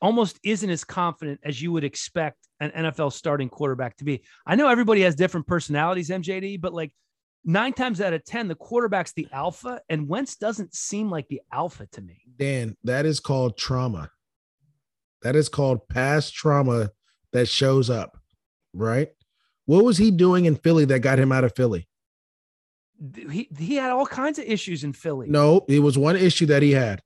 almost 0.00 0.38
isn't 0.42 0.70
as 0.70 0.84
confident 0.84 1.40
as 1.42 1.60
you 1.60 1.72
would 1.72 1.84
expect 1.84 2.38
an 2.60 2.70
NFL 2.70 3.12
starting 3.12 3.48
quarterback 3.48 3.96
to 3.96 4.04
be. 4.04 4.22
I 4.46 4.54
know 4.54 4.68
everybody 4.68 5.02
has 5.02 5.14
different 5.14 5.46
personalities, 5.46 6.10
MJD, 6.10 6.60
but 6.60 6.72
like 6.72 6.92
nine 7.44 7.72
times 7.72 8.00
out 8.00 8.12
of 8.12 8.24
10, 8.24 8.48
the 8.48 8.54
quarterback's 8.54 9.12
the 9.12 9.28
alpha, 9.32 9.80
and 9.88 10.08
Wentz 10.08 10.36
doesn't 10.36 10.74
seem 10.74 11.10
like 11.10 11.28
the 11.28 11.40
alpha 11.52 11.86
to 11.92 12.00
me. 12.00 12.20
Dan, 12.36 12.76
that 12.84 13.06
is 13.06 13.20
called 13.20 13.56
trauma. 13.56 14.10
That 15.22 15.34
is 15.34 15.48
called 15.48 15.88
past 15.88 16.34
trauma 16.34 16.90
that 17.32 17.48
shows 17.48 17.90
up, 17.90 18.18
right? 18.72 19.08
What 19.66 19.84
was 19.84 19.98
he 19.98 20.10
doing 20.10 20.44
in 20.44 20.56
Philly 20.56 20.84
that 20.86 21.00
got 21.00 21.18
him 21.18 21.32
out 21.32 21.44
of 21.44 21.54
Philly? 21.54 21.88
He, 23.14 23.48
he 23.56 23.76
had 23.76 23.90
all 23.90 24.06
kinds 24.06 24.38
of 24.38 24.44
issues 24.44 24.84
in 24.84 24.92
Philly. 24.92 25.28
No, 25.28 25.64
it 25.68 25.80
was 25.80 25.96
one 25.96 26.16
issue 26.16 26.46
that 26.46 26.62
he 26.62 26.72
had. 26.72 27.02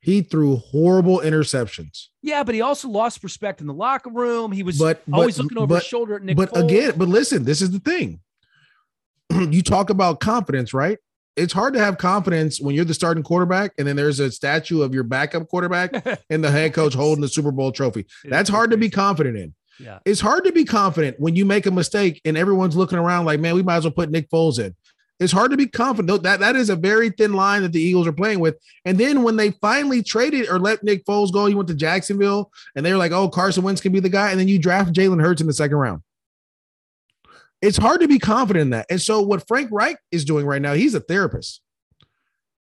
He 0.00 0.20
threw 0.20 0.56
horrible 0.56 1.20
interceptions. 1.20 2.08
Yeah, 2.20 2.42
but 2.42 2.54
he 2.54 2.60
also 2.60 2.88
lost 2.88 3.24
respect 3.24 3.62
in 3.62 3.66
the 3.66 3.72
locker 3.72 4.10
room. 4.10 4.52
He 4.52 4.62
was 4.62 4.78
but, 4.78 5.02
always 5.10 5.38
looking 5.38 5.56
over 5.56 5.66
but, 5.66 5.74
his 5.76 5.84
shoulder 5.84 6.16
at 6.16 6.22
Nick. 6.22 6.36
But 6.36 6.52
Foles. 6.52 6.64
again, 6.64 6.92
but 6.96 7.08
listen, 7.08 7.44
this 7.44 7.62
is 7.62 7.70
the 7.70 7.78
thing. 7.78 8.20
you 9.30 9.62
talk 9.62 9.88
about 9.88 10.20
confidence, 10.20 10.74
right? 10.74 10.98
It's 11.36 11.54
hard 11.54 11.72
to 11.72 11.80
have 11.80 11.96
confidence 11.96 12.60
when 12.60 12.74
you're 12.74 12.84
the 12.84 12.92
starting 12.92 13.22
quarterback 13.22 13.72
and 13.78 13.88
then 13.88 13.96
there's 13.96 14.20
a 14.20 14.30
statue 14.30 14.82
of 14.82 14.92
your 14.92 15.04
backup 15.04 15.48
quarterback 15.48 16.22
and 16.30 16.44
the 16.44 16.50
head 16.50 16.74
coach 16.74 16.92
holding 16.92 17.22
the 17.22 17.28
Super 17.28 17.50
Bowl 17.50 17.72
trophy. 17.72 18.06
That's 18.24 18.50
hard 18.50 18.70
to 18.72 18.76
be 18.76 18.90
confident 18.90 19.38
in. 19.38 19.54
Yeah. 19.80 19.98
It's 20.04 20.20
hard 20.20 20.44
to 20.44 20.52
be 20.52 20.64
confident 20.64 21.18
when 21.18 21.34
you 21.34 21.44
make 21.44 21.66
a 21.66 21.70
mistake 21.70 22.20
and 22.24 22.36
everyone's 22.36 22.76
looking 22.76 22.98
around 22.98 23.24
like, 23.24 23.40
man, 23.40 23.54
we 23.54 23.62
might 23.62 23.76
as 23.76 23.84
well 23.84 23.92
put 23.92 24.10
Nick 24.10 24.30
Foles 24.30 24.58
in. 24.58 24.74
It's 25.20 25.32
hard 25.32 25.52
to 25.52 25.56
be 25.56 25.66
confident. 25.66 26.22
That 26.24 26.40
that 26.40 26.56
is 26.56 26.70
a 26.70 26.76
very 26.76 27.10
thin 27.10 27.34
line 27.34 27.62
that 27.62 27.72
the 27.72 27.80
Eagles 27.80 28.06
are 28.06 28.12
playing 28.12 28.40
with. 28.40 28.56
And 28.84 28.98
then 28.98 29.22
when 29.22 29.36
they 29.36 29.52
finally 29.52 30.02
traded 30.02 30.48
or 30.48 30.58
let 30.58 30.82
Nick 30.82 31.04
Foles 31.04 31.32
go, 31.32 31.46
he 31.46 31.54
went 31.54 31.68
to 31.68 31.74
Jacksonville, 31.74 32.50
and 32.74 32.84
they 32.84 32.90
were 32.92 32.98
like, 32.98 33.12
"Oh, 33.12 33.28
Carson 33.28 33.62
Wentz 33.62 33.80
can 33.80 33.92
be 33.92 34.00
the 34.00 34.08
guy." 34.08 34.30
And 34.30 34.40
then 34.40 34.48
you 34.48 34.58
draft 34.58 34.92
Jalen 34.92 35.22
Hurts 35.22 35.40
in 35.40 35.46
the 35.46 35.52
second 35.52 35.76
round. 35.76 36.02
It's 37.62 37.78
hard 37.78 38.00
to 38.00 38.08
be 38.08 38.18
confident 38.18 38.62
in 38.62 38.70
that. 38.70 38.86
And 38.90 39.00
so 39.00 39.22
what 39.22 39.46
Frank 39.46 39.70
Reich 39.70 39.98
is 40.10 40.24
doing 40.24 40.46
right 40.46 40.60
now, 40.60 40.74
he's 40.74 40.94
a 40.94 41.00
therapist. 41.00 41.60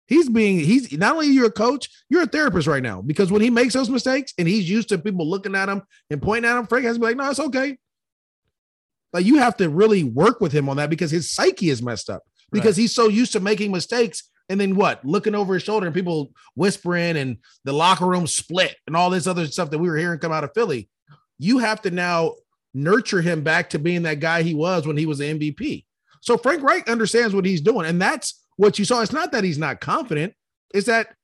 He's 0.09 0.29
being 0.29 0.59
he's 0.59 0.91
not 0.99 1.15
only 1.15 1.29
you're 1.29 1.47
a 1.47 1.53
coach, 1.53 1.89
you're 2.09 2.23
a 2.23 2.27
therapist 2.27 2.67
right 2.67 2.83
now 2.83 3.01
because 3.01 3.31
when 3.31 3.43
he 3.43 3.49
makes 3.49 3.75
those 3.75 3.89
mistakes 3.89 4.35
and 4.37 4.49
he's 4.49 4.69
used 4.69 4.89
to 4.89 4.99
people 4.99 5.31
looking 5.31 5.55
at 5.55 5.69
him 5.69 5.83
and 6.11 6.21
pointing 6.21 6.51
at 6.51 6.59
him, 6.59 6.67
Frank 6.67 6.85
has 6.85 6.97
to 6.97 7.01
be 7.01 7.07
like, 7.07 7.17
"No, 7.17 7.31
it's 7.31 7.39
okay." 7.39 7.79
Like 9.13 9.25
you 9.25 9.39
have 9.39 9.57
to 9.59 9.69
really 9.69 10.03
work 10.03 10.41
with 10.41 10.51
him 10.51 10.69
on 10.69 10.79
that 10.79 10.91
because 10.91 11.13
his 11.13 11.31
psyche 11.31 11.71
is 11.71 11.81
messed 11.81 12.11
up 12.11 12.25
because 12.53 12.77
right. 12.77 12.83
he's 12.83 12.95
so 12.95 13.09
used 13.09 13.33
to 13.33 13.41
making 13.41 13.73
mistakes 13.73 14.31
and 14.49 14.61
then 14.61 14.75
what 14.75 15.05
looking 15.05 15.35
over 15.35 15.55
his 15.55 15.63
shoulder 15.63 15.87
and 15.87 15.95
people 15.95 16.33
whispering 16.55 17.17
and 17.17 17.39
the 17.65 17.73
locker 17.73 18.07
room 18.07 18.27
split 18.27 18.77
and 18.87 18.97
all 18.97 19.09
this 19.11 19.27
other 19.27 19.47
stuff 19.47 19.71
that 19.71 19.79
we 19.79 19.89
were 19.89 19.97
hearing 19.97 20.19
come 20.19 20.33
out 20.33 20.45
of 20.45 20.53
Philly. 20.55 20.89
You 21.39 21.59
have 21.59 21.81
to 21.83 21.91
now 21.91 22.35
nurture 22.75 23.21
him 23.21 23.43
back 23.43 23.71
to 23.71 23.79
being 23.79 24.03
that 24.03 24.21
guy 24.21 24.43
he 24.43 24.55
was 24.55 24.87
when 24.87 24.97
he 24.97 25.07
was 25.07 25.19
the 25.19 25.25
MVP. 25.25 25.85
So 26.21 26.37
Frank 26.37 26.63
Reich 26.63 26.89
understands 26.89 27.35
what 27.35 27.47
he's 27.47 27.61
doing. 27.61 27.87
And 27.87 28.01
that's 28.01 28.45
what 28.57 28.79
you 28.79 28.85
saw. 28.85 29.01
It's 29.01 29.13
not 29.13 29.33
that 29.33 29.45
he's 29.45 29.59
not 29.59 29.81
confident, 29.81 30.35
it's 30.75 30.87
that 30.87 31.15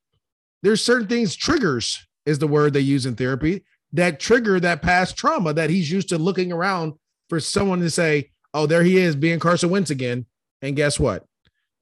there's 0.62 0.82
certain 0.82 1.06
things, 1.06 1.36
triggers 1.36 2.04
is 2.24 2.38
the 2.38 2.48
word 2.48 2.72
they 2.72 2.80
use 2.80 3.06
in 3.06 3.14
therapy, 3.14 3.64
that 3.92 4.18
trigger 4.18 4.58
that 4.58 4.82
past 4.82 5.16
trauma 5.16 5.52
that 5.52 5.70
he's 5.70 5.90
used 5.90 6.08
to 6.08 6.18
looking 6.18 6.50
around 6.50 6.94
for 7.28 7.38
someone 7.38 7.80
to 7.80 7.90
say, 7.90 8.30
oh, 8.54 8.66
there 8.66 8.82
he 8.82 8.96
is 8.96 9.14
being 9.14 9.38
Carson 9.38 9.70
Wentz 9.70 9.90
again. 9.90 10.26
And 10.62 10.76
guess 10.76 10.98
what? 10.98 11.24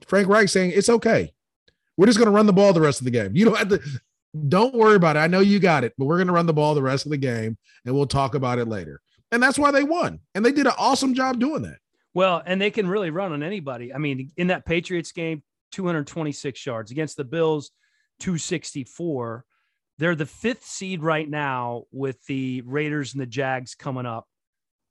Frank 0.06 0.28
Reich 0.28 0.48
saying 0.48 0.72
it's 0.74 0.88
okay. 0.88 1.32
We're 1.96 2.06
just 2.06 2.18
going 2.18 2.26
to 2.26 2.34
run 2.34 2.46
the 2.46 2.52
ball 2.52 2.72
the 2.72 2.80
rest 2.80 3.00
of 3.00 3.04
the 3.04 3.10
game. 3.10 3.30
You 3.34 3.44
don't 3.46 3.56
have 3.58 3.68
to. 3.68 3.80
Don't 4.48 4.74
worry 4.74 4.96
about 4.96 5.14
it. 5.14 5.20
I 5.20 5.28
know 5.28 5.38
you 5.38 5.60
got 5.60 5.84
it, 5.84 5.92
but 5.96 6.06
we're 6.06 6.16
going 6.16 6.26
to 6.26 6.32
run 6.32 6.46
the 6.46 6.52
ball 6.52 6.74
the 6.74 6.82
rest 6.82 7.06
of 7.06 7.10
the 7.10 7.16
game, 7.16 7.56
and 7.84 7.94
we'll 7.94 8.06
talk 8.06 8.34
about 8.34 8.58
it 8.58 8.66
later. 8.66 9.00
And 9.30 9.40
that's 9.40 9.58
why 9.58 9.70
they 9.70 9.84
won. 9.84 10.18
And 10.34 10.44
they 10.44 10.50
did 10.50 10.66
an 10.66 10.72
awesome 10.76 11.14
job 11.14 11.38
doing 11.38 11.62
that. 11.62 11.78
Well, 12.14 12.42
and 12.44 12.60
they 12.60 12.72
can 12.72 12.88
really 12.88 13.10
run 13.10 13.32
on 13.32 13.44
anybody. 13.44 13.94
I 13.94 13.98
mean, 13.98 14.32
in 14.37 14.48
that 14.48 14.66
Patriots 14.66 15.12
game, 15.12 15.44
226 15.70 16.66
yards 16.66 16.90
against 16.90 17.16
the 17.16 17.24
Bills, 17.24 17.70
264. 18.20 19.44
They're 19.98 20.16
the 20.16 20.26
fifth 20.26 20.64
seed 20.64 21.02
right 21.02 21.28
now 21.28 21.84
with 21.92 22.24
the 22.26 22.62
Raiders 22.62 23.14
and 23.14 23.20
the 23.20 23.26
Jags 23.26 23.74
coming 23.74 24.06
up. 24.06 24.26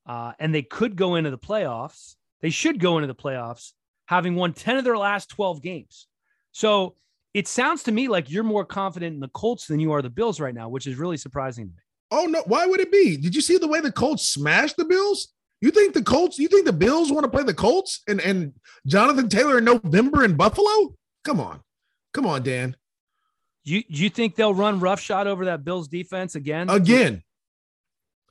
Uh, 0.06 0.34
and 0.40 0.54
they 0.54 0.64
could 0.64 0.96
go 0.96 1.16
into 1.16 1.32
the 1.32 1.38
playoffs 1.38 2.16
they 2.44 2.52
should 2.52 2.80
go 2.80 2.98
into 2.98 3.08
the 3.08 3.16
playoffs 3.16 3.72
having 4.06 4.36
won 4.36 4.54
10 4.54 4.78
of 4.78 4.84
their 4.84 4.98
last 4.98 5.30
12 5.30 5.64
games. 5.64 6.08
So 6.52 6.96
it 7.34 7.48
sounds 7.48 7.84
to 7.84 7.92
me 7.92 8.08
like 8.10 8.30
you're 8.30 8.44
more 8.44 8.66
confident 8.66 9.16
in 9.16 9.20
the 9.20 9.30
Colts 9.30 9.66
than 9.66 9.80
you 9.80 9.94
are 9.94 10.04
the 10.04 10.10
Bills 10.10 10.40
right 10.40 10.54
now, 10.54 10.70
which 10.70 10.86
is 10.86 10.98
really 10.98 11.18
surprising 11.18 11.70
to 11.70 11.74
me. 11.74 11.80
Oh, 12.12 12.26
no. 12.26 12.44
Why 12.46 12.68
would 12.68 12.80
it 12.80 12.92
be? 12.92 13.18
Did 13.18 13.34
you 13.34 13.42
see 13.42 13.58
the 13.58 13.68
way 13.68 13.80
the 13.80 13.92
Colts 13.92 14.30
smashed 14.30 14.78
the 14.78 14.86
Bills? 14.86 15.30
You 15.62 15.72
think 15.72 15.94
the 15.94 16.04
Colts, 16.04 16.38
you 16.38 16.50
think 16.50 16.66
the 16.66 16.74
Bills 16.74 17.12
want 17.12 17.24
to 17.24 17.32
play 17.32 17.44
the 17.44 17.54
Colts 17.54 18.02
and, 18.08 18.20
and 18.20 18.54
Jonathan 18.86 19.30
Taylor 19.30 19.58
in 19.58 19.64
November 19.64 20.26
in 20.26 20.36
Buffalo? 20.36 20.94
Come 21.24 21.40
on. 21.40 21.62
Come 22.14 22.28
on, 22.28 22.44
Dan. 22.44 22.76
You 23.64 23.82
you 23.88 24.10
think 24.10 24.36
they'll 24.36 24.54
run 24.54 24.82
roughshod 24.82 25.26
over 25.26 25.46
that 25.46 25.64
Bills 25.64 25.88
defense 25.88 26.36
again? 26.36 26.70
Again. 26.70 27.24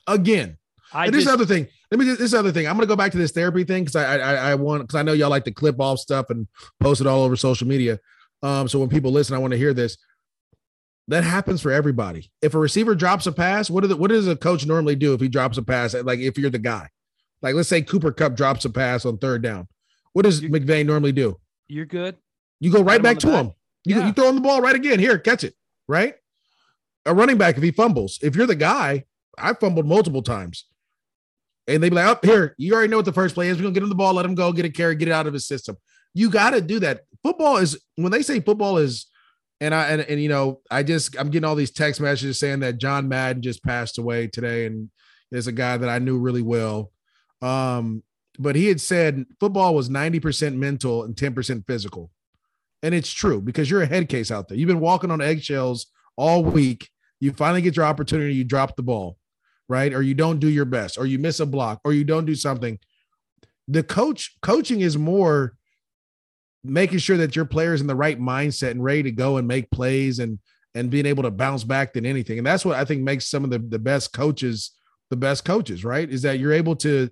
Again. 0.06 0.58
I 0.94 1.06
and 1.06 1.14
this 1.14 1.24
just, 1.24 1.34
other 1.34 1.46
thing. 1.46 1.66
Let 1.90 2.00
me 2.00 2.06
this 2.06 2.34
other 2.34 2.52
thing. 2.52 2.66
I'm 2.66 2.76
gonna 2.76 2.86
go 2.86 2.96
back 2.96 3.12
to 3.12 3.18
this 3.18 3.32
therapy 3.32 3.64
thing 3.64 3.84
because 3.84 3.96
I, 3.96 4.16
I 4.18 4.34
I 4.34 4.54
want 4.54 4.82
because 4.82 4.94
I 4.94 5.02
know 5.02 5.12
y'all 5.12 5.30
like 5.30 5.44
to 5.44 5.52
clip 5.52 5.80
off 5.80 5.98
stuff 5.98 6.30
and 6.30 6.46
post 6.80 7.00
it 7.00 7.06
all 7.06 7.22
over 7.22 7.36
social 7.36 7.66
media. 7.66 7.98
Um, 8.42 8.68
so 8.68 8.78
when 8.78 8.88
people 8.88 9.12
listen, 9.12 9.34
I 9.34 9.38
want 9.38 9.52
to 9.52 9.58
hear 9.58 9.74
this. 9.74 9.96
That 11.08 11.24
happens 11.24 11.60
for 11.60 11.72
everybody. 11.72 12.30
If 12.42 12.54
a 12.54 12.58
receiver 12.58 12.94
drops 12.94 13.26
a 13.26 13.32
pass, 13.32 13.68
what, 13.68 13.86
the, 13.88 13.96
what 13.96 14.10
does 14.10 14.28
a 14.28 14.36
coach 14.36 14.64
normally 14.64 14.94
do 14.94 15.14
if 15.14 15.20
he 15.20 15.28
drops 15.28 15.58
a 15.58 15.62
pass? 15.62 15.94
Like 15.94 16.20
if 16.20 16.38
you're 16.38 16.48
the 16.48 16.58
guy, 16.58 16.88
like 17.42 17.56
let's 17.56 17.68
say 17.68 17.82
Cooper 17.82 18.12
Kupp 18.12 18.36
drops 18.36 18.64
a 18.64 18.70
pass 18.70 19.04
on 19.04 19.18
third 19.18 19.42
down, 19.42 19.66
what 20.12 20.22
does 20.22 20.40
McVay 20.40 20.86
normally 20.86 21.12
do? 21.12 21.38
You're 21.68 21.86
good. 21.86 22.16
You 22.60 22.70
go 22.70 22.82
right 22.82 23.02
back 23.02 23.18
to 23.18 23.26
back. 23.26 23.36
him. 23.36 23.52
You, 23.84 23.96
yeah. 23.98 24.06
you 24.06 24.12
throw 24.12 24.28
him 24.28 24.36
the 24.36 24.40
ball 24.40 24.60
right 24.60 24.76
again. 24.76 25.00
Here, 25.00 25.18
catch 25.18 25.42
it. 25.42 25.54
Right. 25.88 26.14
A 27.04 27.12
running 27.12 27.36
back, 27.36 27.56
if 27.56 27.62
he 27.62 27.72
fumbles, 27.72 28.20
if 28.22 28.36
you're 28.36 28.46
the 28.46 28.54
guy, 28.54 29.04
I 29.36 29.54
fumbled 29.54 29.86
multiple 29.86 30.22
times 30.22 30.66
and 31.66 31.82
they'd 31.82 31.90
be 31.90 31.96
like, 31.96 32.06
"Up 32.06 32.20
oh, 32.24 32.26
here, 32.26 32.54
you 32.58 32.74
already 32.74 32.88
know 32.88 32.96
what 32.96 33.04
the 33.04 33.12
first 33.12 33.34
play 33.34 33.48
is. 33.48 33.56
We're 33.56 33.64
gonna 33.64 33.74
get 33.74 33.82
him 33.82 33.88
the 33.88 33.94
ball, 33.94 34.14
let 34.14 34.26
him 34.26 34.34
go, 34.34 34.52
get 34.52 34.64
a 34.64 34.70
carry, 34.70 34.94
get 34.96 35.08
it 35.08 35.12
out 35.12 35.26
of 35.26 35.32
his 35.32 35.46
system." 35.46 35.76
You 36.14 36.28
got 36.28 36.50
to 36.50 36.60
do 36.60 36.78
that. 36.80 37.02
Football 37.22 37.56
is 37.56 37.80
when 37.96 38.12
they 38.12 38.22
say 38.22 38.40
football 38.40 38.78
is, 38.78 39.06
and 39.60 39.74
I 39.74 39.88
and, 39.88 40.02
and 40.02 40.22
you 40.22 40.28
know, 40.28 40.60
I 40.70 40.82
just 40.82 41.16
I'm 41.18 41.30
getting 41.30 41.44
all 41.44 41.54
these 41.54 41.70
text 41.70 42.00
messages 42.00 42.38
saying 42.38 42.60
that 42.60 42.78
John 42.78 43.08
Madden 43.08 43.42
just 43.42 43.64
passed 43.64 43.98
away 43.98 44.26
today, 44.26 44.66
and 44.66 44.90
there's 45.30 45.46
a 45.46 45.52
guy 45.52 45.76
that 45.76 45.88
I 45.88 45.98
knew 45.98 46.18
really 46.18 46.42
well. 46.42 46.92
Um, 47.40 48.02
but 48.38 48.56
he 48.56 48.66
had 48.66 48.80
said 48.80 49.24
football 49.40 49.74
was 49.74 49.88
90% 49.88 50.54
mental 50.56 51.04
and 51.04 51.14
10% 51.14 51.66
physical. 51.66 52.10
And 52.82 52.94
it's 52.94 53.10
true 53.10 53.40
because 53.40 53.70
you're 53.70 53.82
a 53.82 53.86
head 53.86 54.08
case 54.08 54.30
out 54.30 54.48
there. 54.48 54.56
You've 54.56 54.68
been 54.68 54.80
walking 54.80 55.10
on 55.10 55.20
eggshells 55.20 55.86
all 56.16 56.42
week. 56.42 56.88
You 57.20 57.32
finally 57.32 57.62
get 57.62 57.76
your 57.76 57.84
opportunity, 57.84 58.34
you 58.34 58.44
drop 58.44 58.74
the 58.74 58.82
ball 58.82 59.16
right? 59.72 59.92
Or 59.92 60.02
you 60.02 60.14
don't 60.14 60.38
do 60.38 60.48
your 60.48 60.64
best, 60.66 60.98
or 60.98 61.06
you 61.06 61.18
miss 61.18 61.40
a 61.40 61.46
block, 61.46 61.80
or 61.84 61.92
you 61.92 62.04
don't 62.04 62.26
do 62.26 62.34
something. 62.34 62.78
The 63.66 63.82
coach 63.82 64.36
coaching 64.42 64.82
is 64.82 64.98
more 64.98 65.54
making 66.62 66.98
sure 66.98 67.16
that 67.16 67.34
your 67.34 67.44
players 67.44 67.80
in 67.80 67.86
the 67.86 67.96
right 67.96 68.20
mindset 68.20 68.72
and 68.72 68.84
ready 68.84 69.02
to 69.04 69.10
go 69.10 69.38
and 69.38 69.48
make 69.48 69.70
plays 69.70 70.18
and 70.18 70.38
and 70.74 70.90
being 70.90 71.06
able 71.06 71.22
to 71.22 71.30
bounce 71.30 71.64
back 71.64 71.92
than 71.92 72.06
anything. 72.06 72.38
And 72.38 72.46
that's 72.46 72.64
what 72.64 72.76
I 72.76 72.84
think 72.84 73.02
makes 73.02 73.28
some 73.28 73.44
of 73.44 73.50
the, 73.50 73.58
the 73.58 73.78
best 73.78 74.12
coaches 74.12 74.72
the 75.10 75.16
best 75.16 75.44
coaches, 75.44 75.84
right? 75.84 76.08
Is 76.08 76.22
that 76.22 76.38
you're 76.38 76.54
able 76.54 76.74
to 76.76 77.10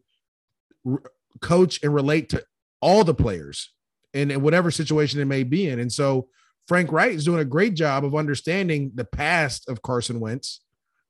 r- 0.87 1.03
coach 1.43 1.83
and 1.83 1.93
relate 1.93 2.31
to 2.31 2.43
all 2.81 3.05
the 3.05 3.13
players 3.13 3.75
in, 4.15 4.31
in 4.31 4.41
whatever 4.41 4.71
situation 4.71 5.21
it 5.21 5.27
may 5.27 5.43
be 5.43 5.69
in. 5.69 5.79
And 5.79 5.93
so 5.93 6.29
Frank 6.67 6.93
Reich 6.93 7.13
is 7.13 7.27
doing 7.27 7.41
a 7.41 7.45
great 7.45 7.75
job 7.75 8.05
of 8.07 8.15
understanding 8.15 8.93
the 8.95 9.05
past 9.05 9.69
of 9.69 9.83
Carson 9.83 10.19
Wentz. 10.19 10.63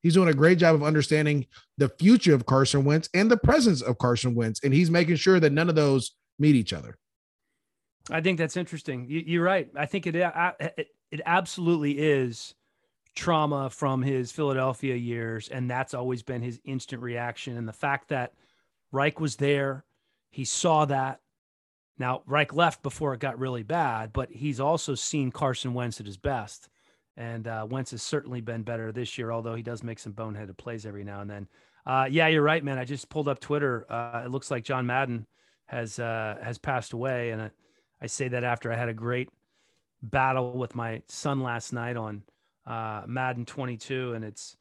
He's 0.03 0.15
doing 0.15 0.29
a 0.29 0.35
great 0.35 0.59
job 0.59 0.75
of 0.75 0.83
understanding 0.83 1.47
the 1.79 1.89
future 1.89 2.35
of 2.35 2.47
Carson 2.47 2.85
Wentz 2.85 3.09
and 3.15 3.31
the 3.31 3.37
presence 3.37 3.83
of 3.83 3.99
Carson 3.99 4.35
Wentz. 4.35 4.61
And 4.65 4.73
he's 4.73 4.91
making 4.91 5.17
sure 5.17 5.41
that 5.41 5.53
none 5.53 5.69
of 5.69 5.75
those 5.75 6.13
meet 6.39 6.55
each 6.55 6.73
other. 6.73 6.97
I 8.11 8.21
think 8.21 8.39
that's 8.39 8.57
interesting. 8.57 9.07
You, 9.09 9.41
are 9.41 9.45
right. 9.45 9.69
I 9.77 9.87
think 9.87 10.07
it, 10.07 10.17
it 10.17 10.89
it 11.11 11.21
absolutely 11.27 11.99
is 11.99 12.55
trauma 13.15 13.69
from 13.71 14.03
his 14.03 14.33
Philadelphia 14.33 14.95
years, 14.95 15.49
and 15.49 15.71
that's 15.71 15.95
always 15.95 16.23
been 16.23 16.43
his 16.43 16.61
instant 16.65 17.03
reaction. 17.03 17.57
And 17.57 17.69
the 17.69 17.73
fact 17.73 18.09
that 18.09 18.33
Reich 18.93 19.21
was 19.21 19.37
there, 19.37 19.85
he 20.31 20.45
saw 20.45 20.85
that. 20.87 21.21
Now 21.99 22.23
Reich 22.27 22.55
left 22.55 22.83
before 22.83 23.13
it 23.13 23.21
got 23.21 23.39
really 23.39 23.63
bad, 23.63 24.13
but 24.13 24.31
he's 24.31 24.61
also 24.61 24.95
seen 24.95 25.31
Carson 25.31 25.75
Wentz 25.75 26.01
at 26.01 26.07
his 26.07 26.17
best, 26.17 26.69
and 27.17 27.47
uh, 27.47 27.67
Wentz 27.69 27.91
has 27.91 28.03
certainly 28.03 28.41
been 28.41 28.63
better 28.63 28.93
this 28.93 29.19
year. 29.19 29.31
Although 29.31 29.55
he 29.55 29.63
does 29.63 29.83
make 29.83 29.99
some 29.99 30.13
boneheaded 30.13 30.57
plays 30.57 30.87
every 30.87 31.05
now 31.05 31.21
and 31.21 31.31
then. 31.31 31.49
Uh, 31.87 32.07
yeah, 32.11 32.29
you're 32.29 32.43
right, 32.43 32.63
man. 32.63 32.79
I 32.79 32.85
just 32.85 33.09
pulled 33.09 33.29
up 33.29 33.41
Twitter. 33.41 33.87
Uh, 33.91 34.23
it 34.25 34.31
looks 34.31 34.51
like 34.51 34.65
John 34.65 34.87
Madden 34.87 35.27
has 35.67 35.99
uh, 35.99 36.37
has 36.43 36.59
passed 36.59 36.93
away, 36.93 37.31
and 37.31 37.43
I, 37.43 37.51
I 38.03 38.07
say 38.07 38.29
that 38.29 38.45
after 38.45 38.73
I 38.73 38.77
had 38.77 38.89
a 38.89 38.95
great 38.95 39.29
battle 40.03 40.53
with 40.53 40.75
my 40.75 41.03
son 41.09 41.41
last 41.41 41.73
night 41.73 41.97
on 41.97 42.23
uh, 42.67 43.03
Madden 43.07 43.45
22, 43.45 44.15
and 44.15 44.25
it's, 44.25 44.57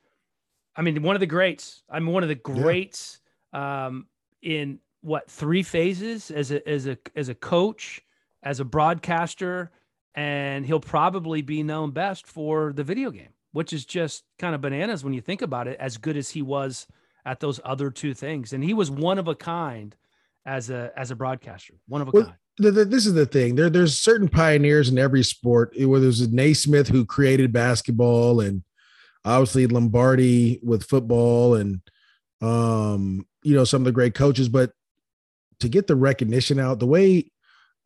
I 0.76 0.82
mean, 0.82 1.02
one 1.02 1.16
of 1.16 1.20
the 1.20 1.26
greats. 1.26 1.84
I'm 1.90 2.08
one 2.08 2.24
of 2.24 2.30
the 2.30 2.36
greats 2.36 3.20
yeah. 3.54 3.88
um, 3.88 4.08
in 4.42 4.80
what 5.02 5.30
three 5.30 5.64
phases 5.64 6.30
as 6.32 6.52
a 6.52 6.68
as 6.68 6.88
a 6.88 6.98
as 7.16 7.30
a 7.30 7.36
coach, 7.36 8.02
as 8.44 8.60
a 8.60 8.66
broadcaster, 8.66 9.72
and 10.20 10.66
he'll 10.66 10.82
probably 10.82 11.42
be 11.42 11.64
known 11.64 11.92
best 11.92 12.28
for 12.28 12.74
the 12.74 12.84
video 12.84 13.10
game, 13.10 13.30
which 13.54 13.72
is 13.72 13.86
just 13.86 14.26
kind 14.38 14.54
of 14.54 14.60
bananas 14.60 15.02
when 15.02 15.14
you 15.14 15.22
think 15.22 15.42
about 15.42 15.66
it. 15.66 15.80
As 15.80 15.96
good 15.96 16.18
as 16.18 16.30
he 16.30 16.42
was 16.42 16.88
at 17.26 17.40
those 17.40 17.62
other 17.64 17.90
two 17.90 18.14
things, 18.14 18.52
and 18.52 18.62
he 18.62 18.74
was 18.74 18.92
one 18.92 19.18
of 19.18 19.30
a 19.30 19.36
kind 19.36 19.96
as 20.46 20.70
a 20.70 20.92
as 20.98 21.10
a 21.10 21.16
broadcaster, 21.16 21.76
one 21.88 22.02
of 22.02 22.10
a 22.10 22.12
well, 22.12 22.24
kind. 22.26 22.36
The, 22.58 22.72
the, 22.72 22.84
this 22.84 23.06
is 23.06 23.14
the 23.14 23.26
thing. 23.26 23.56
There, 23.56 23.70
there's 23.70 23.98
certain 23.98 24.28
pioneers 24.28 24.90
in 24.90 24.98
every 24.98 25.24
sport. 25.24 25.74
Where 25.80 26.02
there's 26.02 26.20
a 26.20 26.30
Naismith 26.30 26.90
who 26.90 27.06
created 27.06 27.54
basketball, 27.54 28.42
and 28.42 28.64
obviously 29.24 29.68
Lombardi 29.68 30.60
with 30.62 30.84
football, 30.84 31.56
and 31.56 31.80
um, 32.42 33.26
you 33.42 33.56
know 33.56 33.64
some 33.64 33.84
of 33.84 33.86
the 33.86 33.94
great 33.94 34.16
coaches. 34.16 34.50
But 34.50 34.74
to 35.62 35.70
get 35.70 35.88
the 35.88 35.96
recognition 35.96 36.60
out, 36.60 36.80
the 36.80 36.88
way 36.88 37.32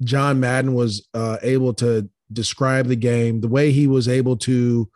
John 0.03 0.39
Madden 0.39 0.73
was 0.73 1.07
uh, 1.13 1.37
able 1.43 1.75
to 1.75 2.09
describe 2.33 2.87
the 2.87 2.95
game, 2.95 3.41
the 3.41 3.47
way 3.47 3.71
he 3.71 3.87
was 3.87 4.07
able 4.07 4.37
to 4.37 4.89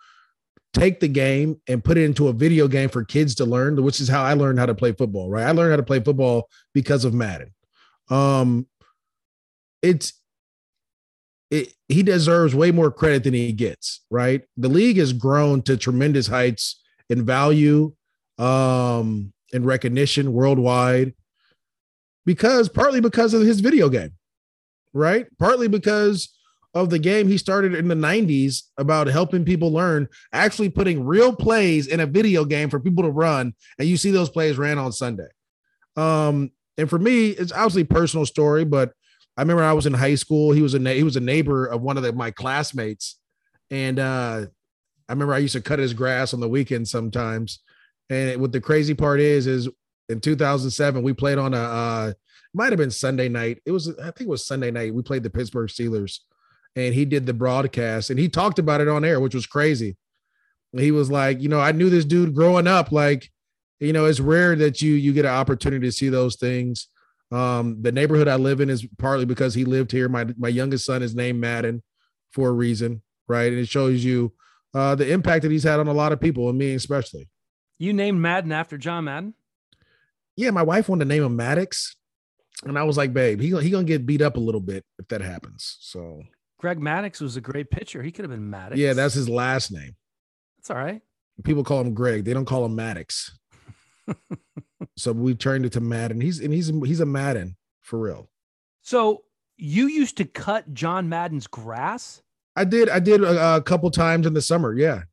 take 0.73 0.99
the 0.99 1.07
game 1.07 1.59
and 1.67 1.83
put 1.83 1.97
it 1.97 2.03
into 2.03 2.27
a 2.27 2.33
video 2.33 2.67
game 2.67 2.89
for 2.89 3.03
kids 3.03 3.35
to 3.35 3.45
learn, 3.45 3.81
which 3.81 3.99
is 3.99 4.07
how 4.07 4.23
I 4.23 4.33
learned 4.33 4.59
how 4.59 4.65
to 4.65 4.75
play 4.75 4.91
football, 4.91 5.29
right? 5.29 5.45
I 5.45 5.51
learned 5.51 5.71
how 5.71 5.77
to 5.77 5.83
play 5.83 5.99
football 5.99 6.49
because 6.73 7.05
of 7.05 7.13
Madden. 7.13 7.53
Um, 8.09 8.67
it's 9.81 10.13
it, 11.49 11.73
he 11.87 12.03
deserves 12.03 12.53
way 12.53 12.71
more 12.71 12.91
credit 12.91 13.23
than 13.23 13.33
he 13.33 13.53
gets, 13.53 14.01
right? 14.11 14.43
The 14.57 14.67
league 14.67 14.97
has 14.97 15.13
grown 15.13 15.61
to 15.63 15.77
tremendous 15.77 16.27
heights 16.27 16.81
in 17.09 17.25
value, 17.25 17.93
um, 18.37 19.33
and 19.53 19.65
recognition 19.65 20.33
worldwide 20.33 21.13
because 22.25 22.69
partly 22.69 22.99
because 22.99 23.33
of 23.33 23.41
his 23.41 23.61
video 23.61 23.89
game, 23.89 24.13
right? 24.93 25.27
Partly 25.39 25.67
because 25.67 26.36
of 26.73 26.89
the 26.89 26.99
game 26.99 27.27
he 27.27 27.37
started 27.37 27.73
in 27.73 27.87
the 27.87 27.95
90s 27.95 28.63
about 28.77 29.07
helping 29.07 29.45
people 29.45 29.71
learn, 29.71 30.07
actually 30.33 30.69
putting 30.69 31.05
real 31.05 31.35
plays 31.35 31.87
in 31.87 31.99
a 31.99 32.05
video 32.05 32.45
game 32.45 32.69
for 32.69 32.79
people 32.79 33.03
to 33.03 33.09
run. 33.09 33.53
And 33.79 33.87
you 33.87 33.97
see 33.97 34.11
those 34.11 34.29
plays 34.29 34.57
ran 34.57 34.77
on 34.77 34.91
Sunday. 34.91 35.27
Um, 35.95 36.51
and 36.77 36.89
for 36.89 36.99
me, 36.99 37.29
it's 37.29 37.51
obviously 37.51 37.83
personal 37.83 38.25
story, 38.25 38.63
but 38.63 38.93
I 39.35 39.41
remember 39.41 39.63
I 39.63 39.73
was 39.73 39.85
in 39.85 39.93
high 39.93 40.15
school. 40.15 40.51
He 40.51 40.61
was 40.61 40.73
a 40.73 40.79
he 40.93 41.03
was 41.03 41.15
a 41.15 41.21
neighbor 41.21 41.65
of 41.65 41.81
one 41.81 41.97
of 41.97 42.03
the, 42.03 42.11
my 42.11 42.31
classmates, 42.31 43.19
and 43.69 43.99
uh, 43.99 44.45
I 45.07 45.11
remember 45.11 45.33
I 45.33 45.39
used 45.39 45.53
to 45.53 45.61
cut 45.61 45.79
his 45.79 45.93
grass 45.93 46.33
on 46.33 46.39
the 46.39 46.49
weekends 46.49 46.91
sometimes. 46.91 47.59
And 48.09 48.29
it, 48.29 48.39
what 48.39 48.51
the 48.51 48.61
crazy 48.61 48.93
part 48.93 49.19
is, 49.19 49.47
is 49.47 49.69
in 50.09 50.21
2007 50.21 51.03
we 51.03 51.13
played 51.13 51.37
on 51.37 51.53
a 51.53 51.57
uh, 51.57 52.13
might 52.53 52.71
have 52.71 52.79
been 52.79 52.91
Sunday 52.91 53.29
night. 53.29 53.61
It 53.65 53.71
was 53.71 53.89
I 53.99 54.05
think 54.05 54.21
it 54.21 54.27
was 54.27 54.45
Sunday 54.45 54.71
night. 54.71 54.93
We 54.93 55.03
played 55.03 55.23
the 55.23 55.29
Pittsburgh 55.29 55.69
Steelers, 55.69 56.19
and 56.77 56.93
he 56.93 57.05
did 57.05 57.25
the 57.25 57.33
broadcast 57.33 58.11
and 58.11 58.19
he 58.19 58.29
talked 58.29 58.59
about 58.59 58.81
it 58.81 58.87
on 58.87 59.03
air, 59.03 59.19
which 59.19 59.33
was 59.33 59.47
crazy. 59.47 59.97
He 60.77 60.91
was 60.91 61.09
like, 61.09 61.41
you 61.41 61.49
know, 61.49 61.59
I 61.59 61.71
knew 61.71 61.89
this 61.89 62.05
dude 62.05 62.35
growing 62.35 62.67
up. 62.67 62.91
Like, 62.91 63.31
you 63.79 63.93
know, 63.93 64.05
it's 64.05 64.19
rare 64.19 64.55
that 64.55 64.79
you 64.79 64.93
you 64.93 65.11
get 65.11 65.25
an 65.25 65.31
opportunity 65.31 65.87
to 65.87 65.91
see 65.91 66.09
those 66.09 66.35
things. 66.35 66.87
Um, 67.31 67.81
the 67.81 67.91
neighborhood 67.91 68.27
I 68.27 68.35
live 68.35 68.61
in 68.61 68.69
is 68.69 68.85
partly 68.97 69.25
because 69.25 69.55
he 69.55 69.65
lived 69.65 69.91
here. 69.91 70.07
My 70.07 70.25
my 70.37 70.49
youngest 70.49 70.85
son 70.85 71.01
is 71.01 71.15
named 71.15 71.39
Madden 71.39 71.81
for 72.31 72.49
a 72.49 72.53
reason, 72.53 73.01
right? 73.27 73.51
And 73.51 73.59
it 73.59 73.67
shows 73.67 74.05
you 74.05 74.33
uh, 74.75 74.93
the 74.93 75.11
impact 75.11 75.41
that 75.43 75.51
he's 75.51 75.63
had 75.63 75.79
on 75.79 75.87
a 75.87 75.93
lot 75.93 76.11
of 76.11 76.21
people, 76.21 76.47
and 76.47 76.57
me 76.59 76.75
especially. 76.75 77.27
You 77.79 77.91
named 77.91 78.19
Madden 78.19 78.51
after 78.51 78.77
John 78.77 79.05
Madden? 79.05 79.33
Yeah, 80.35 80.51
my 80.51 80.63
wife 80.63 80.89
wanted 80.89 81.05
to 81.05 81.09
name 81.09 81.23
him 81.23 81.35
Maddox, 81.35 81.95
and 82.65 82.77
I 82.77 82.83
was 82.83 82.97
like, 82.97 83.13
babe, 83.13 83.41
he 83.41 83.47
he 83.61 83.71
gonna 83.71 83.83
get 83.83 84.05
beat 84.05 84.21
up 84.21 84.37
a 84.37 84.41
little 84.41 84.61
bit 84.61 84.85
if 84.99 85.07
that 85.07 85.21
happens. 85.21 85.77
So 85.79 86.21
Greg 86.59 86.79
Maddux 86.79 87.21
was 87.21 87.37
a 87.37 87.41
great 87.41 87.69
pitcher. 87.69 88.01
He 88.01 88.11
could 88.11 88.23
have 88.23 88.31
been 88.31 88.49
Maddox. 88.49 88.79
Yeah, 88.79 88.93
that's 88.93 89.13
his 89.13 89.29
last 89.29 89.71
name. 89.71 89.95
That's 90.57 90.71
all 90.71 90.77
right. 90.77 91.01
People 91.43 91.63
call 91.63 91.81
him 91.81 91.93
Greg. 91.93 92.25
They 92.25 92.33
don't 92.33 92.45
call 92.45 92.65
him 92.65 92.75
Maddox. 92.75 93.37
so 94.97 95.11
we 95.11 95.35
turned 95.35 95.65
it 95.65 95.73
to 95.73 95.81
Madden. 95.81 96.19
He's 96.19 96.39
and 96.39 96.53
he's 96.53 96.67
he's 96.85 96.99
a 96.99 97.05
Madden 97.05 97.55
for 97.81 97.99
real. 97.99 98.29
So 98.81 99.23
you 99.57 99.87
used 99.87 100.17
to 100.17 100.25
cut 100.25 100.73
John 100.73 101.09
Madden's 101.09 101.47
grass? 101.47 102.23
I 102.55 102.63
did. 102.63 102.89
I 102.89 102.99
did 102.99 103.23
a, 103.23 103.57
a 103.57 103.61
couple 103.61 103.91
times 103.91 104.25
in 104.25 104.33
the 104.33 104.41
summer. 104.41 104.73
Yeah. 104.73 105.03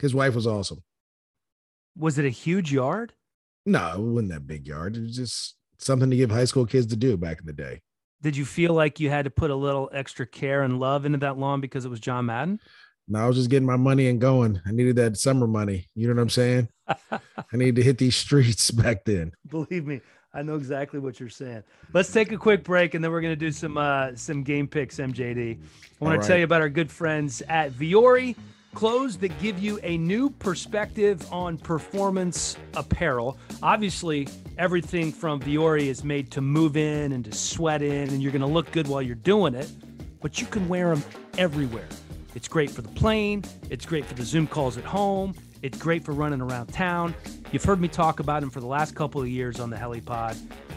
His 0.00 0.14
wife 0.14 0.34
was 0.34 0.46
awesome. 0.46 0.82
Was 1.96 2.18
it 2.18 2.24
a 2.24 2.30
huge 2.30 2.72
yard? 2.72 3.14
No, 3.64 3.92
it 3.94 4.00
wasn't 4.00 4.32
that 4.32 4.46
big 4.46 4.66
yard. 4.66 4.96
It 4.96 5.02
was 5.02 5.16
just 5.16 5.54
something 5.78 6.10
to 6.10 6.16
give 6.16 6.30
high 6.30 6.44
school 6.44 6.66
kids 6.66 6.86
to 6.88 6.96
do 6.96 7.16
back 7.16 7.40
in 7.40 7.46
the 7.46 7.52
day. 7.52 7.80
Did 8.24 8.38
you 8.38 8.46
feel 8.46 8.72
like 8.72 9.00
you 9.00 9.10
had 9.10 9.26
to 9.26 9.30
put 9.30 9.50
a 9.50 9.54
little 9.54 9.90
extra 9.92 10.26
care 10.26 10.62
and 10.62 10.80
love 10.80 11.04
into 11.04 11.18
that 11.18 11.36
lawn 11.36 11.60
because 11.60 11.84
it 11.84 11.90
was 11.90 12.00
John 12.00 12.24
Madden? 12.24 12.58
No, 13.06 13.18
I 13.18 13.26
was 13.26 13.36
just 13.36 13.50
getting 13.50 13.66
my 13.66 13.76
money 13.76 14.08
and 14.08 14.18
going. 14.18 14.62
I 14.64 14.72
needed 14.72 14.96
that 14.96 15.18
summer 15.18 15.46
money. 15.46 15.90
You 15.94 16.08
know 16.08 16.14
what 16.14 16.22
I'm 16.22 16.30
saying? 16.30 16.68
I 16.88 17.20
needed 17.52 17.76
to 17.76 17.82
hit 17.82 17.98
these 17.98 18.16
streets 18.16 18.70
back 18.70 19.04
then. 19.04 19.32
Believe 19.50 19.86
me, 19.86 20.00
I 20.32 20.40
know 20.40 20.54
exactly 20.54 21.00
what 21.00 21.20
you're 21.20 21.28
saying. 21.28 21.64
Let's 21.92 22.10
take 22.10 22.32
a 22.32 22.38
quick 22.38 22.64
break 22.64 22.94
and 22.94 23.04
then 23.04 23.12
we're 23.12 23.20
going 23.20 23.32
to 23.32 23.36
do 23.36 23.52
some 23.52 23.76
uh, 23.76 24.16
some 24.16 24.42
game 24.42 24.68
picks, 24.68 24.96
MJD. 24.96 25.58
I 26.00 26.02
want 26.02 26.22
to 26.22 26.26
tell 26.26 26.38
you 26.38 26.44
about 26.44 26.62
our 26.62 26.70
good 26.70 26.90
friends 26.90 27.42
at 27.46 27.72
Vuori 27.72 28.36
clothes 28.74 29.16
that 29.18 29.38
give 29.40 29.58
you 29.58 29.78
a 29.82 29.96
new 29.96 30.28
perspective 30.28 31.26
on 31.32 31.56
performance 31.56 32.56
apparel. 32.74 33.38
Obviously, 33.62 34.28
everything 34.58 35.12
from 35.12 35.40
Vuori 35.40 35.86
is 35.86 36.04
made 36.04 36.30
to 36.32 36.40
move 36.40 36.76
in 36.76 37.12
and 37.12 37.24
to 37.24 37.32
sweat 37.32 37.82
in, 37.82 38.08
and 38.10 38.22
you're 38.22 38.32
going 38.32 38.42
to 38.42 38.46
look 38.46 38.70
good 38.72 38.88
while 38.88 39.00
you're 39.00 39.14
doing 39.14 39.54
it, 39.54 39.70
but 40.20 40.40
you 40.40 40.46
can 40.46 40.68
wear 40.68 40.94
them 40.94 41.04
everywhere. 41.38 41.88
It's 42.34 42.48
great 42.48 42.70
for 42.70 42.82
the 42.82 42.88
plane, 42.88 43.44
it's 43.70 43.86
great 43.86 44.04
for 44.04 44.14
the 44.14 44.24
Zoom 44.24 44.46
calls 44.46 44.76
at 44.76 44.84
home, 44.84 45.34
it's 45.64 45.78
great 45.78 46.04
for 46.04 46.12
running 46.12 46.42
around 46.42 46.66
town. 46.66 47.14
You've 47.50 47.64
heard 47.64 47.80
me 47.80 47.88
talk 47.88 48.20
about 48.20 48.42
them 48.42 48.50
for 48.50 48.60
the 48.60 48.66
last 48.66 48.94
couple 48.94 49.22
of 49.22 49.28
years 49.28 49.58
on 49.60 49.70
the 49.70 49.76
Helipod. 49.76 50.36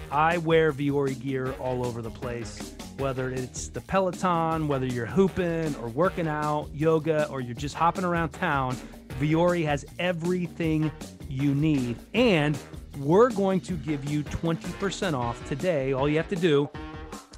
I 0.09 0.37
wear 0.37 0.71
Vuori 0.71 1.19
gear 1.19 1.51
all 1.59 1.85
over 1.85 2.01
the 2.01 2.09
place 2.09 2.73
whether 2.97 3.29
it's 3.29 3.67
the 3.67 3.81
Peloton, 3.81 4.67
whether 4.67 4.85
you're 4.85 5.05
hooping 5.05 5.75
or 5.75 5.89
working 5.89 6.27
out, 6.27 6.67
yoga, 6.73 7.27
or 7.29 7.41
you're 7.41 7.53
just 7.53 7.75
hopping 7.75 8.03
around 8.03 8.29
town, 8.29 8.75
Vuori 9.19 9.65
has 9.65 9.85
everything 9.99 10.91
you 11.29 11.53
need. 11.53 11.97
And 12.15 12.57
we're 12.97 13.29
going 13.29 13.61
to 13.61 13.73
give 13.73 14.09
you 14.09 14.23
20% 14.23 15.13
off 15.13 15.47
today. 15.47 15.93
All 15.93 16.09
you 16.09 16.17
have 16.17 16.29
to 16.29 16.35
do 16.35 16.69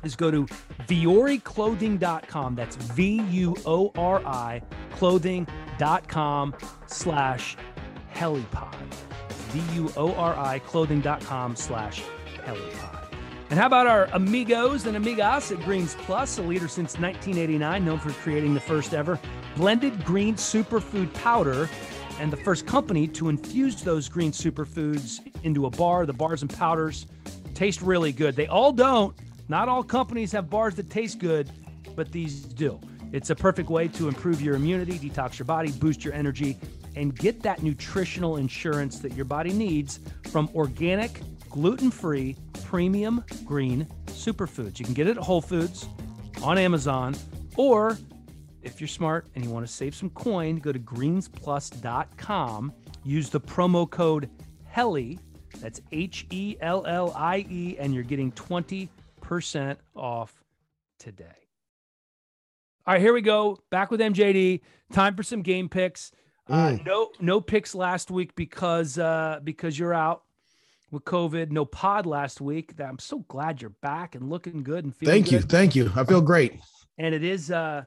is 0.03 0.15
go 0.15 0.31
to 0.31 0.45
vuoriclothing.com. 0.87 2.55
That's 2.55 2.75
V 2.75 3.21
U 3.29 3.55
O 3.65 3.91
R 3.95 4.25
I 4.25 4.61
clothing.com 4.91 6.55
slash 6.87 7.57
helipod. 8.13 8.93
V 9.49 9.75
U 9.75 9.91
O 9.97 10.13
R 10.13 10.37
I 10.37 10.59
clothing.com 10.59 11.55
slash 11.55 12.03
helipod. 12.45 12.99
And 13.49 13.57
how 13.57 13.65
about 13.65 13.87
our 13.87 14.05
amigos 14.13 14.85
and 14.85 14.95
amigas 14.95 15.51
at 15.51 15.63
Greens 15.65 15.95
Plus, 16.01 16.37
a 16.37 16.43
leader 16.43 16.67
since 16.67 16.99
1989, 16.99 17.83
known 17.83 17.97
for 17.97 18.11
creating 18.11 18.53
the 18.53 18.59
first 18.59 18.93
ever 18.93 19.19
blended 19.55 20.05
green 20.05 20.35
superfood 20.35 21.11
powder 21.15 21.67
and 22.19 22.31
the 22.31 22.37
first 22.37 22.67
company 22.67 23.07
to 23.07 23.29
infuse 23.29 23.81
those 23.81 24.07
green 24.07 24.31
superfoods 24.31 25.19
into 25.43 25.65
a 25.65 25.69
bar. 25.69 26.05
The 26.05 26.13
bars 26.13 26.43
and 26.43 26.53
powders 26.53 27.07
taste 27.55 27.81
really 27.81 28.11
good. 28.11 28.35
They 28.35 28.47
all 28.47 28.71
don't. 28.71 29.15
Not 29.49 29.67
all 29.67 29.83
companies 29.83 30.31
have 30.33 30.47
bars 30.47 30.75
that 30.75 30.91
taste 30.91 31.17
good, 31.17 31.49
but 31.95 32.11
these 32.11 32.43
do. 32.43 32.79
It's 33.11 33.31
a 33.31 33.35
perfect 33.35 33.69
way 33.71 33.87
to 33.89 34.07
improve 34.07 34.41
your 34.41 34.55
immunity, 34.55 34.99
detox 34.99 35.39
your 35.39 35.47
body, 35.47 35.71
boost 35.71 36.05
your 36.05 36.13
energy, 36.13 36.57
and 36.95 37.17
get 37.17 37.41
that 37.41 37.63
nutritional 37.63 38.37
insurance 38.37 38.99
that 38.99 39.13
your 39.15 39.25
body 39.25 39.51
needs 39.51 39.99
from 40.29 40.49
organic, 40.53 41.19
gluten 41.49 41.89
free, 41.89 42.35
premium 42.63 43.23
green 43.43 43.87
superfoods. 44.05 44.77
You 44.77 44.85
can 44.85 44.93
get 44.93 45.07
it 45.07 45.17
at 45.17 45.23
Whole 45.23 45.41
Foods, 45.41 45.87
on 46.43 46.59
Amazon, 46.59 47.15
or 47.57 47.97
if 48.61 48.79
you're 48.79 48.87
smart 48.87 49.25
and 49.33 49.43
you 49.43 49.49
want 49.49 49.65
to 49.65 49.71
save 49.71 49.95
some 49.95 50.11
coin, 50.11 50.57
go 50.57 50.71
to 50.71 50.79
greensplus.com. 50.79 52.73
Use 53.03 53.29
the 53.29 53.41
promo 53.41 53.89
code 53.89 54.29
HELLIE, 54.65 55.17
that's 55.59 55.81
H 55.91 56.27
E 56.29 56.55
L 56.61 56.85
L 56.85 57.11
I 57.15 57.45
E, 57.49 57.77
and 57.79 57.95
you're 57.95 58.03
getting 58.03 58.31
20% 58.33 58.89
off 59.95 60.43
today. 60.99 61.25
All 62.87 62.93
right, 62.95 63.01
here 63.01 63.13
we 63.13 63.21
go. 63.21 63.59
Back 63.69 63.91
with 63.91 63.99
MJD. 63.99 64.61
Time 64.91 65.15
for 65.15 65.23
some 65.23 65.41
game 65.41 65.69
picks. 65.69 66.11
Uh, 66.47 66.69
Mm. 66.71 66.85
no, 66.85 67.09
no 67.19 67.39
picks 67.41 67.75
last 67.75 68.09
week 68.09 68.35
because 68.35 68.97
uh, 68.97 69.39
because 69.43 69.77
you're 69.77 69.93
out 69.93 70.23
with 70.89 71.03
COVID. 71.05 71.51
No 71.51 71.63
pod 71.65 72.07
last 72.07 72.41
week. 72.41 72.75
That 72.77 72.89
I'm 72.89 72.97
so 72.97 73.19
glad 73.27 73.61
you're 73.61 73.69
back 73.81 74.15
and 74.15 74.29
looking 74.31 74.63
good 74.63 74.83
and 74.83 74.95
feeling. 74.95 75.13
Thank 75.13 75.31
you. 75.31 75.41
Thank 75.41 75.75
you. 75.75 75.91
I 75.95 76.03
feel 76.05 76.21
great. 76.21 76.59
And 76.97 77.13
it 77.13 77.23
is 77.23 77.51
uh, 77.51 77.83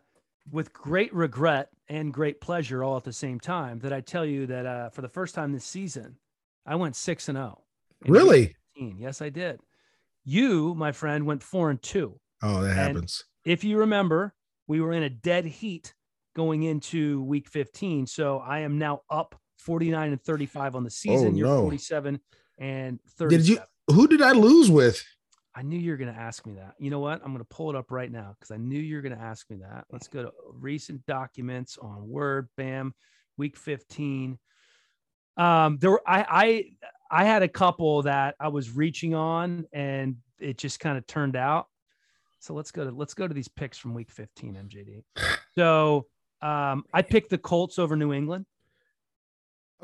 with 0.52 0.72
great 0.72 1.12
regret 1.12 1.70
and 1.88 2.14
great 2.14 2.40
pleasure 2.40 2.84
all 2.84 2.96
at 2.96 3.02
the 3.04 3.12
same 3.12 3.40
time 3.40 3.80
that 3.80 3.92
I 3.92 4.00
tell 4.00 4.24
you 4.24 4.46
that 4.46 4.64
uh, 4.64 4.90
for 4.90 5.02
the 5.02 5.08
first 5.08 5.34
time 5.34 5.52
this 5.52 5.64
season, 5.64 6.16
I 6.64 6.76
went 6.76 6.94
six 6.94 7.28
and 7.28 7.36
zero. 7.36 7.62
Really? 8.06 8.54
15. 8.76 8.96
Yes, 8.98 9.20
I 9.20 9.28
did. 9.28 9.60
You, 10.24 10.74
my 10.74 10.92
friend, 10.92 11.26
went 11.26 11.42
four 11.42 11.70
and 11.70 11.80
two. 11.82 12.18
Oh, 12.42 12.62
that 12.62 12.70
And- 12.70 12.78
happens. 12.78 13.24
If 13.44 13.64
you 13.64 13.78
remember, 13.78 14.34
we 14.68 14.80
were 14.80 14.92
in 14.92 15.02
a 15.02 15.10
dead 15.10 15.44
heat 15.44 15.94
going 16.36 16.62
into 16.62 17.22
week 17.24 17.48
15. 17.48 18.06
So 18.06 18.38
I 18.38 18.60
am 18.60 18.78
now 18.78 19.02
up 19.10 19.34
49 19.58 20.12
and 20.12 20.22
35 20.22 20.76
on 20.76 20.84
the 20.84 20.90
season. 20.90 21.36
You're 21.36 21.48
Oh, 21.48 21.56
no. 21.56 21.62
47 21.62 22.20
and 22.58 23.00
30. 23.18 23.36
Did 23.36 23.48
you? 23.48 23.58
Who 23.88 24.06
did 24.06 24.22
I 24.22 24.30
lose 24.32 24.70
with? 24.70 25.02
I 25.54 25.62
knew 25.62 25.78
you 25.78 25.90
were 25.90 25.96
going 25.96 26.12
to 26.14 26.18
ask 26.18 26.46
me 26.46 26.54
that. 26.54 26.74
You 26.78 26.88
know 26.90 27.00
what? 27.00 27.20
I'm 27.22 27.32
going 27.32 27.44
to 27.44 27.54
pull 27.54 27.68
it 27.68 27.76
up 27.76 27.90
right 27.90 28.10
now 28.10 28.34
because 28.38 28.50
I 28.52 28.56
knew 28.56 28.78
you 28.78 28.96
were 28.96 29.02
going 29.02 29.14
to 29.16 29.20
ask 29.22 29.50
me 29.50 29.56
that. 29.58 29.84
Let's 29.90 30.08
go 30.08 30.22
to 30.22 30.32
recent 30.52 31.04
documents 31.06 31.76
on 31.78 32.08
Word. 32.08 32.48
Bam, 32.56 32.94
week 33.36 33.56
15. 33.56 34.38
Um, 35.36 35.78
there 35.78 35.90
were 35.90 36.02
I 36.06 36.24
I 36.28 36.64
I 37.12 37.24
had 37.24 37.42
a 37.42 37.48
couple 37.48 38.02
that 38.02 38.34
I 38.40 38.48
was 38.48 38.74
reaching 38.74 39.14
on, 39.14 39.66
and 39.72 40.16
it 40.40 40.58
just 40.58 40.80
kind 40.80 40.98
of 40.98 41.06
turned 41.06 41.36
out. 41.36 41.66
So 42.40 42.54
let's 42.54 42.72
go 42.72 42.84
to 42.84 42.90
let's 42.90 43.14
go 43.14 43.28
to 43.28 43.34
these 43.34 43.46
picks 43.46 43.78
from 43.78 43.94
week 43.94 44.10
15, 44.10 44.54
MJD. 44.54 45.04
So 45.54 46.06
um, 46.40 46.84
I 46.94 47.02
picked 47.02 47.28
the 47.28 47.36
Colts 47.36 47.78
over 47.78 47.94
New 47.94 48.14
England, 48.14 48.46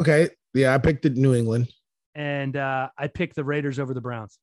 Okay. 0.01 0.29
Yeah, 0.55 0.74
I 0.74 0.79
picked 0.79 1.05
it 1.05 1.16
New 1.16 1.35
England, 1.35 1.68
and 2.14 2.57
uh, 2.57 2.89
I 2.97 3.09
picked 3.09 3.37
the 3.37 3.45
Raiders 3.45 3.79
over 3.79 3.95
the 3.95 4.01
Browns. 4.01 4.39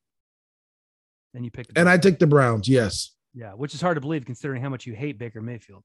And 1.34 1.44
you 1.44 1.52
picked 1.52 1.74
the 1.74 1.80
and 1.80 1.90
I 1.90 1.98
took 1.98 2.20
the 2.20 2.28
Browns. 2.28 2.70
Yes. 2.70 3.12
Yeah, 3.34 3.52
which 3.52 3.74
is 3.74 3.82
hard 3.82 3.96
to 3.96 4.02
believe 4.02 4.26
considering 4.26 4.62
how 4.62 4.70
much 4.70 4.86
you 4.86 4.94
hate 4.94 5.18
Baker 5.18 5.42
Mayfield. 5.42 5.84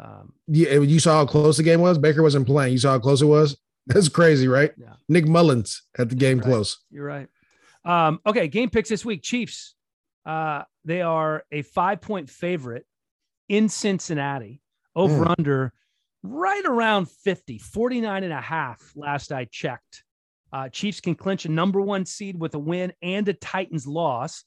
Um, 0.00 0.32
Yeah, 0.48 0.80
you 0.80 0.98
saw 0.98 1.18
how 1.18 1.26
close 1.26 1.56
the 1.56 1.62
game 1.62 1.80
was. 1.80 1.98
Baker 1.98 2.22
wasn't 2.22 2.46
playing. 2.46 2.72
You 2.72 2.78
saw 2.78 2.92
how 2.92 2.98
close 2.98 3.22
it 3.22 3.26
was. 3.26 3.56
That's 3.86 4.08
crazy, 4.08 4.46
right? 4.48 4.72
Yeah. 4.76 4.94
Nick 5.08 5.26
Mullens 5.26 5.82
had 5.96 6.10
the 6.10 6.14
game 6.14 6.38
Right. 6.38 6.46
close. 6.46 6.78
you're 6.90 7.04
right. 7.06 7.28
Um, 7.84 8.20
okay, 8.26 8.46
game 8.48 8.70
picks 8.70 8.88
this 8.88 9.04
week. 9.04 9.22
Chiefs. 9.22 9.74
Uh, 10.26 10.62
they 10.84 11.00
are 11.02 11.44
a 11.50 11.62
five 11.62 12.00
point 12.00 12.28
favorite 12.28 12.86
in 13.48 13.68
Cincinnati, 13.68 14.60
over 14.94 15.26
under 15.38 15.72
right 16.22 16.64
around 16.66 17.10
50, 17.10 17.58
49 17.58 18.24
and 18.24 18.32
a 18.32 18.40
half 18.40 18.92
last 18.94 19.32
I 19.32 19.46
checked. 19.46 20.04
Uh, 20.52 20.68
Chiefs 20.68 21.00
can 21.00 21.14
clinch 21.14 21.46
a 21.46 21.48
number 21.50 21.80
one 21.80 22.04
seed 22.04 22.38
with 22.38 22.54
a 22.54 22.58
win 22.58 22.92
and 23.02 23.26
a 23.28 23.32
Titans 23.32 23.86
loss. 23.86 24.44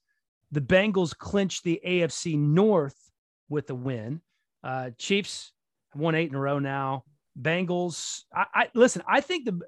The 0.51 0.61
Bengals 0.61 1.17
clinch 1.17 1.63
the 1.63 1.81
AFC 1.85 2.37
North 2.37 3.09
with 3.49 3.69
a 3.71 3.75
win. 3.75 4.21
Uh, 4.63 4.91
Chiefs 4.99 5.51
have 5.91 6.01
won 6.01 6.13
eight 6.13 6.29
in 6.29 6.35
a 6.35 6.39
row 6.39 6.59
now. 6.59 7.03
Bengals, 7.39 8.21
I, 8.33 8.45
I 8.53 8.69
listen. 8.73 9.01
I 9.07 9.21
think 9.21 9.45
the 9.45 9.61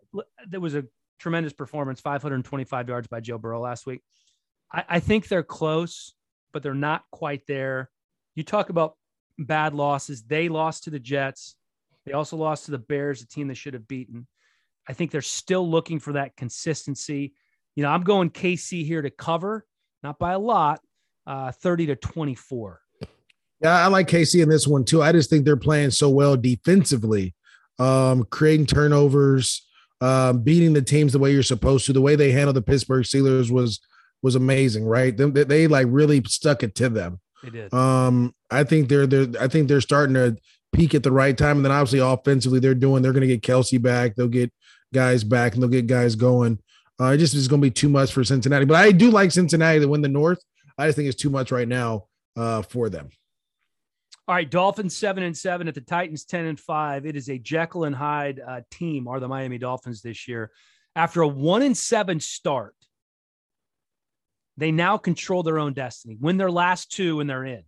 there 0.47 0.59
was 0.59 0.75
a 0.75 0.85
tremendous 1.19 1.53
performance, 1.53 1.99
525 2.01 2.89
yards 2.89 3.07
by 3.07 3.19
Joe 3.19 3.37
Burrow 3.37 3.61
last 3.61 3.85
week. 3.85 4.01
I, 4.71 4.83
I 4.87 4.99
think 4.99 5.27
they're 5.27 5.43
close, 5.43 6.13
but 6.53 6.63
they're 6.63 6.73
not 6.73 7.03
quite 7.11 7.47
there. 7.47 7.89
You 8.35 8.43
talk 8.43 8.69
about 8.69 8.95
bad 9.37 9.73
losses. 9.73 10.23
They 10.23 10.49
lost 10.49 10.83
to 10.85 10.89
the 10.89 10.99
Jets. 10.99 11.55
They 12.05 12.13
also 12.13 12.37
lost 12.37 12.65
to 12.65 12.71
the 12.71 12.77
Bears, 12.77 13.21
a 13.21 13.27
team 13.27 13.47
they 13.47 13.53
should 13.53 13.73
have 13.73 13.87
beaten. 13.87 14.27
I 14.87 14.93
think 14.93 15.11
they're 15.11 15.21
still 15.21 15.67
looking 15.67 15.99
for 15.99 16.13
that 16.13 16.35
consistency. 16.35 17.33
You 17.75 17.83
know, 17.83 17.89
I'm 17.89 18.03
going 18.03 18.29
KC 18.29 18.85
here 18.85 19.01
to 19.01 19.09
cover, 19.09 19.65
not 20.03 20.19
by 20.19 20.33
a 20.33 20.39
lot, 20.39 20.81
uh, 21.25 21.51
30 21.51 21.87
to 21.87 21.95
24. 21.95 22.81
Yeah, 23.61 23.73
I 23.73 23.87
like 23.87 24.07
KC 24.07 24.43
in 24.43 24.49
this 24.49 24.67
one 24.67 24.85
too. 24.85 25.01
I 25.01 25.11
just 25.11 25.29
think 25.29 25.45
they're 25.45 25.57
playing 25.57 25.91
so 25.91 26.09
well 26.09 26.37
defensively, 26.37 27.33
um, 27.79 28.25
creating 28.25 28.65
turnovers, 28.65 29.65
um, 30.01 30.41
beating 30.41 30.73
the 30.73 30.81
teams 30.81 31.13
the 31.13 31.19
way 31.19 31.31
you're 31.31 31.43
supposed 31.43 31.85
to. 31.85 31.93
The 31.93 32.01
way 32.01 32.15
they 32.15 32.31
handled 32.31 32.55
the 32.55 32.61
Pittsburgh 32.61 33.03
Steelers 33.03 33.51
was 33.51 33.79
was 34.21 34.35
amazing, 34.35 34.85
right? 34.85 35.15
They, 35.15 35.43
they, 35.43 35.67
like 35.67 35.87
really 35.89 36.23
stuck 36.23 36.63
it 36.63 36.73
to 36.75 36.89
them. 36.89 37.19
They 37.43 37.49
did. 37.51 37.73
Um, 37.73 38.33
I 38.49 38.63
think 38.63 38.89
they're 38.89 39.07
they're 39.07 39.27
I 39.39 39.47
think 39.47 39.67
they're 39.67 39.81
starting 39.81 40.15
to 40.15 40.37
peak 40.73 40.95
at 40.95 41.03
the 41.03 41.11
right 41.11 41.37
time, 41.37 41.57
and 41.57 41.65
then 41.65 41.71
obviously 41.71 41.99
offensively 41.99 42.59
they're 42.59 42.75
doing. 42.75 43.01
They're 43.01 43.13
going 43.13 43.27
to 43.27 43.37
get 43.37 43.41
Kelce 43.41 43.81
back. 43.81 44.15
They'll 44.15 44.27
get 44.27 44.51
guys 44.93 45.23
back, 45.23 45.53
and 45.53 45.61
they'll 45.61 45.69
get 45.69 45.87
guys 45.87 46.15
going. 46.15 46.59
Uh, 46.99 47.07
it 47.07 47.17
just 47.17 47.33
is 47.33 47.47
going 47.47 47.61
to 47.61 47.65
be 47.65 47.71
too 47.71 47.89
much 47.89 48.13
for 48.13 48.23
Cincinnati, 48.23 48.65
but 48.65 48.77
I 48.77 48.91
do 48.91 49.11
like 49.11 49.31
Cincinnati 49.31 49.79
to 49.79 49.87
win 49.87 50.01
the 50.01 50.07
North. 50.07 50.41
I 50.77 50.87
just 50.87 50.95
think 50.95 51.09
it's 51.09 51.21
too 51.21 51.29
much 51.29 51.51
right 51.51 51.67
now 51.67 52.05
uh, 52.37 52.61
for 52.61 52.89
them. 52.89 53.09
All 54.27 54.33
right, 54.33 54.49
Dolphins 54.49 54.95
seven 54.95 55.21
and 55.21 55.37
seven 55.37 55.67
at 55.67 55.75
the 55.75 55.81
Titans 55.81 56.25
ten 56.25 56.45
and 56.45 56.59
five. 56.59 57.05
It 57.05 57.15
is 57.15 57.29
a 57.29 57.37
Jekyll 57.37 57.83
and 57.83 57.95
Hyde 57.95 58.41
uh, 58.45 58.61
team. 58.71 59.07
Are 59.07 59.19
the 59.19 59.27
Miami 59.27 59.59
Dolphins 59.59 60.01
this 60.01 60.27
year? 60.27 60.51
After 60.95 61.21
a 61.21 61.27
one 61.27 61.61
and 61.61 61.77
seven 61.77 62.19
start, 62.19 62.73
they 64.57 64.71
now 64.71 64.97
control 64.97 65.43
their 65.43 65.59
own 65.59 65.73
destiny. 65.73 66.17
Win 66.19 66.37
their 66.37 66.49
last 66.49 66.91
two, 66.91 67.19
and 67.19 67.29
they're 67.29 67.45
in. 67.45 67.63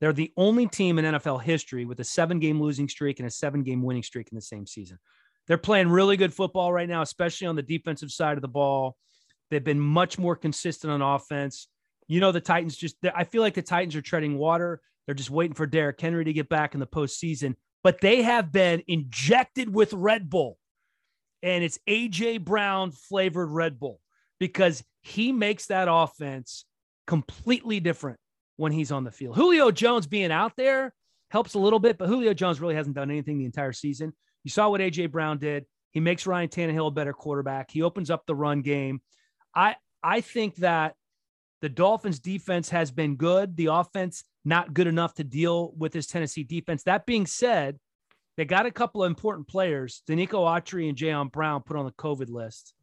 They're 0.00 0.12
the 0.12 0.32
only 0.36 0.66
team 0.66 0.98
in 0.98 1.04
NFL 1.04 1.42
history 1.42 1.84
with 1.84 2.00
a 2.00 2.04
seven-game 2.04 2.60
losing 2.60 2.88
streak 2.88 3.18
and 3.18 3.26
a 3.26 3.30
seven-game 3.30 3.82
winning 3.82 4.02
streak 4.02 4.28
in 4.30 4.36
the 4.36 4.42
same 4.42 4.66
season. 4.66 4.98
They're 5.46 5.58
playing 5.58 5.88
really 5.88 6.16
good 6.16 6.34
football 6.34 6.72
right 6.72 6.88
now, 6.88 7.02
especially 7.02 7.46
on 7.46 7.56
the 7.56 7.62
defensive 7.62 8.10
side 8.10 8.36
of 8.36 8.42
the 8.42 8.48
ball. 8.48 8.96
They've 9.50 9.64
been 9.64 9.80
much 9.80 10.18
more 10.18 10.36
consistent 10.36 10.92
on 10.92 11.02
offense. 11.02 11.68
You 12.06 12.20
know, 12.20 12.32
the 12.32 12.40
Titans 12.40 12.76
just, 12.76 12.96
I 13.14 13.24
feel 13.24 13.42
like 13.42 13.54
the 13.54 13.62
Titans 13.62 13.96
are 13.96 14.02
treading 14.02 14.36
water. 14.36 14.80
They're 15.06 15.14
just 15.14 15.30
waiting 15.30 15.54
for 15.54 15.66
Derrick 15.66 16.00
Henry 16.00 16.24
to 16.24 16.32
get 16.32 16.48
back 16.48 16.74
in 16.74 16.80
the 16.80 16.86
postseason, 16.86 17.56
but 17.82 18.00
they 18.00 18.22
have 18.22 18.52
been 18.52 18.82
injected 18.86 19.72
with 19.72 19.92
Red 19.92 20.30
Bull, 20.30 20.58
and 21.42 21.64
it's 21.64 21.78
AJ 21.88 22.44
Brown 22.44 22.92
flavored 22.92 23.50
Red 23.50 23.78
Bull 23.80 24.00
because 24.38 24.84
he 25.02 25.32
makes 25.32 25.66
that 25.66 25.88
offense 25.90 26.64
completely 27.06 27.80
different 27.80 28.18
when 28.56 28.72
he's 28.72 28.92
on 28.92 29.04
the 29.04 29.10
field. 29.10 29.36
Julio 29.36 29.70
Jones 29.70 30.06
being 30.06 30.30
out 30.30 30.52
there 30.56 30.92
helps 31.30 31.54
a 31.54 31.58
little 31.58 31.78
bit, 31.78 31.96
but 31.98 32.08
Julio 32.08 32.34
Jones 32.34 32.60
really 32.60 32.74
hasn't 32.74 32.94
done 32.94 33.10
anything 33.10 33.38
the 33.38 33.44
entire 33.46 33.72
season. 33.72 34.12
You 34.44 34.50
saw 34.50 34.68
what 34.68 34.80
AJ 34.80 35.10
Brown 35.10 35.38
did. 35.38 35.64
He 35.92 36.00
makes 36.00 36.26
Ryan 36.26 36.48
Tannehill 36.48 36.88
a 36.88 36.90
better 36.90 37.12
quarterback. 37.12 37.70
He 37.70 37.82
opens 37.82 38.10
up 38.10 38.26
the 38.26 38.34
run 38.34 38.62
game. 38.62 39.00
I 39.54 39.76
I 40.02 40.20
think 40.20 40.56
that 40.56 40.94
the 41.62 41.68
Dolphins 41.68 42.20
defense 42.20 42.70
has 42.70 42.90
been 42.90 43.16
good. 43.16 43.56
The 43.56 43.66
offense 43.66 44.24
not 44.44 44.72
good 44.74 44.86
enough 44.86 45.14
to 45.14 45.24
deal 45.24 45.72
with 45.76 45.92
this 45.92 46.06
Tennessee 46.06 46.44
defense. 46.44 46.82
That 46.84 47.06
being 47.06 47.26
said, 47.26 47.78
they 48.36 48.44
got 48.44 48.66
a 48.66 48.70
couple 48.70 49.02
of 49.02 49.10
important 49.10 49.48
players. 49.48 50.02
Denico 50.08 50.44
Autry 50.44 50.88
and 50.88 50.96
Jayon 50.96 51.30
Brown 51.30 51.62
put 51.62 51.76
on 51.76 51.84
the 51.84 51.92
COVID 51.92 52.30
list. 52.30 52.74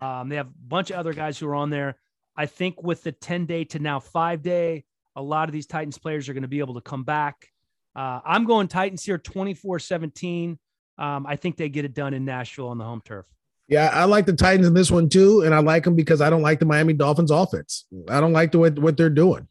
Um, 0.00 0.28
they 0.28 0.36
have 0.36 0.46
a 0.46 0.68
bunch 0.68 0.90
of 0.90 0.96
other 0.96 1.12
guys 1.12 1.38
who 1.38 1.48
are 1.48 1.54
on 1.54 1.70
there. 1.70 1.96
I 2.36 2.46
think 2.46 2.82
with 2.82 3.02
the 3.02 3.12
10 3.12 3.46
day 3.46 3.64
to 3.64 3.78
now 3.78 4.00
five 4.00 4.42
day, 4.42 4.84
a 5.16 5.22
lot 5.22 5.48
of 5.48 5.52
these 5.52 5.66
Titans 5.66 5.98
players 5.98 6.28
are 6.28 6.32
going 6.32 6.42
to 6.42 6.48
be 6.48 6.60
able 6.60 6.74
to 6.74 6.80
come 6.80 7.02
back. 7.02 7.48
Uh, 7.96 8.20
I'm 8.24 8.44
going 8.44 8.68
Titans 8.68 9.04
here 9.04 9.18
24 9.18 9.80
17. 9.80 10.58
Um, 10.98 11.26
I 11.26 11.36
think 11.36 11.56
they 11.56 11.68
get 11.68 11.84
it 11.84 11.94
done 11.94 12.14
in 12.14 12.24
Nashville 12.24 12.68
on 12.68 12.78
the 12.78 12.84
home 12.84 13.02
turf. 13.04 13.26
Yeah, 13.68 13.90
I 13.92 14.04
like 14.04 14.26
the 14.26 14.32
Titans 14.32 14.66
in 14.66 14.74
this 14.74 14.90
one 14.90 15.08
too, 15.08 15.42
and 15.42 15.54
I 15.54 15.58
like 15.58 15.84
them 15.84 15.94
because 15.94 16.20
I 16.20 16.28
don't 16.28 16.42
like 16.42 16.58
the 16.58 16.66
Miami 16.66 16.92
Dolphins 16.92 17.30
offense. 17.30 17.86
I 18.08 18.20
don't 18.20 18.32
like 18.32 18.52
the 18.52 18.58
what, 18.58 18.78
what 18.78 18.96
they're 18.96 19.10
doing. 19.10 19.48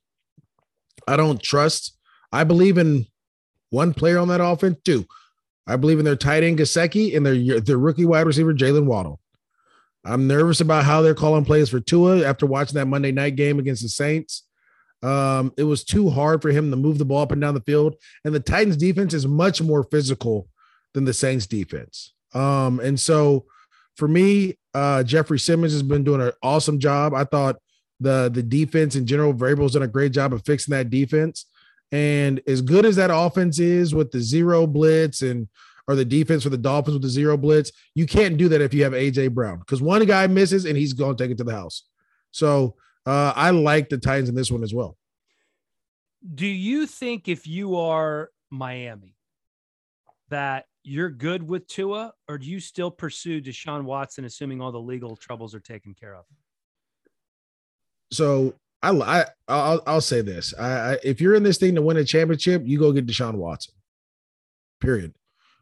I 1.08 1.16
don't 1.16 1.42
trust. 1.42 1.98
I 2.32 2.44
believe 2.44 2.78
in 2.78 3.06
one 3.70 3.94
player 3.94 4.18
on 4.18 4.28
that 4.30 4.44
offense. 4.44 4.78
Two, 4.84 5.06
I 5.68 5.76
believe 5.76 6.00
in 6.00 6.06
their 6.06 6.16
tight 6.16 6.44
end 6.44 6.60
Gesicki 6.60 7.16
and 7.16 7.26
their 7.26 7.60
their 7.60 7.78
rookie 7.78 8.06
wide 8.06 8.28
receiver 8.28 8.54
Jaylen 8.54 8.86
Waddle. 8.86 9.20
I'm 10.06 10.28
nervous 10.28 10.62
about 10.62 10.86
how 10.86 11.02
they're 11.02 11.14
calling 11.14 11.46
plays 11.46 11.70
for 11.70 11.80
Tua 11.80 12.24
after 12.24 12.46
watching 12.46 12.76
that 12.76 12.88
Monday 12.88 13.12
night 13.12 13.36
game 13.36 13.60
against 13.60 13.84
the 13.84 13.90
Saints. 13.90 14.44
Um, 15.02 15.54
it 15.58 15.64
was 15.64 15.84
too 15.84 16.10
hard 16.10 16.42
for 16.42 16.50
him 16.50 16.72
to 16.72 16.78
move 16.78 16.98
the 16.98 17.06
ball 17.06 17.22
up 17.22 17.32
and 17.32 17.42
down 17.42 17.54
the 17.54 17.62
field, 17.62 17.96
and 18.26 18.34
the 18.34 18.40
Titans 18.40 18.78
defense 18.78 19.14
is 19.14 19.28
much 19.28 19.62
more 19.62 19.84
physical 19.84 20.48
than 20.94 21.06
the 21.06 21.14
Saints 21.14 21.48
defense. 21.48 22.14
Um, 22.34 22.80
and 22.80 23.00
so 23.00 23.46
for 23.96 24.08
me, 24.08 24.58
uh, 24.74 25.04
Jeffrey 25.04 25.40
Simmons 25.40 25.74
has 25.74 25.84
been 25.84 26.04
doing 26.04 26.22
an 26.22 26.32
awesome 26.42 26.80
job. 26.80 27.14
I 27.14 27.24
thought 27.24 27.58
the 28.00 28.30
the 28.34 28.44
defense 28.44 28.96
in 28.96 29.06
general, 29.06 29.34
Vrabel's 29.34 29.74
done 29.74 29.84
a 29.84 29.88
great 29.88 30.12
job 30.12 30.34
of 30.34 30.46
fixing 30.46 30.72
that 30.72 30.90
defense. 30.90 31.46
And 31.92 32.42
as 32.48 32.62
good 32.62 32.86
as 32.86 32.96
that 32.98 33.10
offense 33.12 33.60
is 33.60 33.96
with 33.96 34.12
the 34.12 34.22
zero 34.22 34.68
blitz 34.68 35.22
and 35.22 35.48
or 35.88 35.96
the 35.96 36.06
defense 36.06 36.44
for 36.44 36.50
the 36.50 36.58
Dolphins 36.58 36.94
with 36.94 37.02
the 37.02 37.10
zero 37.10 37.36
blitz, 37.36 37.72
you 37.96 38.06
can't 38.06 38.38
do 38.38 38.48
that 38.50 38.62
if 38.62 38.74
you 38.76 38.84
have 38.84 38.94
AJ 38.94 39.34
Brown 39.34 39.58
because 39.58 39.82
one 39.82 40.06
guy 40.06 40.28
misses 40.28 40.66
and 40.66 40.78
he's 40.78 40.94
going 40.94 41.16
to 41.16 41.24
take 41.24 41.32
it 41.32 41.38
to 41.40 41.44
the 41.44 41.56
house. 41.56 41.84
So 42.32 42.76
uh, 43.08 43.34
I 43.36 43.50
like 43.50 43.90
the 43.90 43.98
Titans 43.98 44.30
in 44.30 44.36
this 44.36 44.52
one 44.52 44.64
as 44.64 44.74
well. 44.74 44.98
Do 46.36 46.46
you 46.46 46.86
think 46.86 47.28
if 47.28 47.48
you 47.48 47.78
are 47.78 48.30
Miami 48.52 49.16
that 50.30 50.66
you're 50.84 51.10
good 51.10 51.42
with 51.42 51.68
Tua, 51.68 52.14
or 52.28 52.38
do 52.38 52.46
you 52.46 52.60
still 52.60 52.92
pursue 52.92 53.42
Deshaun 53.42 53.84
Watson, 53.84 54.26
assuming 54.26 54.62
all 54.62 54.72
the 54.72 54.80
legal 54.80 55.16
troubles 55.16 55.56
are 55.56 55.60
taken 55.60 55.94
care 55.94 56.16
of? 56.16 56.26
So 58.12 58.56
I, 58.82 58.92
I 58.92 59.26
I'll, 59.48 59.82
I'll 59.86 60.02
say 60.02 60.22
this: 60.22 60.54
I, 60.58 60.70
I, 60.70 60.98
if 61.04 61.22
you're 61.22 61.36
in 61.36 61.44
this 61.44 61.58
thing 61.58 61.76
to 61.76 61.82
win 61.82 61.98
a 61.98 62.04
championship, 62.04 62.64
you 62.66 62.80
go 62.80 62.92
get 62.92 63.08
Deshaun 63.08 63.36
Watson. 63.36 63.74
Period. 64.80 65.14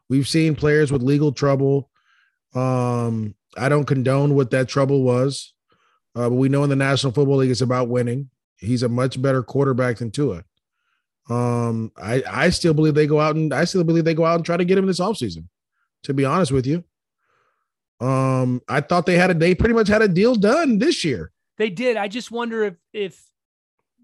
We've 0.10 0.28
seen 0.28 0.56
players 0.56 0.92
with 0.92 1.02
legal 1.02 1.32
trouble. 1.32 1.90
Um, 2.56 3.36
I 3.58 3.70
don't 3.70 3.86
condone 3.86 4.36
what 4.36 4.52
that 4.52 4.70
trouble 4.70 5.04
was, 5.04 5.54
uh, 6.16 6.30
but 6.30 6.36
we 6.36 6.50
know 6.50 6.64
in 6.64 6.70
the 6.70 6.76
National 6.76 7.12
Football 7.12 7.38
League 7.38 7.52
it's 7.52 7.62
about 7.62 7.90
winning. 7.90 8.30
He's 8.58 8.84
a 8.84 8.90
much 8.90 9.22
better 9.22 9.44
quarterback 9.44 9.98
than 9.98 10.12
Tua. 10.12 10.44
Um, 11.30 11.92
I 11.98 12.24
I 12.30 12.50
still 12.52 12.74
believe 12.74 12.96
they 12.96 13.08
go 13.08 13.20
out 13.20 13.36
and 13.36 13.54
I 13.54 13.66
still 13.66 13.84
believe 13.84 14.06
they 14.06 14.14
go 14.14 14.26
out 14.26 14.36
and 14.36 14.46
try 14.46 14.58
to 14.58 14.66
get 14.66 14.78
him 14.78 14.86
this 14.86 15.00
offseason, 15.00 15.48
to 16.04 16.14
be 16.14 16.24
honest 16.24 16.52
with 16.52 16.66
you. 16.66 16.84
Um, 18.00 18.62
I 18.70 18.82
thought 18.82 19.06
they 19.06 19.18
had 19.18 19.32
a 19.32 19.34
they 19.34 19.56
pretty 19.56 19.74
much 19.74 19.88
had 19.88 20.02
a 20.02 20.08
deal 20.08 20.36
done 20.36 20.78
this 20.78 21.04
year. 21.04 21.32
They 21.58 21.70
did. 21.70 21.98
I 21.98 22.08
just 22.08 22.32
wonder 22.32 22.64
if 22.64 22.76
if 22.94 23.24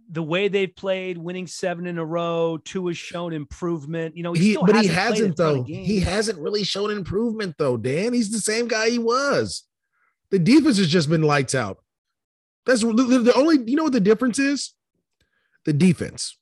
the 0.09 0.23
way 0.23 0.47
they've 0.47 0.75
played, 0.75 1.17
winning 1.17 1.47
seven 1.47 1.87
in 1.87 1.97
a 1.97 2.05
row, 2.05 2.59
Tua 2.63 2.91
has 2.91 2.97
shown 2.97 3.33
improvement. 3.33 4.17
You 4.17 4.23
know, 4.23 4.33
he, 4.33 4.57
but 4.59 4.75
he 4.75 4.87
hasn't 4.87 5.37
though. 5.37 5.63
He 5.63 5.99
hasn't 5.99 6.39
really 6.39 6.63
shown 6.63 6.91
improvement 6.91 7.55
though. 7.57 7.77
Dan, 7.77 8.13
he's 8.13 8.31
the 8.31 8.39
same 8.39 8.67
guy 8.67 8.89
he 8.89 8.99
was. 8.99 9.63
The 10.29 10.39
defense 10.39 10.77
has 10.77 10.87
just 10.87 11.09
been 11.09 11.21
lights 11.21 11.55
out. 11.55 11.77
That's 12.65 12.81
the, 12.81 12.91
the 12.91 13.33
only. 13.35 13.59
You 13.65 13.75
know 13.75 13.83
what 13.83 13.93
the 13.93 13.99
difference 13.99 14.39
is? 14.39 14.73
The 15.65 15.73
defense. 15.73 16.37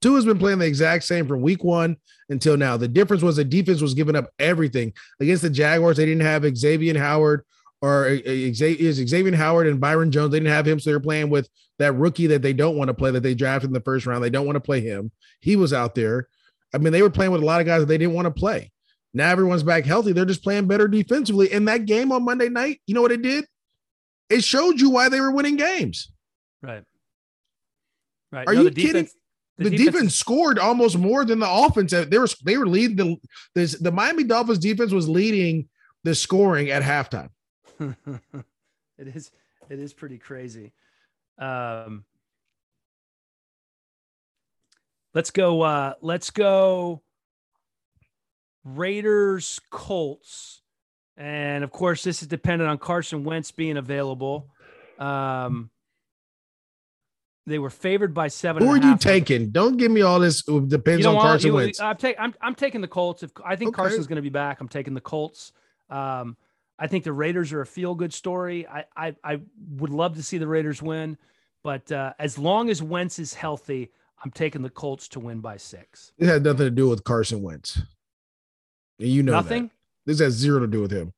Tua 0.00 0.14
has 0.14 0.24
been 0.24 0.38
playing 0.38 0.60
the 0.60 0.66
exact 0.66 1.04
same 1.04 1.28
from 1.28 1.42
week 1.42 1.62
one 1.62 1.96
until 2.30 2.56
now. 2.56 2.76
The 2.78 2.88
difference 2.88 3.22
was 3.22 3.36
the 3.36 3.44
defense 3.44 3.82
was 3.82 3.92
giving 3.92 4.16
up 4.16 4.32
everything 4.38 4.94
against 5.20 5.42
the 5.42 5.50
Jaguars. 5.50 5.98
They 5.98 6.06
didn't 6.06 6.22
have 6.22 6.56
Xavier 6.56 6.98
Howard 6.98 7.44
or 7.82 8.08
uh, 8.08 8.52
Xavier 8.52 9.36
Howard 9.36 9.66
and 9.66 9.80
Byron 9.80 10.10
Jones. 10.10 10.32
They 10.32 10.38
didn't 10.38 10.52
have 10.52 10.66
him, 10.66 10.80
so 10.80 10.90
they're 10.90 11.00
playing 11.00 11.30
with 11.30 11.48
that 11.78 11.92
rookie 11.92 12.26
that 12.28 12.42
they 12.42 12.52
don't 12.52 12.76
want 12.76 12.88
to 12.88 12.94
play 12.94 13.10
that 13.10 13.22
they 13.22 13.34
drafted 13.34 13.70
in 13.70 13.74
the 13.74 13.80
first 13.80 14.06
round. 14.06 14.22
They 14.22 14.30
don't 14.30 14.46
want 14.46 14.56
to 14.56 14.60
play 14.60 14.80
him. 14.80 15.10
He 15.40 15.56
was 15.56 15.72
out 15.72 15.94
there. 15.94 16.28
I 16.74 16.78
mean, 16.78 16.92
they 16.92 17.02
were 17.02 17.10
playing 17.10 17.32
with 17.32 17.42
a 17.42 17.46
lot 17.46 17.60
of 17.60 17.66
guys 17.66 17.80
that 17.80 17.86
they 17.86 17.98
didn't 17.98 18.14
want 18.14 18.26
to 18.26 18.30
play. 18.30 18.70
Now 19.12 19.30
everyone's 19.30 19.62
back 19.62 19.84
healthy. 19.84 20.12
They're 20.12 20.24
just 20.24 20.44
playing 20.44 20.68
better 20.68 20.86
defensively. 20.86 21.50
And 21.52 21.66
that 21.68 21.86
game 21.86 22.12
on 22.12 22.24
Monday 22.24 22.48
night, 22.48 22.80
you 22.86 22.94
know 22.94 23.02
what 23.02 23.12
it 23.12 23.22
did? 23.22 23.44
It 24.28 24.44
showed 24.44 24.80
you 24.80 24.90
why 24.90 25.08
they 25.08 25.20
were 25.20 25.32
winning 25.32 25.56
games. 25.56 26.12
Right. 26.62 26.84
Right. 28.30 28.46
Are 28.46 28.54
no, 28.54 28.62
you 28.62 28.70
kidding? 28.70 29.08
The, 29.58 29.64
the 29.64 29.70
defense, 29.70 29.94
defense, 29.94 30.14
scored 30.14 30.58
almost 30.58 30.96
more 30.96 31.24
than 31.24 31.40
the 31.40 31.50
offense. 31.50 31.90
They 31.90 32.18
were 32.18 32.28
they 32.44 32.56
were 32.56 32.66
leading 32.66 32.96
the 32.96 33.16
this, 33.54 33.72
the 33.72 33.90
Miami 33.90 34.24
Dolphins 34.24 34.58
defense 34.58 34.92
was 34.92 35.08
leading 35.08 35.68
the 36.04 36.14
scoring 36.14 36.70
at 36.70 36.82
halftime. 36.82 37.30
it 38.98 39.08
is 39.08 39.30
it 39.68 39.78
is 39.78 39.92
pretty 39.92 40.18
crazy. 40.18 40.72
Um, 41.38 42.04
let's 45.14 45.30
go. 45.30 45.62
Uh, 45.62 45.94
let's 46.00 46.30
go. 46.30 47.02
Raiders 48.64 49.58
Colts, 49.70 50.60
and 51.16 51.64
of 51.64 51.70
course, 51.70 52.04
this 52.04 52.20
is 52.20 52.28
dependent 52.28 52.68
on 52.68 52.78
Carson 52.78 53.24
Wentz 53.24 53.52
being 53.52 53.78
available. 53.78 54.50
Um, 54.98 55.70
they 57.46 57.58
were 57.58 57.70
favored 57.70 58.12
by 58.12 58.28
seven. 58.28 58.62
Who 58.62 58.68
are 58.68 58.76
you 58.76 58.98
taking? 58.98 59.50
Don't 59.50 59.78
give 59.78 59.90
me 59.90 60.02
all 60.02 60.20
this. 60.20 60.42
Depends 60.42 61.06
on 61.06 61.16
Carson 61.16 61.54
Wentz. 61.54 61.80
I'm, 61.80 61.96
take, 61.96 62.16
I'm, 62.18 62.34
I'm 62.42 62.54
taking 62.54 62.82
the 62.82 62.88
Colts. 62.88 63.22
If 63.22 63.30
I 63.44 63.56
think 63.56 63.70
okay. 63.70 63.82
Carson's 63.82 64.06
going 64.06 64.16
to 64.16 64.22
be 64.22 64.28
back, 64.28 64.60
I'm 64.60 64.68
taking 64.68 64.92
the 64.92 65.00
Colts. 65.00 65.52
Um, 65.88 66.36
I 66.80 66.86
think 66.86 67.04
the 67.04 67.12
Raiders 67.12 67.52
are 67.52 67.60
a 67.60 67.66
feel 67.66 67.94
good 67.94 68.14
story. 68.14 68.66
I, 68.66 68.84
I, 68.96 69.14
I 69.22 69.40
would 69.76 69.90
love 69.90 70.16
to 70.16 70.22
see 70.22 70.38
the 70.38 70.46
Raiders 70.46 70.80
win, 70.80 71.18
but 71.62 71.92
uh, 71.92 72.14
as 72.18 72.38
long 72.38 72.70
as 72.70 72.82
Wentz 72.82 73.18
is 73.18 73.34
healthy, 73.34 73.90
I'm 74.24 74.30
taking 74.30 74.62
the 74.62 74.70
Colts 74.70 75.06
to 75.08 75.20
win 75.20 75.40
by 75.40 75.58
six. 75.58 76.12
It 76.18 76.26
had 76.26 76.42
nothing 76.42 76.66
to 76.66 76.70
do 76.70 76.88
with 76.88 77.04
Carson 77.04 77.42
Wentz. 77.42 77.82
And 78.98 79.08
you 79.08 79.22
know 79.22 79.32
nothing. 79.32 79.64
That. 79.64 79.72
This 80.06 80.20
has 80.20 80.34
zero 80.34 80.60
to 80.60 80.66
do 80.66 80.80
with 80.80 80.90
him. 80.90 81.12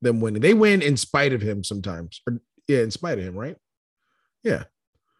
Them 0.00 0.20
winning. 0.20 0.40
They 0.42 0.54
win 0.54 0.80
in 0.80 0.96
spite 0.96 1.32
of 1.32 1.42
him 1.42 1.64
sometimes. 1.64 2.22
Or, 2.26 2.40
yeah, 2.68 2.78
in 2.78 2.90
spite 2.90 3.18
of 3.18 3.24
him, 3.24 3.34
right? 3.34 3.56
Yeah. 4.44 4.64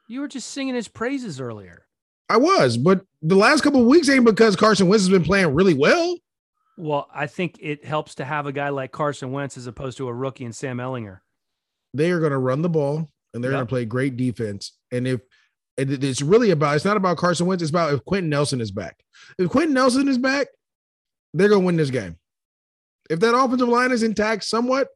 You 0.09 0.21
were 0.21 0.29
just 0.29 0.51
singing 0.51 0.75
his 0.75 0.89
praises 0.89 1.41
earlier. 1.41 1.87
I 2.29 2.37
was, 2.37 2.77
but 2.77 3.05
the 3.23 3.35
last 3.35 3.63
couple 3.63 3.81
of 3.81 3.87
weeks 3.89 4.09
ain't 4.09 4.25
because 4.25 4.55
Carson 4.55 4.89
Wentz 4.89 5.05
has 5.05 5.11
been 5.11 5.25
playing 5.25 5.53
really 5.53 5.75
well. 5.75 6.17
Well, 6.81 7.09
I 7.15 7.27
think 7.27 7.59
it 7.61 7.85
helps 7.85 8.15
to 8.17 8.25
have 8.25 8.47
a 8.47 8.53
guy 8.53 8.71
like 8.71 8.91
Carson 8.91 9.33
Wentz 9.33 9.57
as 9.57 9.67
opposed 9.67 9.99
to 9.99 10.09
a 10.09 10.15
rookie 10.15 10.45
and 10.45 10.57
Sam 10.57 10.79
Ehlinger. 10.79 11.21
They 11.93 12.11
are 12.11 12.21
going 12.21 12.33
to 12.33 12.39
run 12.39 12.63
the 12.63 12.69
ball 12.69 13.09
and 13.35 13.45
they're 13.45 13.51
yep. 13.51 13.59
going 13.59 13.67
to 13.67 13.71
play 13.71 13.85
great 13.85 14.17
defense. 14.17 14.73
And 14.91 15.07
if 15.07 15.21
it's 15.77 16.23
really 16.23 16.51
about, 16.51 16.77
it's 16.77 16.85
not 16.85 16.97
about 16.97 17.17
Carson 17.17 17.47
Wentz, 17.47 17.63
it's 17.63 17.71
about 17.71 17.93
if 17.93 18.05
Quenton 18.05 18.31
Nelson 18.31 18.61
is 18.61 18.71
back. 18.71 18.97
If 19.39 19.51
Quenton 19.51 19.75
Nelson 19.75 20.09
is 20.09 20.19
back, 20.19 20.49
they're 21.35 21.49
going 21.49 21.63
to 21.63 21.67
win 21.67 21.77
this 21.77 21.91
game. 21.91 22.17
If 23.09 23.21
that 23.21 23.37
offensive 23.37 23.69
line 23.69 23.93
is 23.93 24.03
intact 24.03 24.45
somewhat, 24.45 24.89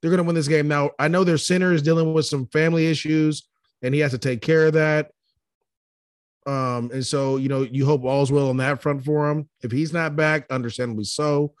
they're 0.00 0.10
going 0.10 0.18
to 0.18 0.24
win 0.24 0.34
this 0.34 0.48
game. 0.48 0.68
Now, 0.68 0.90
I 0.98 1.08
know 1.08 1.24
their 1.24 1.38
center 1.38 1.72
is 1.72 1.82
dealing 1.82 2.12
with 2.12 2.26
some 2.26 2.46
family 2.46 2.86
issues 2.86 3.48
and 3.82 3.94
he 3.94 4.00
has 4.00 4.12
to 4.12 4.18
take 4.18 4.42
care 4.42 4.66
of 4.66 4.74
that. 4.74 5.10
Um, 6.46 6.90
and 6.92 7.04
so 7.04 7.36
you 7.36 7.48
know, 7.48 7.62
you 7.62 7.84
hope 7.84 8.04
all's 8.04 8.32
well 8.32 8.48
on 8.48 8.56
that 8.58 8.82
front 8.82 9.04
for 9.04 9.30
him. 9.30 9.48
If 9.62 9.70
he's 9.70 9.92
not 9.92 10.16
back, 10.16 10.46
understandably 10.50 11.04
so. 11.04 11.54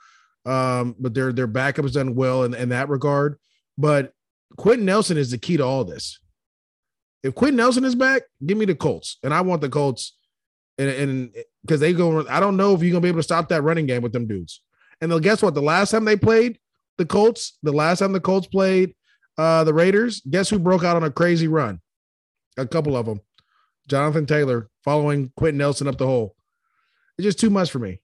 Um, 0.44 0.96
but 0.98 1.14
their 1.14 1.32
their 1.32 1.46
backup 1.46 1.84
has 1.84 1.94
done 1.94 2.14
well 2.14 2.44
in, 2.44 2.54
in 2.54 2.70
that 2.70 2.88
regard. 2.88 3.38
But 3.78 4.12
Quenton 4.56 4.84
Nelson 4.84 5.16
is 5.16 5.30
the 5.30 5.38
key 5.38 5.56
to 5.56 5.64
all 5.64 5.84
this. 5.84 6.18
If 7.22 7.34
Quenton 7.34 7.56
Nelson 7.56 7.84
is 7.84 7.94
back, 7.94 8.22
give 8.44 8.58
me 8.58 8.64
the 8.64 8.74
Colts, 8.74 9.18
and 9.22 9.32
I 9.32 9.40
want 9.42 9.60
the 9.60 9.68
Colts, 9.68 10.16
and 10.78 11.32
because 11.62 11.78
they 11.78 11.92
go, 11.92 12.26
I 12.26 12.40
don't 12.40 12.56
know 12.56 12.74
if 12.74 12.82
you're 12.82 12.90
gonna 12.90 13.02
be 13.02 13.08
able 13.08 13.20
to 13.20 13.22
stop 13.22 13.48
that 13.50 13.62
running 13.62 13.86
game 13.86 14.02
with 14.02 14.12
them 14.12 14.26
dudes. 14.26 14.62
And 15.00 15.22
guess 15.22 15.42
what? 15.42 15.54
The 15.54 15.62
last 15.62 15.92
time 15.92 16.04
they 16.04 16.16
played 16.16 16.58
the 16.98 17.06
Colts, 17.06 17.58
the 17.62 17.72
last 17.72 18.00
time 18.00 18.12
the 18.12 18.20
Colts 18.20 18.48
played 18.48 18.94
uh, 19.38 19.62
the 19.62 19.74
Raiders, 19.74 20.20
guess 20.28 20.50
who 20.50 20.58
broke 20.58 20.84
out 20.84 20.96
on 20.96 21.04
a 21.04 21.10
crazy 21.10 21.46
run? 21.46 21.80
a 22.56 22.66
couple 22.66 22.96
of 22.96 23.06
them. 23.06 23.20
Jonathan 23.88 24.26
Taylor 24.26 24.68
following 24.82 25.32
Quenton 25.36 25.58
Nelson 25.58 25.88
up 25.88 25.98
the 25.98 26.06
hole. 26.06 26.36
It's 27.18 27.24
just 27.24 27.38
too 27.38 27.50
much 27.50 27.70
for 27.70 27.78
me. 27.78 28.00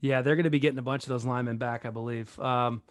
Yeah, 0.00 0.22
they're 0.22 0.36
going 0.36 0.44
to 0.44 0.50
be 0.50 0.60
getting 0.60 0.78
a 0.78 0.82
bunch 0.82 1.04
of 1.04 1.08
those 1.08 1.24
linemen 1.24 1.58
back, 1.58 1.84
I 1.84 1.90
believe. 1.90 2.38
Um, 2.38 2.82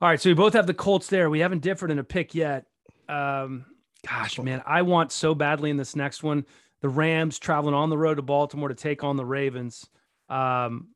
all 0.00 0.08
right, 0.08 0.20
so 0.20 0.30
we 0.30 0.34
both 0.34 0.54
have 0.54 0.66
the 0.66 0.74
Colts 0.74 1.08
there. 1.08 1.28
We 1.30 1.40
haven't 1.40 1.62
differed 1.62 1.90
in 1.90 1.98
a 1.98 2.04
pick 2.04 2.34
yet. 2.34 2.66
Um, 3.08 3.66
gosh, 4.06 4.38
man, 4.38 4.62
I 4.66 4.82
want 4.82 5.12
so 5.12 5.34
badly 5.34 5.70
in 5.70 5.76
this 5.76 5.94
next 5.94 6.22
one. 6.22 6.46
The 6.80 6.88
Rams 6.88 7.38
traveling 7.38 7.74
on 7.74 7.90
the 7.90 7.98
road 7.98 8.16
to 8.16 8.22
Baltimore 8.22 8.68
to 8.68 8.74
take 8.74 9.04
on 9.04 9.16
the 9.16 9.24
Ravens. 9.24 9.86
Um, 10.28 10.88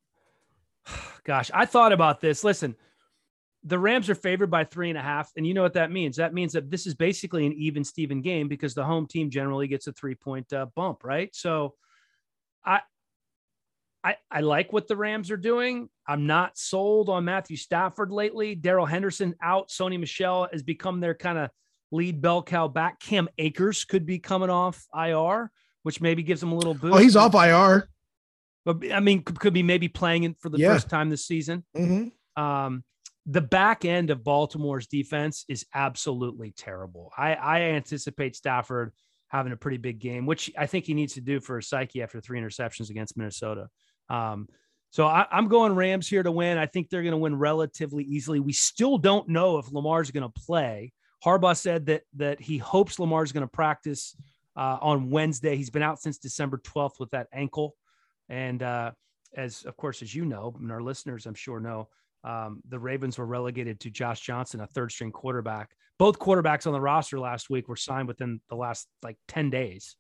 gosh, 1.25 1.51
I 1.53 1.67
thought 1.67 1.93
about 1.93 2.21
this. 2.21 2.43
Listen, 2.43 2.75
the 3.67 3.79
Rams 3.79 4.09
are 4.09 4.15
favored 4.15 4.51
by 4.51 4.63
three 4.63 4.91
and 4.91 4.99
a 4.99 5.03
half. 5.03 5.33
And 5.37 5.45
you 5.45 5.53
know 5.53 5.63
what 5.63 5.75
that 5.75 5.91
means? 5.91 6.17
That 6.17 6.33
means 6.33 6.53
that 6.53 6.71
this 6.71 6.87
is 6.87 6.95
basically 6.95 7.47
an 7.47 7.53
even 7.55 7.83
Steven 7.83 8.23
game 8.23 8.47
because 8.47 8.75
the 8.75 8.85
home 8.85 9.07
team 9.07 9.29
generally 9.29 9.67
gets 9.67 9.89
a 9.89 9.93
three 9.93 10.15
point 10.15 10.53
uh, 10.53 10.67
bump, 10.77 11.03
right? 11.03 11.35
So 11.35 11.75
I, 12.65 12.81
I, 14.05 14.17
I 14.31 14.41
like 14.41 14.73
what 14.73 14.87
the 14.87 14.97
Rams 14.97 15.33
are 15.33 15.37
doing. 15.37 15.89
I'm 16.07 16.29
not 16.29 16.57
sold 16.57 17.09
on 17.09 17.25
Matthew 17.25 17.57
Stafford 17.57 18.13
lately. 18.13 18.55
Darrell 18.55 18.87
Henderson 18.87 19.35
out. 19.43 19.69
Sony 19.69 19.99
Michel 19.99 20.47
has 20.53 20.63
become 20.63 21.01
their 21.01 21.15
kind 21.15 21.37
of 21.37 21.51
lead 21.91 22.23
bell 22.23 22.45
cow 22.45 22.69
back. 22.69 23.01
Cam 23.01 23.29
Akers 23.37 23.85
could 23.85 24.07
be 24.07 24.21
coming 24.21 24.51
off 24.51 24.87
IR, 24.95 25.51
which 25.83 26.01
maybe 26.01 26.23
gives 26.23 26.41
him 26.41 26.53
a 26.53 26.55
little 26.55 26.75
boost. 26.75 26.95
Oh, 26.95 26.99
he's 26.99 27.17
off 27.17 27.35
IR. 27.35 27.89
But 28.65 28.93
I 28.93 29.01
mean, 29.01 29.23
could, 29.25 29.53
be 29.53 29.65
maybe 29.65 29.89
playing 29.89 30.23
in 30.23 30.35
for 30.35 30.51
the 30.51 30.59
Yeah. 30.59 30.73
first 30.73 30.89
time 30.89 31.11
this 31.11 31.27
season. 31.27 31.65
Mm-hmm. 31.77 32.41
Um, 32.41 32.85
the 33.27 33.41
back 33.41 33.85
end 33.85 34.11
of 34.11 34.23
Baltimore's 34.23 34.87
defense 34.87 35.45
is 35.49 35.67
absolutely 35.75 36.53
terrible. 36.57 37.13
I, 37.17 37.35
I 37.35 37.61
anticipate 37.63 38.37
Stafford 38.37 38.93
having 39.29 39.53
a 39.53 39.57
pretty 39.57 39.79
big 39.79 39.99
game, 39.99 40.27
which 40.27 40.51
I 40.57 40.67
think 40.67 40.85
he 40.85 40.95
needs 40.95 41.15
to 41.15 41.21
do 41.21 41.41
for 41.41 41.57
his 41.57 41.69
psyche 41.69 42.03
after 42.03 42.21
three 42.21 42.41
interceptions 42.41 42.89
against 42.89 43.17
Minnesota. 43.17 43.69
Um, 44.09 44.49
so 44.91 45.07
I, 45.07 45.27
I'm 45.33 45.49
going 45.49 45.75
Rams 45.75 46.09
here 46.09 46.23
to 46.23 46.31
win. 46.31 46.57
I 46.57 46.67
think 46.67 46.89
they're 46.89 47.03
going 47.03 47.13
to 47.13 47.19
win 47.19 47.37
relatively 47.37 48.05
easily. 48.05 48.39
We 48.39 48.53
still 48.53 48.97
don't 48.97 49.29
know 49.29 49.59
if 49.59 49.73
Lamar's 49.73 50.13
going 50.13 50.31
to 50.31 50.41
play. 50.47 50.93
Harbaugh 51.25 51.57
said 51.57 51.87
that 51.87 52.03
that 52.15 52.41
he 52.41 52.59
hopes 52.59 53.01
Lamar's 53.01 53.33
going 53.33 53.43
to 53.43 53.51
practice 53.51 54.15
uh, 54.57 54.79
on 54.81 55.11
Wednesday. 55.11 55.57
He's 55.57 55.71
been 55.71 55.83
out 55.83 56.01
since 56.01 56.19
December 56.19 56.59
12th 56.59 57.01
with 57.01 57.11
that 57.11 57.27
ankle, 57.33 57.75
and 58.29 58.63
uh, 58.63 58.93
as 59.35 59.65
of 59.65 59.77
course 59.77 60.03
as 60.03 60.15
you 60.15 60.25
know, 60.25 60.55
and 60.61 60.71
our 60.71 60.83
listeners 60.83 61.27
I'm 61.27 61.35
sure 61.35 61.59
know, 61.59 61.89
um, 62.27 62.61
the 62.69 62.79
Ravens 62.79 63.17
were 63.19 63.27
relegated 63.27 63.79
to 63.81 63.91
Josh 63.91 64.21
Johnson, 64.21 64.61
a 64.61 64.67
third 64.67 64.91
string 64.91 65.13
quarterback. 65.13 65.71
Both 65.99 66.19
quarterbacks 66.19 66.67
on 66.67 66.73
the 66.73 66.81
roster 66.81 67.19
last 67.21 67.49
week 67.49 67.69
were 67.69 67.77
signed 67.77 68.09
within 68.09 68.41
the 68.51 68.57
last 68.57 68.89
like 69.03 69.17
10 69.29 69.49
days. 69.51 69.97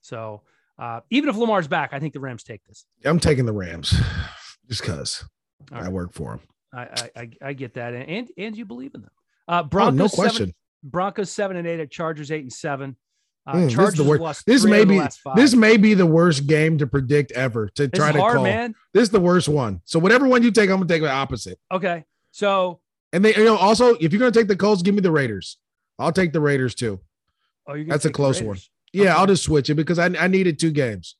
So 0.00 0.42
uh, 0.78 1.00
even 1.10 1.28
if 1.28 1.36
Lamar's 1.36 1.68
back, 1.68 1.90
I 1.92 2.00
think 2.00 2.14
the 2.14 2.20
Rams 2.20 2.42
take 2.42 2.64
this. 2.64 2.86
I'm 3.04 3.20
taking 3.20 3.44
the 3.46 3.52
Rams 3.52 3.90
just 4.68 4.80
because 4.80 5.24
All 5.72 5.82
I 5.84 5.88
work 5.88 6.12
for 6.14 6.30
them. 6.30 6.40
I, 6.72 6.80
I, 6.80 7.10
I, 7.20 7.30
I 7.48 7.52
get 7.52 7.74
that. 7.74 7.94
And, 7.94 8.08
and, 8.08 8.28
and 8.38 8.56
you 8.56 8.64
believe 8.64 8.94
in 8.94 9.02
them. 9.02 9.10
Uh, 9.46 9.62
Oh, 9.64 9.68
Broncos, 9.68 9.94
no 9.98 10.06
seven- 10.08 10.24
question. 10.24 10.54
Broncos 10.82 11.30
seven 11.30 11.56
and 11.56 11.66
eight 11.66 11.80
at 11.80 11.90
Chargers 11.90 12.30
eight 12.30 12.42
and 12.42 12.52
seven. 12.52 12.96
Uh, 13.46 13.52
Mm, 13.54 13.76
this 13.76 13.88
is 13.90 13.94
the 13.94 14.02
worst- 14.04 14.44
This 14.46 14.64
may 14.64 14.78
out 14.78 14.82
of 14.82 14.88
the 14.88 15.10
be 15.34 15.40
this 15.40 15.54
may 15.54 15.76
be 15.76 15.94
the 15.94 16.06
worst 16.06 16.46
game 16.48 16.78
to 16.78 16.86
predict 16.86 17.30
ever 17.32 17.68
to 17.76 17.86
This 17.86 17.96
try 17.98 18.10
to 18.10 18.18
hard, 18.20 18.34
call. 18.36 18.44
man. 18.44 18.74
This 18.92 19.04
is 19.04 19.10
the 19.10 19.20
worst 19.20 19.48
one. 19.48 19.80
So 19.84 19.98
whatever 20.00 20.26
one 20.26 20.42
you 20.42 20.50
take, 20.50 20.68
I'm 20.68 20.76
gonna 20.78 20.88
take 20.88 21.02
the 21.02 21.10
opposite. 21.12 21.58
Okay, 21.72 22.04
so 22.32 22.80
And 23.12 23.24
they, 23.24 23.36
you 23.36 23.44
know, 23.44 23.56
also 23.56 23.94
if 23.94 24.12
you're 24.12 24.18
gonna 24.18 24.32
take 24.32 24.48
the 24.48 24.56
Colts, 24.56 24.82
give 24.82 24.94
me 24.96 25.00
the 25.00 25.12
Raiders. 25.12 25.58
I'll 25.98 26.12
take 26.12 26.32
the 26.32 26.40
Raiders 26.40 26.74
too. 26.74 27.00
oh, 27.68 27.84
That's 27.84 28.04
a 28.04 28.10
close 28.10 28.42
one. 28.42 28.58
Yeah, 28.92 29.02
Okay. 29.02 29.10
I'll 29.10 29.26
just 29.26 29.44
switch 29.44 29.70
it 29.70 29.74
because 29.74 29.98
I, 29.98 30.06
I 30.06 30.26
needed 30.26 30.58
two 30.58 30.70
games. 30.72 31.14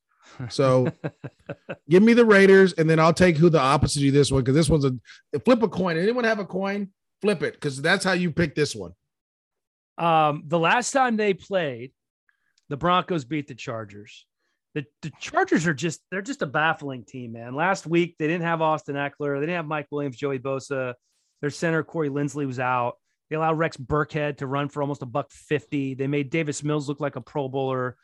So 0.50 0.90
give 1.88 2.02
me 2.02 2.12
the 2.12 2.24
Raiders, 2.26 2.72
and 2.74 2.90
then 2.90 2.98
I'll 2.98 3.12
take 3.14 3.36
who 3.36 3.48
the 3.50 3.60
opposite 3.60 4.06
of 4.06 4.12
this 4.12 4.30
one 4.32 4.42
because 4.42 4.54
this 4.56 4.68
one's 4.68 4.84
a 4.84 4.92
flip 5.40 5.62
a 5.62 5.68
coin. 5.68 5.96
Anyone 5.96 6.24
have 6.24 6.38
a 6.40 6.44
coin? 6.44 6.90
Flip 7.22 7.42
it 7.42 7.54
because 7.54 7.80
that's 7.80 8.04
how 8.04 8.12
you 8.12 8.30
pick 8.32 8.54
this 8.54 8.74
one. 8.74 8.92
Um, 9.98 10.42
the 10.46 10.58
last 10.58 10.90
time 10.90 11.16
they 11.16 11.32
played, 11.34 11.92
the 12.68 12.76
Broncos 12.76 13.24
beat 13.24 13.48
the 13.48 13.54
Chargers. 13.54 14.26
The, 14.74 14.84
the 15.02 15.10
Chargers 15.20 15.66
are 15.66 15.74
just 15.74 16.00
they're 16.10 16.22
just 16.22 16.42
a 16.42 16.46
baffling 16.46 17.04
team, 17.04 17.32
man. 17.32 17.54
Last 17.54 17.86
week 17.86 18.16
they 18.18 18.26
didn't 18.26 18.44
have 18.44 18.60
Austin 18.60 18.96
Ekeler, 18.96 19.36
they 19.36 19.46
didn't 19.46 19.56
have 19.56 19.66
Mike 19.66 19.86
Williams, 19.90 20.16
Joey 20.16 20.38
Bosa. 20.38 20.94
Their 21.40 21.50
center 21.50 21.82
Corey 21.82 22.08
Linsley 22.08 22.46
was 22.46 22.58
out. 22.58 22.96
They 23.28 23.36
allowed 23.36 23.58
Rex 23.58 23.76
Burkhead 23.76 24.38
to 24.38 24.46
run 24.46 24.68
for 24.68 24.82
almost 24.82 25.02
a 25.02 25.06
buck 25.06 25.30
fifty. 25.30 25.94
They 25.94 26.06
made 26.06 26.30
Davis 26.30 26.62
Mills 26.62 26.88
look 26.88 27.00
like 27.00 27.16
a 27.16 27.20
Pro 27.20 27.48
Bowler. 27.48 27.96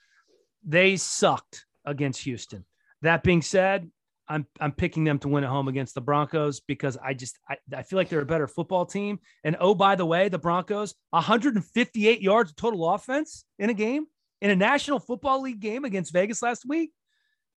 They 0.64 0.96
sucked 0.96 1.66
against 1.84 2.22
Houston. 2.22 2.64
That 3.02 3.22
being 3.22 3.42
said, 3.42 3.90
I'm 4.28 4.46
I'm 4.60 4.72
picking 4.72 5.04
them 5.04 5.18
to 5.20 5.28
win 5.28 5.44
at 5.44 5.50
home 5.50 5.68
against 5.68 5.94
the 5.94 6.00
Broncos 6.00 6.60
because 6.60 6.96
I 6.96 7.12
just 7.14 7.38
I, 7.48 7.56
I 7.76 7.82
feel 7.82 7.98
like 7.98 8.08
they're 8.08 8.20
a 8.20 8.26
better 8.26 8.48
football 8.48 8.86
team. 8.86 9.18
And 9.44 9.56
oh, 9.60 9.74
by 9.74 9.94
the 9.94 10.06
way, 10.06 10.28
the 10.28 10.38
Broncos 10.38 10.94
158 11.10 12.22
yards 12.22 12.54
total 12.54 12.88
offense 12.88 13.44
in 13.58 13.68
a 13.68 13.74
game 13.74 14.06
in 14.42 14.50
a 14.50 14.56
National 14.56 14.98
Football 14.98 15.42
League 15.42 15.60
game 15.60 15.84
against 15.84 16.12
Vegas 16.12 16.42
last 16.42 16.64
week. 16.68 16.90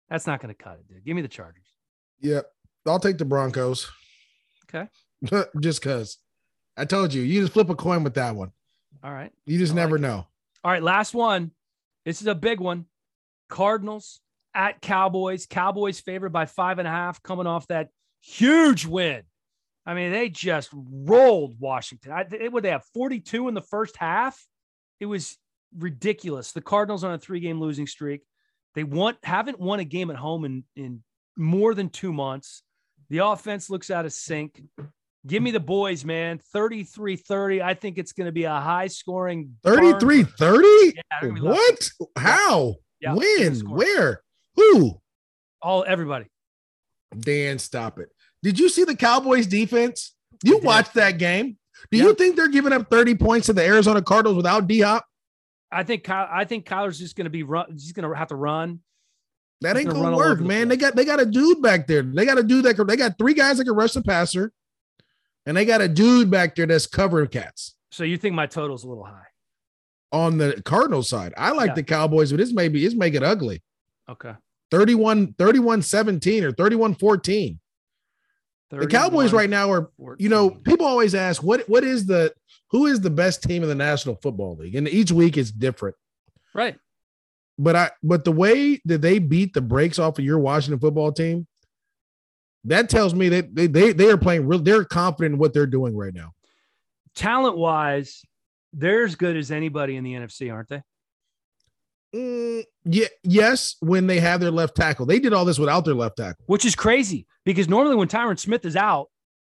That's 0.08 0.28
not 0.28 0.40
going 0.40 0.54
to 0.54 0.64
cut 0.64 0.78
it, 0.80 0.88
dude. 0.88 1.04
Give 1.04 1.16
me 1.16 1.24
the 1.24 1.28
Chargers. 1.28 1.66
Yeah, 2.22 2.42
I'll 2.86 3.00
take 3.00 3.18
the 3.18 3.26
Broncos. 3.26 3.90
Okay. 4.70 4.88
just 5.60 5.82
because 5.82 6.20
I 6.78 6.86
told 6.86 7.12
you, 7.12 7.24
you 7.24 7.42
just 7.42 7.54
flip 7.54 7.70
a 7.70 7.76
coin 7.76 8.04
with 8.04 8.14
that 8.14 8.36
one. 8.36 8.52
All 9.04 9.12
right. 9.12 9.32
You 9.48 9.58
just 9.58 9.74
I 9.74 9.78
never 9.78 9.96
it. 9.96 10.02
know. 10.02 10.28
All 10.64 10.72
right. 10.72 10.84
Last 10.84 11.16
one. 11.16 11.52
This 12.06 12.22
is 12.22 12.28
a 12.28 12.36
big 12.36 12.60
one. 12.60 12.86
Cardinals 13.50 14.20
at 14.54 14.80
Cowboys. 14.80 15.48
Cowboys 15.48 16.00
favored 16.00 16.32
by 16.32 16.46
five 16.46 16.78
and 16.78 16.88
a 16.88 16.92
half, 16.92 17.22
coming 17.24 17.48
off 17.48 17.68
that 17.68 17.90
huge 18.22 18.86
win. 18.86 19.24
I 19.88 19.96
mean, 19.96 20.12
they 20.12 20.30
just 20.30 20.70
rolled 20.74 21.60
Washington. 21.60 22.12
I, 22.12 22.24
they, 22.24 22.48
would 22.48 22.64
they 22.64 22.70
have 22.70 22.86
42 22.94 23.48
in 23.48 23.56
the 23.56 23.62
first 23.62 23.98
half? 23.98 24.40
It 25.00 25.08
was 25.08 25.38
ridiculous. 25.78 26.52
The 26.52 26.62
Cardinals 26.62 27.04
on 27.04 27.14
a 27.14 27.18
three-game 27.18 27.60
losing 27.60 27.88
streak. 27.88 28.22
They 28.74 28.84
want 28.84 29.18
haven't 29.24 29.60
won 29.60 29.80
a 29.80 29.86
game 29.86 30.10
at 30.10 30.18
home 30.18 30.44
in 30.46 30.64
in 30.76 31.04
more 31.38 31.74
than 31.74 31.90
two 31.90 32.12
months. 32.14 32.64
The 33.10 33.20
offense 33.20 33.70
looks 33.70 33.90
out 33.90 34.06
of 34.06 34.14
sync. 34.14 34.62
Give 35.28 35.42
me 35.42 35.52
the 35.52 35.60
boys, 35.60 36.06
man. 36.06 36.40
33-30. 36.56 37.62
I 37.64 37.74
think 37.74 37.98
it's 37.98 38.14
going 38.14 38.26
to 38.26 38.32
be 38.32 38.44
a 38.44 38.60
high 38.60 38.88
scoring 38.88 39.56
33 39.64 40.24
30? 40.24 40.68
Yeah, 40.68 41.02
they're 41.22 41.30
gonna 41.30 41.34
be 41.34 41.40
lucky. 41.40 41.60
What? 41.60 41.90
How? 42.18 42.76
Yeah, 43.00 43.16
when? 43.16 43.60
Where? 43.70 44.22
Who? 44.56 45.00
All 45.62 45.84
everybody. 45.88 46.26
Dan, 47.18 47.60
stop 47.60 47.98
it. 48.00 48.10
Did 48.44 48.60
you 48.60 48.70
see 48.70 48.84
the 48.84 48.96
Cowboys 48.96 49.48
defense? 49.48 50.14
You 50.44 50.60
watched 50.60 50.94
that 50.96 51.18
game. 51.18 51.58
Do 51.92 51.98
Yeah. 51.98 52.04
you 52.06 52.14
think 52.16 52.36
they're 52.36 52.48
giving 52.48 52.74
up 52.74 52.90
30 52.90 53.16
points 53.16 53.48
to 53.48 53.54
the 53.54 53.64
Arizona 53.64 54.02
Cardinals 54.02 54.38
without 54.38 54.68
D 54.68 54.82
Hop? 54.82 55.06
I 55.76 55.84
think 55.84 56.04
Kyle, 56.04 56.28
I 56.32 56.46
think 56.46 56.66
Kyler's 56.66 56.98
just 56.98 57.16
going 57.16 57.26
to 57.26 57.30
be 57.32 57.44
run. 57.44 57.68
He's 57.72 57.92
going 57.92 58.10
to 58.10 58.16
have 58.18 58.30
to 58.30 58.36
run. 58.36 58.80
That 59.62 59.76
He's 59.76 59.86
ain't 59.86 59.94
gonna 59.94 60.04
gonna 60.04 60.18
work, 60.18 60.26
over 60.26 60.36
the 60.36 60.44
man. 60.44 60.68
They 60.68 60.78
got 60.78 60.96
they 60.96 61.06
got 61.06 61.20
a 61.22 61.26
dude 61.26 61.62
back 61.62 61.88
there. 61.88 62.02
They 62.04 62.26
got 62.26 62.38
a 62.38 62.44
dude 62.44 62.66
that 62.66 62.76
can, 62.76 62.88
they 62.88 62.98
got 62.98 63.18
three 63.18 63.34
guys 63.34 63.58
that 63.58 63.66
can 63.66 63.74
rush 63.74 63.94
the 63.94 64.02
passer, 64.02 64.52
and 65.46 65.56
they 65.56 65.64
got 65.66 65.82
a 65.82 65.88
dude 65.88 66.30
back 66.30 66.56
there 66.56 66.66
that's 66.66 66.86
covering 66.88 67.28
cats 67.30 67.74
So 67.90 68.04
you 68.04 68.18
think 68.18 68.36
my 68.36 68.48
total's 68.48 68.84
a 68.84 68.88
little 68.90 69.06
high? 69.06 69.28
on 70.12 70.38
the 70.38 70.62
Cardinals 70.66 71.10
side. 71.10 71.34
I 71.38 71.52
like 71.52 71.70
Yeah. 71.70 71.76
the 71.76 71.84
Cowboys, 71.84 72.32
but 72.32 72.38
this 72.38 72.54
may 72.54 72.68
be 72.68 72.86
it's 72.86 72.96
make 72.96 73.14
it 73.16 73.24
ugly. 73.24 73.64
Okay. 74.10 74.34
31 74.72 75.34
31 75.38 75.82
17 75.82 76.44
or 76.44 76.52
31 76.52 76.96
14. 76.96 77.60
The 78.72 78.88
Cowboys 78.88 79.32
right 79.32 79.50
now 79.50 79.72
are 79.72 79.90
you 80.18 80.28
know, 80.28 80.50
people 80.50 80.86
always 80.86 81.16
ask 81.16 81.42
what 81.42 81.68
what 81.70 81.84
is 81.86 82.06
the 82.06 82.34
who 82.72 82.86
is 82.86 83.02
the 83.02 83.10
best 83.10 83.44
team 83.44 83.64
in 83.64 83.70
the 83.70 83.76
National 83.76 84.16
Football 84.16 84.58
League? 84.58 84.76
And 84.76 84.88
each 84.88 85.12
week 85.12 85.38
is 85.38 85.52
different. 85.52 85.96
right. 86.54 86.78
But 87.58 87.76
I 87.78 87.92
but 88.04 88.26
the 88.26 88.34
way 88.34 88.82
that 88.84 89.02
they 89.02 89.18
beat 89.18 89.54
the 89.54 89.62
brakes 89.62 89.98
off 89.98 90.20
of 90.20 90.26
your 90.26 90.40
Washington 90.40 90.78
football 90.78 91.14
team, 91.14 91.48
that 92.66 92.90
tells 92.90 93.14
me 93.14 93.30
that 93.30 93.56
they 93.56 93.68
they, 93.68 93.94
they 93.94 94.10
are 94.10 94.18
playing 94.18 94.46
real 94.46 94.60
they're 94.60 94.84
confident 94.84 95.36
in 95.36 95.40
what 95.40 95.54
they're 95.54 95.66
doing 95.66 95.96
right 95.96 96.14
now. 96.14 96.32
Talent 97.16 97.56
wise, 97.56 98.24
they're 98.74 99.06
as 99.06 99.16
good 99.16 99.38
as 99.38 99.52
anybody 99.52 99.96
in 99.96 100.04
the 100.04 100.16
NFC, 100.16 100.52
aren't 100.52 100.68
they? 100.68 100.82
Mm, 102.14 102.64
yeah, 102.84 103.08
yes, 103.24 103.76
when 103.80 104.08
they 104.08 104.20
have 104.20 104.42
their 104.42 104.52
left 104.52 104.76
tackle. 104.76 105.06
They 105.06 105.20
did 105.20 105.32
all 105.32 105.46
this 105.46 105.60
without 105.60 105.86
their 105.86 105.96
left 105.96 106.18
tackle. 106.18 106.44
Which 106.48 106.66
is 106.66 106.76
crazy 106.76 107.26
because 107.46 107.70
normally 107.70 107.96
when 107.96 108.08
Tyron 108.08 108.38
Smith 108.38 108.66
is 108.66 108.76
out, 108.76 109.08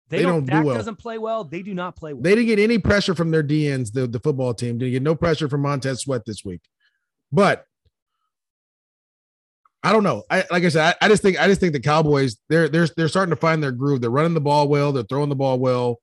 they, 0.08 0.18
They 0.18 0.22
don't. 0.22 0.32
don't 0.32 0.44
do 0.46 0.52
Dak 0.52 0.64
well. 0.64 0.76
doesn't 0.76 0.96
play 0.96 1.18
well. 1.18 1.44
They 1.44 1.62
do 1.62 1.74
not 1.74 1.96
play 1.96 2.12
well. 2.12 2.22
They 2.22 2.34
didn't 2.34 2.46
get 2.46 2.58
any 2.58 2.78
pressure 2.78 3.14
from 3.14 3.30
their 3.30 3.42
DNs, 3.42 3.92
the, 3.92 4.06
the 4.06 4.20
football 4.20 4.54
team. 4.54 4.78
Didn't 4.78 4.92
get 4.92 5.02
no 5.02 5.14
pressure 5.14 5.48
from 5.48 5.62
Montez 5.62 6.00
Sweat 6.02 6.22
this 6.24 6.44
week. 6.44 6.60
But 7.32 7.64
I 9.82 9.92
don't 9.92 10.02
know. 10.02 10.24
I 10.30 10.44
like 10.50 10.64
I 10.64 10.68
said, 10.68 10.96
I, 11.00 11.06
I 11.06 11.08
just 11.08 11.22
think 11.22 11.40
I 11.40 11.46
just 11.46 11.60
think 11.60 11.72
the 11.72 11.80
Cowboys 11.80 12.36
they're 12.48 12.68
they're 12.68 12.88
they're 12.96 13.08
starting 13.08 13.30
to 13.30 13.40
find 13.40 13.62
their 13.62 13.72
groove. 13.72 14.00
They're 14.00 14.10
running 14.10 14.34
the 14.34 14.40
ball 14.40 14.68
well. 14.68 14.90
They're 14.92 15.04
throwing 15.04 15.28
the 15.28 15.36
ball 15.36 15.58
well. 15.58 16.00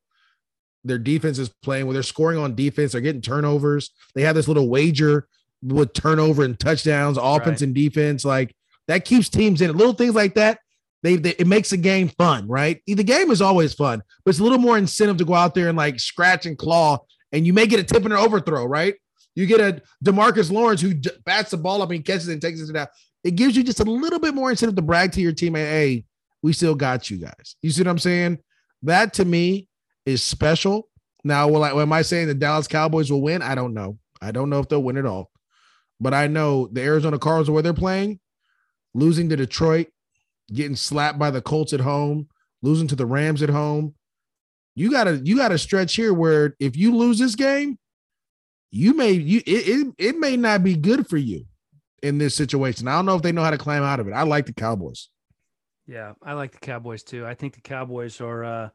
Their 0.86 0.98
defense 0.98 1.38
is 1.40 1.50
playing 1.64 1.86
well. 1.86 1.94
They're 1.94 2.04
scoring 2.04 2.38
on 2.38 2.56
defense. 2.56 2.92
They're 2.94 3.02
getting 3.02 3.22
turnovers. 3.22 3.92
They 4.16 4.22
have 4.24 4.36
this 4.36 4.48
little 4.48 4.70
wager 4.70 5.28
with 5.62 5.94
turnover 5.94 6.44
and 6.44 6.58
touchdowns, 6.60 7.18
offense 7.18 7.62
Right. 7.62 7.62
and 7.64 7.76
defense. 7.76 8.24
Like 8.26 8.54
that 8.88 9.06
keeps 9.06 9.28
teams 9.30 9.62
in. 9.62 9.76
Little 9.76 9.94
things 9.94 10.16
like 10.16 10.36
that. 10.36 10.60
They, 11.04 11.18
they 11.18 11.32
it 11.32 11.48
makes 11.48 11.70
the 11.70 11.78
game 11.78 12.08
fun, 12.08 12.48
right? 12.48 12.82
The 12.88 13.04
game 13.04 13.30
is 13.30 13.42
always 13.42 13.74
fun, 13.74 14.02
but 14.24 14.30
it's 14.30 14.40
a 14.40 14.44
little 14.44 14.58
more 14.58 14.78
incentive 14.78 15.18
to 15.18 15.26
go 15.26 15.34
out 15.34 15.54
there 15.54 15.68
and 15.68 15.78
like 15.78 16.00
scratch 16.00 16.46
and 16.46 16.58
claw, 16.58 17.00
and 17.32 17.46
you 17.46 17.54
may 17.54 17.68
get 17.68 17.80
a 17.80 17.84
tip 17.84 18.04
and 18.06 18.14
an 18.14 18.20
overthrow, 18.20 18.66
right? 18.66 18.96
You 19.36 19.46
get 19.46 19.60
a 19.60 19.82
Demarcus 20.04 20.52
Lawrence 20.52 20.82
who 20.82 20.94
bats 21.26 21.52
the 21.52 21.58
ball 21.58 21.82
up 21.82 21.92
and 21.92 22.06
catches 22.06 22.30
it 22.30 22.34
and 22.34 22.42
takes 22.42 22.62
it 22.62 22.72
down. 22.72 22.88
It 23.24 23.36
gives 23.36 23.56
you 23.56 23.64
just 23.64 23.80
a 23.80 23.84
little 23.84 24.20
bit 24.20 24.34
more 24.34 24.50
incentive 24.50 24.76
to 24.76 24.82
brag 24.82 25.12
to 25.14 25.22
your 25.22 25.34
teammate, 25.34 25.70
hey, 25.70 26.06
we 26.42 26.54
still 26.54 26.76
got 26.76 27.10
you 27.10 27.18
guys. 27.18 27.56
You 27.62 27.72
see 27.72 27.82
what 27.82 27.90
I'm 27.90 28.00
saying? 28.00 28.40
That 28.84 29.14
to 29.16 29.26
me 29.26 29.68
is 30.06 30.22
special. 30.22 30.90
Now, 31.24 31.48
will 31.48 31.64
I, 31.64 31.72
am 31.72 31.94
I 31.94 32.02
saying 32.02 32.28
the 32.28 32.34
Dallas 32.34 32.68
Cowboys 32.68 33.12
will 33.12 33.22
win? 33.22 33.42
I 33.42 33.56
don't 33.56 33.74
know. 33.74 33.98
I 34.22 34.32
don't 34.32 34.50
know 34.50 34.60
if 34.60 34.68
they'll 34.68 34.84
win 34.84 34.98
at 34.98 35.06
all. 35.06 35.32
But 36.00 36.14
I 36.14 36.28
know 36.28 36.68
the 36.68 36.82
Arizona 36.82 37.18
Cardinals, 37.18 37.50
where 37.50 37.64
they're 37.64 37.74
playing, 37.74 38.20
losing 38.94 39.30
to 39.30 39.38
Detroit, 39.38 39.88
getting 40.52 40.76
slapped 40.76 41.20
by 41.20 41.32
the 41.32 41.42
Colts 41.42 41.74
at 41.74 41.80
home, 41.80 42.28
losing 42.62 42.88
to 42.88 42.96
the 42.96 43.06
Rams 43.06 43.42
at 43.44 43.50
home. 43.50 43.96
You 44.76 44.90
gotta 44.92 45.22
you 45.24 45.38
gotta 45.38 45.58
stretch 45.58 45.96
here 45.96 46.14
where 46.14 46.56
if 46.60 46.76
you 46.76 46.96
lose 46.96 47.20
this 47.20 47.36
game, 47.36 47.78
you 48.72 48.96
may 48.96 49.12
you 49.12 49.42
it, 49.46 49.68
it, 49.68 49.94
it 49.98 50.18
may 50.18 50.36
not 50.36 50.64
be 50.64 50.76
good 50.76 51.08
for 51.08 51.18
you 51.18 51.46
in 52.02 52.18
this 52.18 52.36
situation. 52.36 52.88
I 52.88 52.96
don't 52.96 53.06
know 53.06 53.16
if 53.16 53.22
they 53.22 53.32
know 53.32 53.44
how 53.44 53.52
to 53.52 53.58
climb 53.58 53.84
out 53.84 54.00
of 54.00 54.08
it. 54.08 54.14
I 54.14 54.24
like 54.24 54.48
the 54.48 54.54
Cowboys. 54.54 55.10
Yeah, 55.86 56.14
I 56.24 56.34
like 56.34 56.54
the 56.54 56.60
Cowboys 56.60 57.04
too. 57.04 57.26
I 57.26 57.36
think 57.36 57.54
the 57.54 57.62
Cowboys 57.62 58.20
are 58.20 58.44
uh 58.44 58.70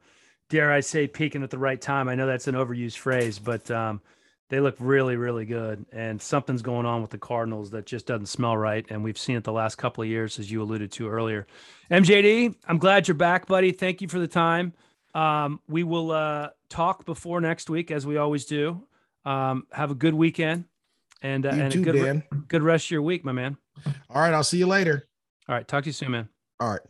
dare 0.49 0.71
I 0.71 0.79
say 0.79 1.07
peaking 1.07 1.43
at 1.43 1.49
the 1.49 1.57
right 1.57 1.79
time. 1.79 2.07
I 2.07 2.15
know 2.15 2.27
that's 2.27 2.47
an 2.47 2.55
overused 2.55 2.97
phrase, 2.97 3.39
but 3.39 3.69
um 3.69 4.01
they 4.49 4.59
look 4.59 4.75
really, 4.79 5.15
really 5.15 5.45
good. 5.45 5.85
And 5.91 6.21
something's 6.21 6.61
going 6.61 6.85
on 6.85 7.01
with 7.01 7.11
the 7.11 7.17
Cardinals 7.17 7.69
that 7.71 7.85
just 7.85 8.07
doesn't 8.07 8.25
smell 8.25 8.57
right. 8.57 8.85
And 8.89 9.03
we've 9.03 9.17
seen 9.17 9.37
it 9.37 9.43
the 9.43 9.53
last 9.53 9.75
couple 9.75 10.03
of 10.03 10.09
years, 10.09 10.39
as 10.39 10.51
you 10.51 10.61
alluded 10.61 10.91
to 10.93 11.07
earlier. 11.07 11.47
MJD, 11.91 12.55
I'm 12.67 12.77
glad 12.77 13.07
you're 13.07 13.15
back, 13.15 13.45
buddy. 13.45 13.71
Thank 13.71 14.01
you 14.01 14.07
for 14.07 14.19
the 14.19 14.27
time. 14.27 14.73
Um, 15.13 15.59
we 15.67 15.83
will 15.83 16.11
uh, 16.11 16.49
talk 16.69 17.05
before 17.05 17.41
next 17.41 17.69
week, 17.69 17.91
as 17.91 18.05
we 18.05 18.17
always 18.17 18.45
do. 18.45 18.83
Um, 19.25 19.67
have 19.71 19.91
a 19.91 19.95
good 19.95 20.13
weekend 20.13 20.65
and, 21.21 21.45
uh, 21.45 21.49
and 21.49 21.71
too, 21.71 21.81
a 21.81 21.83
good, 21.83 22.23
good 22.47 22.63
rest 22.63 22.87
of 22.87 22.91
your 22.91 23.01
week, 23.01 23.23
my 23.23 23.31
man. 23.31 23.57
All 24.09 24.21
right. 24.21 24.33
I'll 24.33 24.43
see 24.43 24.57
you 24.57 24.67
later. 24.67 25.07
All 25.47 25.55
right. 25.55 25.67
Talk 25.67 25.83
to 25.83 25.89
you 25.89 25.93
soon, 25.93 26.11
man. 26.11 26.29
All 26.59 26.69
right. 26.69 26.81